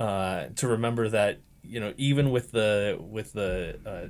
uh, 0.00 0.46
to 0.56 0.68
remember 0.68 1.08
that 1.08 1.38
you 1.62 1.80
know 1.80 1.94
even 1.96 2.30
with 2.30 2.52
the 2.52 2.96
with 3.00 3.32
the 3.32 3.78
uh, 3.86 4.08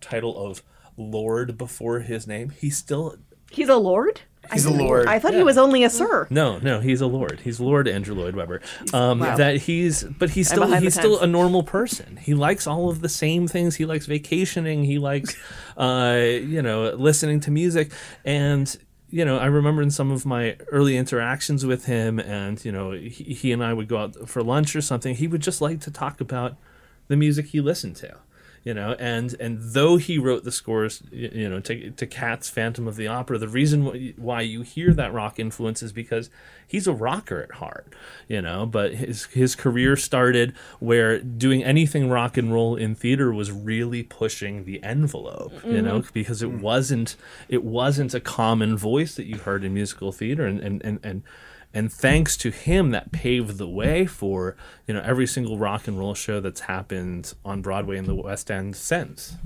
title 0.00 0.36
of 0.36 0.62
Lord 0.96 1.58
before 1.58 2.00
his 2.00 2.26
name, 2.26 2.50
he 2.50 2.70
still 2.70 3.16
He's 3.50 3.68
a 3.68 3.76
lord. 3.76 4.20
He's 4.52 4.64
a 4.64 4.70
lord. 4.70 5.06
I 5.06 5.18
thought 5.18 5.34
he 5.34 5.42
was 5.42 5.58
only 5.58 5.84
a 5.84 5.90
sir. 5.90 6.26
No, 6.30 6.58
no, 6.58 6.80
he's 6.80 7.00
a 7.00 7.06
lord. 7.06 7.40
He's 7.40 7.60
Lord 7.60 7.88
Andrew 7.88 8.14
Lloyd 8.14 8.36
Webber. 8.36 8.60
Um, 8.92 9.20
Wow. 9.20 9.36
That 9.36 9.56
he's, 9.56 10.04
but 10.04 10.30
he's 10.30 10.48
still 10.48 10.70
he's 10.78 10.94
still 10.94 11.18
times. 11.18 11.22
a 11.22 11.26
normal 11.26 11.62
person. 11.62 12.16
He 12.16 12.34
likes 12.34 12.66
all 12.66 12.88
of 12.88 13.00
the 13.00 13.08
same 13.08 13.48
things. 13.48 13.76
He 13.76 13.84
likes 13.86 14.06
vacationing. 14.06 14.84
He 14.84 14.98
likes, 14.98 15.36
uh, 15.76 16.20
you 16.22 16.62
know, 16.62 16.90
listening 16.90 17.40
to 17.40 17.50
music. 17.50 17.92
And 18.24 18.76
you 19.08 19.24
know, 19.24 19.38
I 19.38 19.46
remember 19.46 19.82
in 19.82 19.90
some 19.90 20.10
of 20.10 20.26
my 20.26 20.56
early 20.72 20.96
interactions 20.96 21.64
with 21.64 21.86
him, 21.86 22.18
and 22.18 22.62
you 22.64 22.72
know, 22.72 22.90
he, 22.90 23.08
he 23.34 23.52
and 23.52 23.62
I 23.64 23.72
would 23.72 23.88
go 23.88 23.98
out 23.98 24.28
for 24.28 24.42
lunch 24.42 24.74
or 24.76 24.80
something. 24.80 25.14
He 25.14 25.26
would 25.28 25.42
just 25.42 25.60
like 25.60 25.80
to 25.82 25.90
talk 25.90 26.20
about 26.20 26.56
the 27.08 27.16
music 27.16 27.46
he 27.46 27.60
listened 27.60 27.96
to 27.96 28.16
you 28.66 28.74
know 28.74 28.96
and 28.98 29.36
and 29.38 29.58
though 29.60 29.96
he 29.96 30.18
wrote 30.18 30.42
the 30.42 30.50
scores 30.50 31.00
you 31.12 31.48
know 31.48 31.60
to, 31.60 31.90
to 31.92 32.04
cat's 32.04 32.50
phantom 32.50 32.88
of 32.88 32.96
the 32.96 33.06
opera 33.06 33.38
the 33.38 33.46
reason 33.46 34.12
why 34.16 34.40
you 34.40 34.62
hear 34.62 34.92
that 34.92 35.12
rock 35.12 35.38
influence 35.38 35.84
is 35.84 35.92
because 35.92 36.28
he's 36.66 36.88
a 36.88 36.92
rocker 36.92 37.40
at 37.40 37.52
heart 37.52 37.94
you 38.26 38.42
know 38.42 38.66
but 38.66 38.94
his 38.94 39.26
his 39.26 39.54
career 39.54 39.96
started 39.96 40.52
where 40.80 41.20
doing 41.20 41.62
anything 41.62 42.10
rock 42.10 42.36
and 42.36 42.52
roll 42.52 42.74
in 42.74 42.92
theater 42.92 43.32
was 43.32 43.52
really 43.52 44.02
pushing 44.02 44.64
the 44.64 44.82
envelope 44.82 45.52
you 45.64 45.74
mm-hmm. 45.74 45.86
know 45.86 46.02
because 46.12 46.42
it 46.42 46.50
mm. 46.50 46.60
wasn't 46.60 47.14
it 47.48 47.62
wasn't 47.62 48.12
a 48.14 48.20
common 48.20 48.76
voice 48.76 49.14
that 49.14 49.26
you 49.26 49.38
heard 49.38 49.62
in 49.62 49.72
musical 49.72 50.10
theater 50.10 50.44
and 50.44 50.58
and 50.58 50.84
and, 50.84 50.98
and 51.04 51.22
and 51.76 51.92
thanks 51.92 52.38
to 52.38 52.50
him 52.50 52.90
that 52.90 53.12
paved 53.12 53.58
the 53.58 53.68
way 53.68 54.06
for 54.06 54.56
you 54.86 54.94
know 54.94 55.02
every 55.04 55.26
single 55.26 55.58
rock 55.58 55.86
and 55.86 55.98
roll 55.98 56.14
show 56.14 56.40
that's 56.40 56.60
happened 56.60 57.34
on 57.44 57.60
broadway 57.60 57.98
in 57.98 58.06
the 58.06 58.14
west 58.14 58.50
end 58.50 58.74
since 58.74 59.36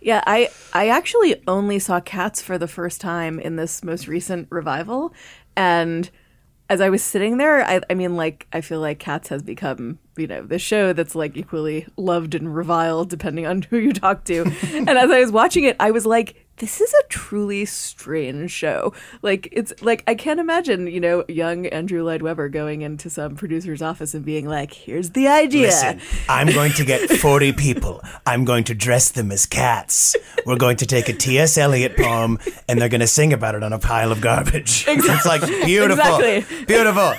Yeah, 0.00 0.22
I 0.26 0.50
I 0.72 0.88
actually 0.88 1.42
only 1.48 1.78
saw 1.78 1.98
Cats 2.00 2.42
for 2.42 2.58
the 2.58 2.68
first 2.68 3.00
time 3.00 3.40
in 3.40 3.56
this 3.56 3.82
most 3.82 4.06
recent 4.06 4.46
revival, 4.50 5.12
and 5.56 6.08
as 6.68 6.80
I 6.80 6.90
was 6.90 7.02
sitting 7.02 7.38
there, 7.38 7.64
I, 7.64 7.80
I 7.88 7.94
mean, 7.94 8.16
like 8.16 8.46
I 8.52 8.60
feel 8.60 8.80
like 8.80 8.98
Cats 8.98 9.28
has 9.28 9.42
become 9.42 9.98
you 10.16 10.26
know 10.26 10.42
the 10.42 10.58
show 10.58 10.92
that's 10.92 11.14
like 11.14 11.36
equally 11.36 11.86
loved 11.96 12.34
and 12.34 12.54
reviled 12.54 13.10
depending 13.10 13.46
on 13.46 13.62
who 13.70 13.78
you 13.78 13.92
talk 13.92 14.24
to. 14.24 14.44
and 14.74 14.90
as 14.90 15.10
I 15.10 15.20
was 15.20 15.32
watching 15.32 15.64
it, 15.64 15.76
I 15.80 15.90
was 15.90 16.06
like. 16.06 16.45
This 16.58 16.80
is 16.80 16.92
a 16.94 17.06
truly 17.08 17.66
strange 17.66 18.50
show. 18.50 18.94
Like 19.20 19.48
it's 19.52 19.74
like 19.82 20.02
I 20.06 20.14
can't 20.14 20.40
imagine, 20.40 20.86
you 20.86 21.00
know, 21.00 21.24
young 21.28 21.66
Andrew 21.66 22.02
Lloyd 22.02 22.22
Webber 22.22 22.48
going 22.48 22.82
into 22.82 23.10
some 23.10 23.36
producer's 23.36 23.82
office 23.82 24.14
and 24.14 24.24
being 24.24 24.48
like, 24.48 24.72
"Here's 24.72 25.10
the 25.10 25.28
idea." 25.28 25.66
Listen, 25.66 26.00
I'm 26.28 26.48
going 26.48 26.72
to 26.72 26.84
get 26.84 27.10
40 27.10 27.52
people. 27.52 28.02
I'm 28.24 28.44
going 28.44 28.64
to 28.64 28.74
dress 28.74 29.10
them 29.10 29.30
as 29.30 29.44
cats. 29.44 30.16
We're 30.46 30.56
going 30.56 30.78
to 30.78 30.86
take 30.86 31.08
a 31.08 31.12
T.S. 31.12 31.58
Eliot 31.58 31.96
poem 31.96 32.38
and 32.68 32.80
they're 32.80 32.88
going 32.88 33.00
to 33.00 33.06
sing 33.06 33.32
about 33.32 33.54
it 33.54 33.62
on 33.62 33.72
a 33.72 33.78
pile 33.78 34.12
of 34.12 34.20
garbage. 34.20 34.84
It's 35.16 35.26
like 35.26 35.42
beautiful. 35.64 36.16
Exactly. 36.18 36.64
Beautiful. 36.66 37.14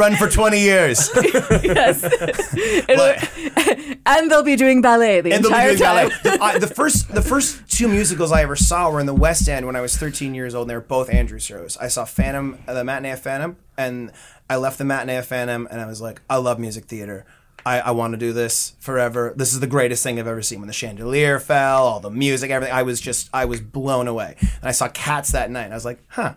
Run 0.00 0.16
for 0.16 0.30
20 0.30 0.58
years. 0.58 1.10
yes. 1.62 2.02
It'll- 2.54 3.94
and 4.06 4.30
they'll 4.30 4.42
be 4.42 4.56
doing 4.56 4.80
ballet 4.80 5.20
the 5.20 5.32
and 5.32 5.44
they'll 5.44 5.50
be 5.50 5.54
entire 5.56 5.68
doing 5.76 5.80
time. 5.80 6.08
ballet. 6.08 6.36
The, 6.38 6.42
I- 6.42 6.58
the 6.58 6.66
first, 6.66 7.12
the 7.14 7.20
first 7.20 7.68
two 7.70 7.86
musicals 7.86 8.32
I 8.32 8.40
ever 8.42 8.56
saw 8.56 8.90
were 8.90 9.00
in 9.00 9.04
the 9.06 9.12
West 9.14 9.46
End 9.46 9.66
when 9.66 9.76
I 9.76 9.82
was 9.82 9.98
13 9.98 10.34
years 10.34 10.54
old, 10.54 10.64
and 10.64 10.70
they 10.70 10.74
were 10.74 10.80
both 10.80 11.10
Andrew 11.12 11.38
shows. 11.38 11.76
I 11.76 11.88
saw 11.88 12.06
Phantom, 12.06 12.58
uh, 12.66 12.72
the 12.72 12.82
matinee 12.82 13.10
of 13.10 13.20
Phantom, 13.20 13.56
and 13.76 14.10
I 14.48 14.56
left 14.56 14.78
the 14.78 14.86
matinee 14.86 15.16
of 15.18 15.26
Phantom, 15.26 15.68
and 15.70 15.82
I 15.82 15.86
was 15.86 16.00
like, 16.00 16.22
I 16.30 16.36
love 16.36 16.58
music 16.58 16.86
theater. 16.86 17.26
I, 17.66 17.80
I 17.80 17.90
want 17.90 18.12
to 18.12 18.16
do 18.16 18.32
this 18.32 18.72
forever. 18.78 19.34
This 19.36 19.52
is 19.52 19.60
the 19.60 19.66
greatest 19.66 20.02
thing 20.02 20.18
I've 20.18 20.26
ever 20.26 20.40
seen. 20.40 20.60
When 20.60 20.66
the 20.66 20.72
chandelier 20.72 21.38
fell, 21.38 21.82
all 21.86 22.00
the 22.00 22.08
music, 22.08 22.50
everything, 22.50 22.74
I 22.74 22.84
was 22.84 23.02
just, 23.02 23.28
I 23.34 23.44
was 23.44 23.60
blown 23.60 24.08
away. 24.08 24.36
And 24.40 24.62
I 24.62 24.70
saw 24.72 24.88
Cats 24.88 25.32
that 25.32 25.50
night, 25.50 25.64
and 25.64 25.74
I 25.74 25.76
was 25.76 25.84
like, 25.84 26.02
huh. 26.08 26.34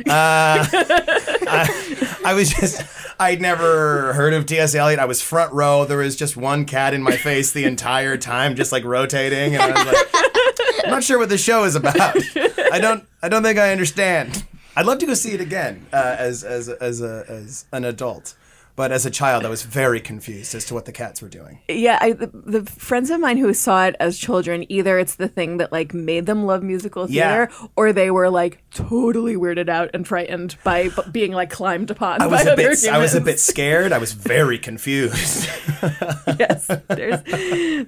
Uh, 0.00 0.66
I, 1.46 2.16
I 2.24 2.34
was 2.34 2.50
just, 2.50 2.82
I'd 3.18 3.40
never 3.40 4.12
heard 4.14 4.34
of 4.34 4.46
T.S. 4.46 4.74
Eliot. 4.74 4.98
I 4.98 5.04
was 5.04 5.22
front 5.22 5.52
row. 5.52 5.84
There 5.84 5.98
was 5.98 6.16
just 6.16 6.36
one 6.36 6.64
cat 6.64 6.94
in 6.94 7.02
my 7.02 7.16
face 7.16 7.52
the 7.52 7.64
entire 7.64 8.16
time, 8.16 8.56
just 8.56 8.72
like 8.72 8.84
rotating. 8.84 9.54
And 9.54 9.62
I 9.62 9.70
was 9.70 9.86
like, 9.86 10.84
I'm 10.84 10.90
not 10.90 11.04
sure 11.04 11.18
what 11.18 11.28
the 11.28 11.38
show 11.38 11.64
is 11.64 11.74
about. 11.76 12.16
I 12.72 12.78
don't, 12.80 13.04
I 13.22 13.28
don't 13.28 13.42
think 13.42 13.58
I 13.58 13.72
understand. 13.72 14.44
I'd 14.76 14.86
love 14.86 14.98
to 14.98 15.06
go 15.06 15.14
see 15.14 15.32
it 15.32 15.40
again 15.40 15.86
uh, 15.92 16.16
as, 16.18 16.42
as, 16.42 16.68
as, 16.68 17.00
a, 17.00 17.24
as 17.28 17.66
an 17.72 17.84
adult. 17.84 18.34
But 18.76 18.90
as 18.90 19.06
a 19.06 19.10
child, 19.10 19.46
I 19.46 19.48
was 19.50 19.62
very 19.62 20.00
confused 20.00 20.52
as 20.54 20.64
to 20.64 20.74
what 20.74 20.84
the 20.84 20.90
cats 20.90 21.22
were 21.22 21.28
doing. 21.28 21.60
Yeah, 21.68 21.96
I, 22.00 22.10
the, 22.12 22.26
the 22.34 22.64
friends 22.68 23.08
of 23.10 23.20
mine 23.20 23.36
who 23.36 23.54
saw 23.54 23.84
it 23.86 23.94
as 24.00 24.18
children, 24.18 24.64
either 24.68 24.98
it's 24.98 25.14
the 25.14 25.28
thing 25.28 25.58
that 25.58 25.70
like 25.70 25.94
made 25.94 26.26
them 26.26 26.44
love 26.44 26.64
musical 26.64 27.08
Yeah. 27.08 27.46
theater, 27.46 27.68
or 27.76 27.92
they 27.92 28.10
were 28.10 28.30
like 28.30 28.58
totally 28.72 29.36
weirded 29.36 29.68
out 29.68 29.90
and 29.94 30.06
frightened 30.08 30.56
by 30.64 30.88
b- 30.88 31.02
being 31.12 31.30
like 31.32 31.50
climbed 31.50 31.92
upon. 31.92 32.20
I 32.20 32.26
was 32.26 32.42
by 32.42 32.50
a 32.50 32.52
other 32.54 32.68
bit, 32.70 32.88
I 32.88 32.98
was 32.98 33.14
a 33.14 33.20
bit 33.20 33.38
scared. 33.38 33.92
I 33.92 33.98
was 33.98 34.12
very 34.12 34.58
confused. 34.58 35.48
yes. 36.38 36.66
There's 36.88 37.22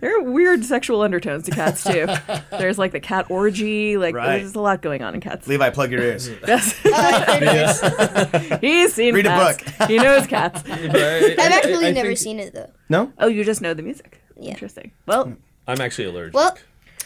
there 0.00 0.18
are 0.18 0.22
weird 0.22 0.64
sexual 0.64 1.02
undertones 1.02 1.46
to 1.46 1.50
cats 1.50 1.82
too. 1.82 2.06
There's 2.52 2.78
like 2.78 2.92
the 2.92 3.00
cat 3.00 3.28
orgy. 3.30 3.96
Like 3.96 4.14
Right. 4.14 4.38
there's 4.38 4.54
a 4.54 4.60
lot 4.60 4.82
going 4.82 5.02
on 5.02 5.14
in 5.14 5.20
cats. 5.20 5.48
Levi, 5.48 5.70
plug 5.70 5.90
your 5.90 6.02
ears. 6.02 6.30
Yes. 6.46 6.80
There 6.82 7.42
it 7.42 8.52
is. 8.52 8.60
He's 8.60 8.94
seen 8.94 9.14
Read 9.14 9.26
a 9.26 9.36
book. 9.36 9.88
he 9.88 9.96
knows 9.98 10.26
cats. 10.28 10.62
But 10.92 10.96
I- 11.00 11.32
I've 11.38 11.52
actually 11.52 11.86
I 11.86 11.90
never 11.92 12.08
think- 12.08 12.18
seen 12.18 12.40
it 12.40 12.54
though. 12.54 12.70
No? 12.88 13.12
Oh, 13.18 13.26
you 13.28 13.44
just 13.44 13.60
know 13.60 13.74
the 13.74 13.82
music. 13.82 14.22
Yeah. 14.36 14.50
Interesting. 14.50 14.92
Well, 15.06 15.34
I'm 15.66 15.80
actually 15.80 16.04
allergic. 16.08 16.34
Well, 16.34 16.56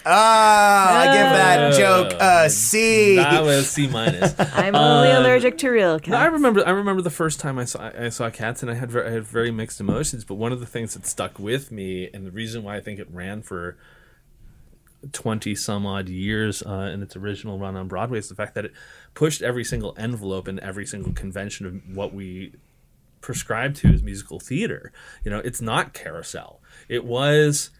Ah, 0.06 1.00
I 1.00 1.04
give 1.04 1.14
that 1.36 1.72
Uh, 1.74 1.76
joke 1.78 2.16
a 2.20 2.48
C. 2.48 3.16
that 3.16 3.42
was 3.44 3.68
C 3.68 3.86
minus. 3.86 4.34
I'm 4.54 4.74
only 4.74 5.10
Um, 5.10 5.22
allergic 5.22 5.58
to 5.58 5.68
real 5.68 6.00
cats. 6.00 6.16
I 6.16 6.24
remember. 6.26 6.66
I 6.66 6.70
remember 6.70 7.02
the 7.02 7.10
first 7.10 7.38
time 7.38 7.58
I 7.58 7.66
saw 7.66 7.90
I 7.98 8.08
saw 8.08 8.30
cats, 8.30 8.62
and 8.62 8.70
I 8.70 8.74
had 8.74 8.90
very, 8.90 9.08
I 9.08 9.12
had 9.12 9.24
very 9.24 9.50
mixed 9.50 9.78
emotions. 9.78 10.24
But 10.24 10.36
one 10.36 10.52
of 10.52 10.60
the 10.60 10.64
things 10.66 10.94
that 10.94 11.06
stuck 11.06 11.38
with 11.38 11.70
me, 11.70 12.08
and 12.14 12.26
the 12.26 12.30
reason 12.30 12.62
why 12.62 12.76
I 12.76 12.80
think 12.80 12.98
it 12.98 13.08
ran 13.12 13.42
for 13.42 13.76
twenty 15.12 15.54
some 15.54 15.84
odd 15.86 16.08
years 16.08 16.62
uh, 16.62 16.90
in 16.92 17.02
its 17.02 17.14
original 17.16 17.58
run 17.58 17.76
on 17.76 17.86
Broadway, 17.88 18.18
is 18.18 18.28
the 18.30 18.34
fact 18.34 18.54
that 18.54 18.64
it 18.64 18.72
pushed 19.12 19.42
every 19.42 19.64
single 19.64 19.94
envelope 19.98 20.48
and 20.48 20.58
every 20.60 20.86
single 20.86 21.12
convention 21.12 21.66
of 21.66 21.96
what 21.96 22.14
we 22.14 22.54
prescribe 23.20 23.74
to 23.76 23.88
as 23.88 24.02
musical 24.02 24.40
theater. 24.40 24.92
You 25.24 25.30
know, 25.30 25.38
it's 25.38 25.60
not 25.60 25.94
carousel. 25.94 26.60
It 26.88 27.04
was 27.04 27.70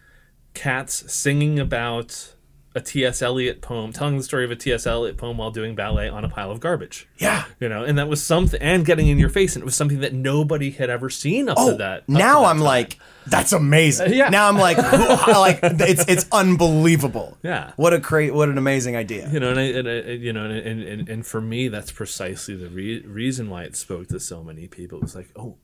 cats 0.53 1.11
singing 1.11 1.59
about 1.59 2.35
a 2.73 2.79
T.S. 2.81 3.21
Eliot 3.21 3.61
poem, 3.61 3.91
telling 3.91 4.15
the 4.17 4.23
story 4.23 4.45
of 4.45 4.51
a 4.51 4.55
T.S. 4.55 4.87
Eliot 4.87 5.17
poem 5.17 5.37
while 5.37 5.51
doing 5.51 5.75
ballet 5.75 6.07
on 6.07 6.23
a 6.23 6.29
pile 6.29 6.51
of 6.51 6.59
garbage 6.61 7.07
yeah. 7.17 7.43
you 7.59 7.67
know 7.67 7.83
and 7.83 7.97
that 7.97 8.07
was 8.07 8.23
something 8.23 8.61
and 8.61 8.85
getting 8.85 9.07
in 9.07 9.19
your 9.19 9.27
face 9.29 9.55
and 9.55 9.63
it 9.63 9.65
was 9.65 9.75
something 9.75 9.99
that 9.99 10.13
nobody 10.13 10.71
had 10.71 10.89
ever 10.89 11.09
seen 11.09 11.49
up 11.49 11.57
Oh, 11.59 11.71
to 11.71 11.77
that 11.77 11.99
up 12.01 12.05
to 12.05 12.11
now 12.13 12.41
that 12.41 12.47
I'm 12.47 12.55
time. 12.57 12.63
like, 12.63 12.97
that's 13.27 13.51
amazing. 13.53 14.13
yeah. 14.13 14.29
Now 14.29 14.47
I'm 14.47 14.57
like, 14.57 14.77
like 15.27 15.59
it's 15.63 16.05
it's 16.07 16.25
unbelievable. 16.31 17.37
Yeah. 17.43 17.73
What 17.75 17.93
a 17.93 17.99
great, 17.99 18.33
what 18.33 18.49
an 18.49 18.57
amazing 18.57 18.95
idea. 18.95 19.29
you 19.29 19.39
know 19.39 19.49
and, 19.51 19.59
I, 19.59 19.63
and 19.63 19.87
I, 19.89 19.99
you 20.13 20.33
know 20.33 20.45
and, 20.45 20.81
and 20.81 21.09
and 21.09 21.25
for 21.25 21.41
me 21.41 21.67
that's 21.67 21.91
precisely 21.91 22.55
the 22.55 22.69
re- 22.69 23.01
reason 23.05 23.49
why 23.49 23.63
it 23.63 23.75
spoke 23.75 24.07
to 24.09 24.19
so 24.19 24.43
many 24.43 24.67
people 24.67 24.99
it 24.99 25.01
was 25.01 25.15
like 25.15 25.29
oh 25.35 25.57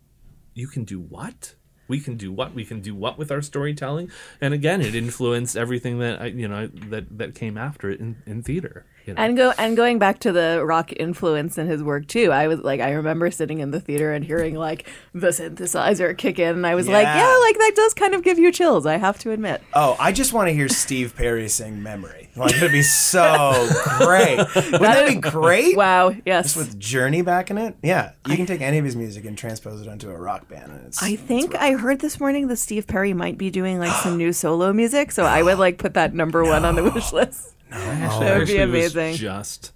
you 0.53 0.67
can 0.67 0.83
do 0.83 0.99
what 0.99 1.55
we 1.87 1.99
can 1.99 2.17
do 2.17 2.31
what 2.31 2.53
we 2.53 2.65
can 2.65 2.81
do 2.81 2.93
what 2.95 3.17
with 3.17 3.31
our 3.31 3.41
storytelling. 3.41 4.11
And 4.41 4.53
again 4.53 4.81
it 4.81 4.95
influenced 4.95 5.55
everything 5.55 5.99
that 5.99 6.21
I, 6.21 6.25
you 6.27 6.47
know 6.47 6.67
that 6.67 7.17
that 7.17 7.35
came 7.35 7.57
after 7.57 7.89
it 7.89 7.99
in, 7.99 8.17
in 8.25 8.43
theater 8.43 8.85
you 9.07 9.13
know? 9.13 9.21
And 9.21 9.35
go 9.37 9.53
and 9.57 9.75
going 9.77 9.99
back 9.99 10.19
to 10.19 10.31
the 10.31 10.61
rock 10.65 10.91
influence 10.93 11.57
in 11.57 11.67
his 11.67 11.81
work 11.81 12.07
too. 12.07 12.31
I 12.31 12.47
was 12.47 12.59
like, 12.59 12.79
I 12.81 12.91
remember 12.91 13.31
sitting 13.31 13.59
in 13.59 13.71
the 13.71 13.79
theater 13.79 14.13
and 14.13 14.23
hearing 14.23 14.55
like 14.55 14.87
the 15.13 15.27
synthesizer 15.27 16.17
kick 16.17 16.39
in, 16.39 16.55
and 16.55 16.67
I 16.67 16.75
was 16.75 16.87
like, 16.87 17.05
Yeah. 17.05 17.17
yeah, 17.17 17.37
like 17.41 17.57
that 17.57 17.71
does 17.75 17.93
kind 17.93 18.13
of 18.13 18.23
give 18.23 18.37
you 18.37 18.51
chills. 18.51 18.85
I 18.85 18.97
have 18.97 19.17
to 19.19 19.31
admit. 19.31 19.61
Oh, 19.73 19.95
I 19.99 20.11
just 20.11 20.33
want 20.33 20.49
to 20.49 20.53
hear 20.53 20.67
Steve 20.69 21.15
Perry 21.15 21.47
sing 21.47 21.81
"Memory." 21.81 22.29
Like 22.35 22.55
it'd 22.55 22.71
be 22.71 22.83
so 22.83 23.67
great. 23.97 24.37
Wouldn't 24.37 24.81
that 24.81 25.07
be 25.07 25.15
great? 25.15 25.75
Wow. 25.75 26.13
Yes. 26.25 26.45
Just 26.53 26.57
with 26.57 26.79
Journey 26.79 27.21
back 27.23 27.49
in 27.49 27.57
it, 27.57 27.75
yeah, 27.81 28.11
you 28.27 28.35
can 28.35 28.45
take 28.45 28.61
any 28.61 28.77
of 28.77 28.85
his 28.85 28.95
music 28.95 29.25
and 29.25 29.35
transpose 29.37 29.81
it 29.81 29.87
onto 29.87 30.09
a 30.11 30.15
rock 30.17 30.47
band, 30.47 30.71
and 30.71 30.85
it's. 30.87 31.01
I 31.01 31.15
think 31.15 31.55
I 31.55 31.71
heard 31.71 31.99
this 31.99 32.19
morning 32.19 32.47
that 32.49 32.57
Steve 32.57 32.85
Perry 32.85 33.13
might 33.13 33.37
be 33.37 33.49
doing 33.49 33.79
like 33.79 33.91
some 34.03 34.17
new 34.17 34.31
solo 34.33 34.71
music, 34.73 35.11
so 35.11 35.23
I 35.25 35.41
would 35.41 35.57
like 35.57 35.77
put 35.79 35.95
that 35.95 36.13
number 36.13 36.43
one 36.43 36.63
on 36.65 36.75
the 36.75 36.83
wish 36.83 37.11
list. 37.11 37.55
Actually, 37.71 38.25
that 38.25 38.35
oh, 38.35 38.39
would 38.39 38.47
be 38.47 38.59
I 38.59 38.63
actually 38.63 38.81
was 38.81 38.95
amazing. 38.95 39.15
just 39.15 39.71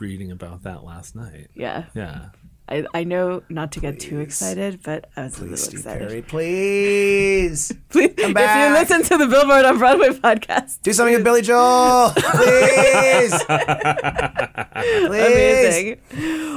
reading 0.00 0.32
about 0.32 0.64
that 0.64 0.82
last 0.84 1.14
night 1.14 1.48
Yeah. 1.54 1.84
yeah 1.94 2.30
I, 2.66 2.86
I 2.94 3.04
know 3.04 3.42
not 3.50 3.72
to 3.72 3.80
get 3.80 4.00
too 4.00 4.20
excited, 4.20 4.80
but 4.82 5.10
I 5.18 5.24
was 5.24 5.34
a 5.34 5.40
Please, 5.40 5.50
little 5.50 5.56
Steve 5.58 5.78
excited. 5.80 6.08
Perry, 6.08 6.22
please 6.22 7.72
Please, 7.90 8.14
Come 8.16 8.34
if 8.34 8.56
you 8.56 8.72
listen 8.72 9.02
to 9.02 9.18
the 9.22 9.26
Billboard 9.30 9.66
on 9.66 9.76
Broadway 9.78 10.08
podcast, 10.08 10.80
do 10.80 10.94
something 10.94 11.14
with 11.14 11.24
Billy 11.24 11.42
Joel, 11.42 12.10
please. 12.16 13.44
please. 13.44 15.06
amazing. 15.06 16.00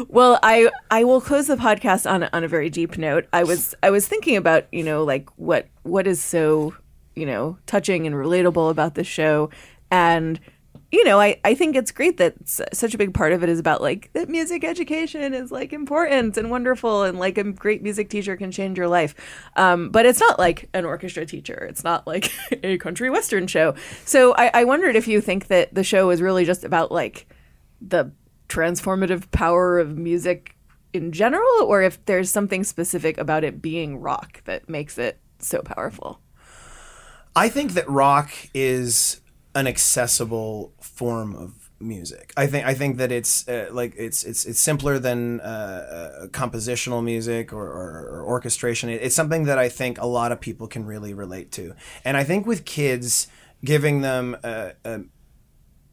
Well, 0.10 0.40
I 0.44 0.70
I 0.90 1.04
will 1.04 1.22
close 1.22 1.48
the 1.48 1.56
podcast 1.58 2.10
on 2.10 2.24
a- 2.24 2.30
on 2.34 2.44
a 2.44 2.48
very 2.48 2.70
deep 2.70 2.98
note. 2.98 3.28
I 3.34 3.44
was 3.44 3.76
I 3.84 3.90
was 3.90 4.08
thinking 4.08 4.38
about 4.38 4.66
you 4.72 4.84
know 4.84 5.04
like 5.04 5.30
what 5.36 5.68
what 5.84 6.08
is 6.08 6.24
so 6.24 6.74
you 7.16 7.26
know 7.26 7.58
touching 7.66 8.08
and 8.08 8.16
relatable 8.16 8.70
about 8.72 8.96
this 8.96 9.08
show, 9.08 9.50
and 9.92 10.40
you 10.92 11.04
know 11.04 11.20
I 11.20 11.40
I 11.44 11.54
think 11.54 11.76
it's 11.76 11.92
great 11.92 12.18
that 12.18 12.36
s- 12.42 12.62
such 12.74 12.94
a 12.94 12.98
big 12.98 13.14
part 13.14 13.34
of 13.34 13.44
it 13.44 13.50
is 13.50 13.60
about 13.60 13.82
like 13.82 14.12
that 14.14 14.30
music 14.30 14.64
education 14.64 15.34
is 15.34 15.52
like 15.52 15.74
important 15.74 16.38
and 16.38 16.50
wonderful, 16.50 17.04
and 17.04 17.20
like 17.20 17.38
a 17.38 17.44
great 17.44 17.84
music 17.84 18.10
teacher 18.10 18.36
can 18.38 18.52
change 18.52 18.78
your 18.78 18.88
life. 18.88 19.16
Um, 19.56 19.90
but 19.90 20.06
it's 20.06 20.20
not 20.20 20.40
like 20.40 20.70
an 20.74 20.86
orchestra 20.86 21.26
teacher. 21.26 21.66
It's 21.70 21.84
not 21.84 22.08
like 22.08 22.32
a 22.64 22.78
country 22.78 23.10
western 23.10 23.48
show. 23.48 23.76
So 24.06 24.34
I, 24.38 24.52
I 24.54 24.64
wondered 24.64 24.96
if 24.96 25.08
you 25.08 25.22
think 25.22 25.48
that 25.48 25.74
the 25.74 25.84
show 25.84 26.10
is 26.10 26.22
really 26.22 26.46
just 26.46 26.64
about 26.64 26.92
like 26.92 27.28
the 27.82 28.12
transformative 28.50 29.30
power 29.32 29.78
of 29.80 29.98
music 29.98 30.56
in 30.94 31.12
general, 31.12 31.64
or 31.64 31.82
if 31.84 32.04
there's 32.06 32.32
something 32.32 32.64
specific 32.64 33.18
about 33.18 33.44
it 33.44 33.62
being 33.62 33.98
rock 34.00 34.42
that 34.46 34.70
makes 34.70 34.98
it 34.98 35.20
so 35.40 35.62
powerful. 35.62 36.22
I 37.36 37.50
think 37.50 37.74
that 37.74 37.88
rock 37.90 38.32
is 38.54 39.22
an 39.58 39.66
accessible 39.66 40.72
form 40.80 41.36
of 41.36 41.68
music. 41.80 42.32
I 42.38 42.46
think 42.46 42.66
I 42.66 42.76
think 42.76 42.98
that 42.98 43.12
it's 43.12 43.48
uh, 43.48 43.70
like 43.72 43.94
it's 43.98 44.24
it's 44.24 44.46
it's 44.46 44.60
simpler 44.60 45.00
than 45.00 45.42
uh, 45.42 45.44
uh, 45.44 46.28
compositional 46.28 47.04
music 47.04 47.52
or, 47.52 47.66
or, 47.66 48.08
or 48.12 48.26
orchestration. 48.26 48.90
It, 48.90 49.02
it's 49.02 49.16
something 49.16 49.46
that 49.46 49.58
I 49.58 49.70
think 49.70 50.00
a 50.00 50.06
lot 50.06 50.32
of 50.32 50.40
people 50.40 50.68
can 50.68 50.86
really 50.86 51.14
relate 51.14 51.52
to. 51.54 51.74
And 52.06 52.16
I 52.18 52.24
think 52.24 52.46
with 52.46 52.66
kids, 52.66 53.28
giving 53.66 54.02
them 54.02 54.38
a, 54.44 54.74
a 54.86 55.00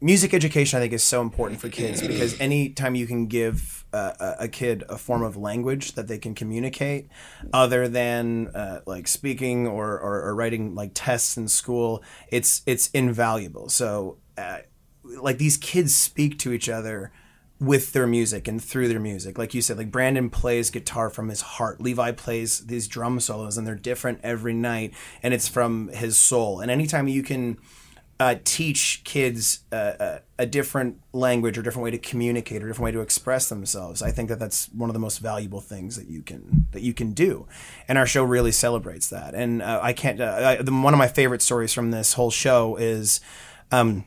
music 0.04 0.34
education, 0.34 0.76
I 0.76 0.82
think, 0.82 0.92
is 0.92 1.02
so 1.02 1.22
important 1.22 1.60
for 1.60 1.70
kids 1.70 2.02
because 2.06 2.38
anytime 2.38 2.94
you 2.94 3.06
can 3.06 3.26
give 3.26 3.84
uh, 3.92 4.34
a, 4.38 4.48
kid 4.48 4.84
a 4.88 4.98
form 4.98 5.22
of 5.22 5.36
language 5.36 5.92
that 5.92 6.08
they 6.08 6.18
can 6.18 6.34
communicate, 6.34 7.08
other 7.52 7.88
than 7.88 8.48
uh, 8.48 8.80
like 8.86 9.08
speaking 9.08 9.66
or, 9.66 9.98
or, 9.98 10.22
or 10.22 10.34
writing 10.34 10.74
like 10.74 10.90
tests 10.94 11.36
in 11.36 11.48
school, 11.48 12.04
it's 12.28 12.62
it's 12.66 12.90
invaluable. 12.90 13.68
So, 13.70 14.18
uh, 14.36 14.58
like 15.04 15.38
these 15.38 15.56
kids 15.56 15.96
speak 15.96 16.38
to 16.40 16.52
each 16.52 16.68
other 16.68 17.10
with 17.60 17.92
their 17.92 18.06
music 18.06 18.46
and 18.46 18.62
through 18.62 18.88
their 18.88 19.00
music. 19.00 19.38
Like 19.38 19.54
you 19.54 19.62
said, 19.62 19.78
like 19.78 19.90
Brandon 19.90 20.28
plays 20.28 20.70
guitar 20.70 21.08
from 21.08 21.28
his 21.28 21.40
heart. 21.40 21.80
Levi 21.80 22.12
plays 22.12 22.66
these 22.66 22.88
drum 22.88 23.20
solos 23.20 23.56
and 23.56 23.66
they're 23.66 23.74
different 23.74 24.20
every 24.22 24.52
night 24.52 24.92
and 25.22 25.32
it's 25.32 25.48
from 25.48 25.88
his 25.88 26.16
soul. 26.16 26.60
And 26.60 26.70
anytime 26.70 27.08
you 27.08 27.22
can 27.22 27.58
uh, 28.20 28.36
teach 28.44 29.02
kids 29.04 29.60
uh, 29.72 29.74
uh, 29.74 30.18
a 30.38 30.46
different 30.46 31.00
language 31.12 31.58
or 31.58 31.62
different 31.62 31.84
way 31.84 31.90
to 31.90 31.98
communicate 31.98 32.62
or 32.62 32.68
different 32.68 32.84
way 32.84 32.92
to 32.92 33.00
express 33.00 33.48
themselves, 33.48 34.02
I 34.02 34.12
think 34.12 34.28
that 34.28 34.38
that's 34.38 34.66
one 34.66 34.88
of 34.88 34.94
the 34.94 35.00
most 35.00 35.18
valuable 35.18 35.60
things 35.60 35.96
that 35.96 36.08
you 36.08 36.22
can 36.22 36.66
that 36.72 36.82
you 36.82 36.94
can 36.94 37.12
do. 37.12 37.46
And 37.88 37.98
our 37.98 38.06
show 38.06 38.22
really 38.22 38.52
celebrates 38.52 39.08
that. 39.10 39.34
And 39.34 39.62
uh, 39.62 39.80
I 39.82 39.92
can't. 39.92 40.20
Uh, 40.20 40.56
I, 40.58 40.62
the, 40.62 40.72
one 40.72 40.94
of 40.94 40.98
my 40.98 41.08
favorite 41.08 41.42
stories 41.42 41.72
from 41.72 41.90
this 41.90 42.14
whole 42.14 42.30
show 42.30 42.76
is. 42.76 43.20
Um, 43.72 44.04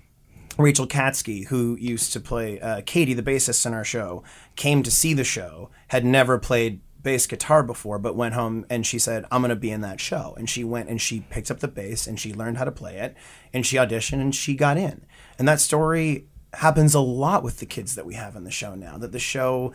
Rachel 0.59 0.87
Katsky, 0.87 1.45
who 1.45 1.77
used 1.79 2.13
to 2.13 2.19
play 2.19 2.59
Katie, 2.87 3.13
the 3.13 3.21
bassist 3.21 3.63
in 3.67 3.75
our 3.75 3.83
show, 3.83 4.23
came 4.55 4.81
to 4.81 4.89
see 4.89 5.13
the 5.13 5.23
show, 5.23 5.69
had 5.89 6.03
never 6.03 6.39
played 6.39 6.81
bass 7.07 7.25
guitar 7.25 7.63
before, 7.63 7.97
but 7.97 8.17
went 8.17 8.33
home 8.33 8.65
and 8.69 8.85
she 8.85 8.99
said, 8.99 9.23
I'm 9.31 9.39
going 9.39 9.47
to 9.47 9.55
be 9.55 9.71
in 9.71 9.79
that 9.79 10.01
show. 10.01 10.35
And 10.37 10.49
she 10.49 10.65
went 10.65 10.89
and 10.89 11.01
she 11.01 11.21
picked 11.21 11.49
up 11.49 11.61
the 11.61 11.69
bass 11.69 12.05
and 12.05 12.19
she 12.19 12.33
learned 12.33 12.57
how 12.57 12.65
to 12.65 12.71
play 12.71 12.97
it 12.97 13.15
and 13.53 13.65
she 13.65 13.77
auditioned 13.77 14.19
and 14.19 14.35
she 14.35 14.55
got 14.55 14.75
in. 14.75 15.05
And 15.39 15.47
that 15.47 15.61
story 15.61 16.27
happens 16.51 16.93
a 16.93 16.99
lot 16.99 17.43
with 17.43 17.59
the 17.59 17.65
kids 17.65 17.95
that 17.95 18.05
we 18.05 18.15
have 18.15 18.35
in 18.35 18.43
the 18.43 18.51
show 18.51 18.75
now, 18.75 18.97
that 18.97 19.13
the 19.13 19.19
show. 19.19 19.71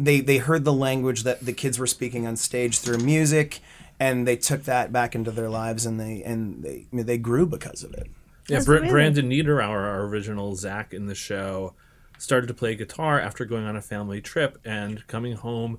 They, 0.00 0.20
they 0.20 0.38
heard 0.38 0.64
the 0.64 0.72
language 0.72 1.22
that 1.22 1.46
the 1.46 1.52
kids 1.52 1.78
were 1.78 1.86
speaking 1.86 2.26
on 2.26 2.34
stage 2.34 2.80
through 2.80 2.98
music, 2.98 3.60
and 4.00 4.26
they 4.26 4.34
took 4.36 4.64
that 4.64 4.92
back 4.92 5.14
into 5.14 5.30
their 5.30 5.48
lives, 5.48 5.86
and 5.86 6.00
they 6.00 6.20
and 6.24 6.64
they 6.64 6.88
I 6.92 6.96
mean, 6.96 7.06
they 7.06 7.16
grew 7.16 7.46
because 7.46 7.84
of 7.84 7.94
it. 7.94 8.08
Yeah, 8.48 8.56
That's 8.56 8.66
Br- 8.66 8.78
amazing. 8.78 8.90
Brandon 8.90 9.30
Niederauer, 9.30 9.70
our 9.70 10.02
original 10.02 10.56
Zach 10.56 10.92
in 10.92 11.06
the 11.06 11.14
show, 11.14 11.74
started 12.18 12.48
to 12.48 12.54
play 12.54 12.74
guitar 12.74 13.20
after 13.20 13.44
going 13.44 13.66
on 13.66 13.76
a 13.76 13.80
family 13.80 14.20
trip 14.20 14.58
and 14.64 15.06
coming 15.06 15.36
home 15.36 15.78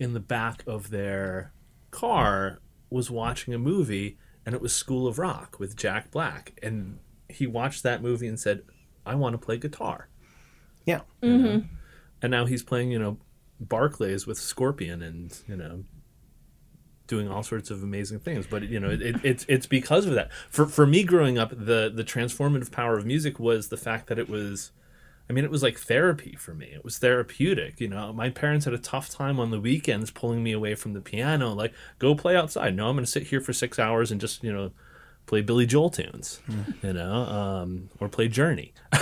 in 0.00 0.14
the 0.14 0.20
back 0.20 0.64
of 0.66 0.90
their 0.90 1.52
car 1.92 2.60
was 2.88 3.10
watching 3.10 3.54
a 3.54 3.58
movie 3.58 4.18
and 4.44 4.54
it 4.54 4.60
was 4.60 4.72
School 4.72 5.06
of 5.06 5.18
Rock 5.18 5.60
with 5.60 5.76
Jack 5.76 6.10
Black. 6.10 6.58
And 6.62 6.98
he 7.28 7.46
watched 7.46 7.84
that 7.84 8.02
movie 8.02 8.26
and 8.26 8.40
said 8.40 8.62
I 9.06 9.14
want 9.14 9.34
to 9.34 9.38
play 9.38 9.58
guitar. 9.58 10.08
Yeah. 10.86 11.02
Mm-hmm. 11.22 11.66
and 12.22 12.30
now 12.30 12.46
he's 12.46 12.62
playing 12.62 12.90
you 12.90 12.98
know 12.98 13.18
Barclays 13.60 14.26
with 14.26 14.38
Scorpion 14.38 15.02
and 15.02 15.38
you 15.46 15.56
know 15.56 15.84
doing 17.06 17.28
all 17.28 17.42
sorts 17.42 17.70
of 17.70 17.82
amazing 17.82 18.20
things. 18.20 18.46
But 18.46 18.62
you 18.68 18.80
know 18.80 18.88
it, 18.88 19.02
it, 19.02 19.16
it's 19.22 19.44
it's 19.48 19.66
because 19.66 20.06
of 20.06 20.14
that. 20.14 20.32
For 20.48 20.66
for 20.66 20.86
me 20.86 21.04
growing 21.04 21.38
up 21.38 21.50
the 21.50 21.92
the 21.94 22.04
transformative 22.04 22.72
power 22.72 22.96
of 22.96 23.04
music 23.04 23.38
was 23.38 23.68
the 23.68 23.76
fact 23.76 24.06
that 24.08 24.18
it 24.18 24.28
was 24.30 24.72
I 25.30 25.32
mean, 25.32 25.44
it 25.44 25.50
was 25.50 25.62
like 25.62 25.78
therapy 25.78 26.34
for 26.34 26.52
me. 26.54 26.66
It 26.66 26.82
was 26.82 26.98
therapeutic. 26.98 27.80
You 27.80 27.86
know, 27.86 28.12
my 28.12 28.30
parents 28.30 28.64
had 28.64 28.74
a 28.74 28.78
tough 28.78 29.08
time 29.08 29.38
on 29.38 29.52
the 29.52 29.60
weekends 29.60 30.10
pulling 30.10 30.42
me 30.42 30.50
away 30.50 30.74
from 30.74 30.92
the 30.92 31.00
piano. 31.00 31.52
Like, 31.52 31.72
go 32.00 32.16
play 32.16 32.34
outside. 32.34 32.74
No, 32.74 32.88
I'm 32.88 32.96
going 32.96 33.04
to 33.04 33.10
sit 33.10 33.28
here 33.28 33.40
for 33.40 33.52
six 33.52 33.78
hours 33.78 34.10
and 34.10 34.20
just, 34.20 34.42
you 34.42 34.52
know, 34.52 34.72
play 35.26 35.40
Billy 35.40 35.66
Joel 35.66 35.90
tunes, 35.90 36.40
you 36.82 36.92
know, 36.92 37.12
um, 37.12 37.90
or 38.00 38.08
play 38.08 38.26
Journey. 38.26 38.72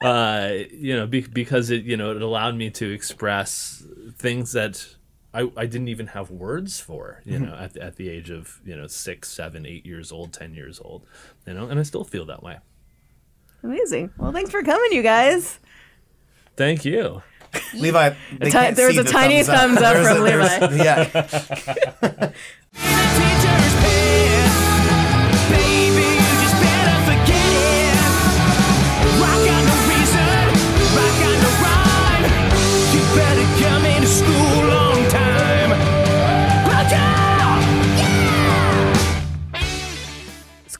uh, 0.00 0.50
you 0.70 0.96
know, 0.96 1.06
be, 1.06 1.20
because 1.20 1.68
it, 1.68 1.84
you 1.84 1.98
know, 1.98 2.12
it 2.12 2.22
allowed 2.22 2.56
me 2.56 2.70
to 2.70 2.90
express 2.90 3.84
things 4.16 4.52
that 4.52 4.94
I, 5.34 5.50
I 5.58 5.66
didn't 5.66 5.88
even 5.88 6.06
have 6.06 6.30
words 6.30 6.80
for, 6.80 7.20
you 7.26 7.38
know, 7.38 7.54
at, 7.54 7.76
at 7.76 7.96
the 7.96 8.08
age 8.08 8.30
of, 8.30 8.62
you 8.64 8.74
know, 8.74 8.86
six, 8.86 9.28
seven, 9.28 9.66
eight 9.66 9.84
years 9.84 10.10
old, 10.10 10.32
10 10.32 10.54
years 10.54 10.80
old, 10.82 11.04
you 11.46 11.52
know, 11.52 11.68
and 11.68 11.78
I 11.78 11.82
still 11.82 12.04
feel 12.04 12.24
that 12.24 12.42
way. 12.42 12.56
Amazing. 13.62 14.10
Well, 14.18 14.32
thanks 14.32 14.50
for 14.50 14.62
coming, 14.62 14.92
you 14.92 15.02
guys. 15.02 15.58
Thank 16.56 16.84
you. 16.84 17.22
Levi, 17.74 18.10
they 18.38 18.46
ti- 18.46 18.50
can't 18.52 18.76
there 18.76 18.86
was 18.88 18.96
see 18.96 19.00
a 19.00 19.04
the 19.04 19.10
tiny 19.10 19.42
thumbs 19.42 19.78
up 19.78 19.94
There's 19.94 20.08
from 20.08 20.18
a- 20.18 20.24
there's- 20.24 20.76
Yeah. 22.02 22.32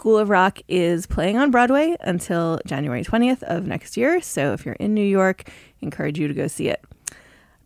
School 0.08 0.16
of 0.20 0.30
Rock 0.30 0.60
is 0.68 1.06
playing 1.06 1.36
on 1.36 1.50
Broadway 1.50 1.94
until 2.00 2.60
January 2.64 3.04
20th 3.04 3.42
of 3.42 3.66
next 3.66 3.94
year. 3.94 4.22
So 4.22 4.54
if 4.54 4.64
you're 4.64 4.74
in 4.76 4.94
New 4.94 5.04
York, 5.04 5.50
encourage 5.82 6.18
you 6.18 6.26
to 6.26 6.32
go 6.32 6.46
see 6.46 6.68
it. 6.68 6.82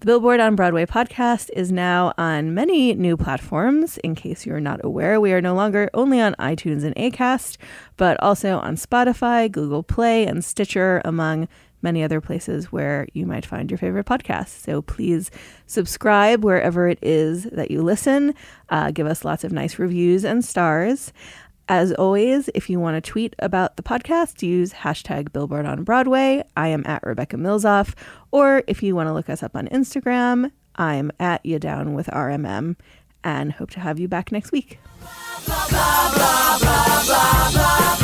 The 0.00 0.06
Billboard 0.06 0.40
on 0.40 0.56
Broadway 0.56 0.84
podcast 0.84 1.50
is 1.52 1.70
now 1.70 2.12
on 2.18 2.52
many 2.52 2.94
new 2.94 3.16
platforms. 3.16 3.96
In 3.98 4.16
case 4.16 4.44
you're 4.44 4.58
not 4.58 4.80
aware, 4.84 5.20
we 5.20 5.32
are 5.32 5.40
no 5.40 5.54
longer 5.54 5.88
only 5.94 6.20
on 6.20 6.34
iTunes 6.40 6.82
and 6.82 6.96
Acast, 6.96 7.58
but 7.96 8.20
also 8.20 8.58
on 8.58 8.74
Spotify, 8.74 9.48
Google 9.48 9.84
Play, 9.84 10.26
and 10.26 10.44
Stitcher, 10.44 11.00
among 11.04 11.46
many 11.80 12.02
other 12.02 12.20
places 12.20 12.72
where 12.72 13.06
you 13.12 13.24
might 13.24 13.46
find 13.46 13.70
your 13.70 13.78
favorite 13.78 14.06
podcast. 14.06 14.48
So 14.64 14.82
please 14.82 15.30
subscribe 15.66 16.44
wherever 16.44 16.88
it 16.88 16.98
is 17.02 17.44
that 17.44 17.70
you 17.70 17.82
listen. 17.82 18.34
Uh, 18.68 18.90
give 18.90 19.06
us 19.06 19.24
lots 19.24 19.44
of 19.44 19.52
nice 19.52 19.78
reviews 19.78 20.24
and 20.24 20.44
stars. 20.44 21.12
As 21.68 21.92
always, 21.92 22.50
if 22.54 22.68
you 22.68 22.80
want 22.80 23.02
to 23.02 23.10
tweet 23.10 23.34
about 23.38 23.76
the 23.76 23.82
podcast, 23.82 24.42
use 24.42 24.72
hashtag 24.72 25.32
Billboard 25.32 25.64
on 25.64 25.84
Broadway. 25.84 26.44
I 26.56 26.68
am 26.68 26.82
at 26.86 27.02
Rebecca 27.02 27.36
Milzoff. 27.36 27.94
Or 28.30 28.62
if 28.66 28.82
you 28.82 28.94
want 28.94 29.08
to 29.08 29.12
look 29.12 29.30
us 29.30 29.42
up 29.42 29.54
on 29.54 29.68
Instagram, 29.68 30.50
I'm 30.76 31.12
at 31.20 31.44
you 31.46 31.58
down 31.58 31.94
with 31.94 32.08
RMM 32.08 32.76
and 33.24 33.52
hope 33.52 33.70
to 33.70 33.80
have 33.80 34.00
you 34.00 34.08
back 34.08 34.32
next 34.32 34.52
week. 34.52 34.78
blah, 35.46 35.68
blah, 35.68 36.58
blah. 36.58 38.01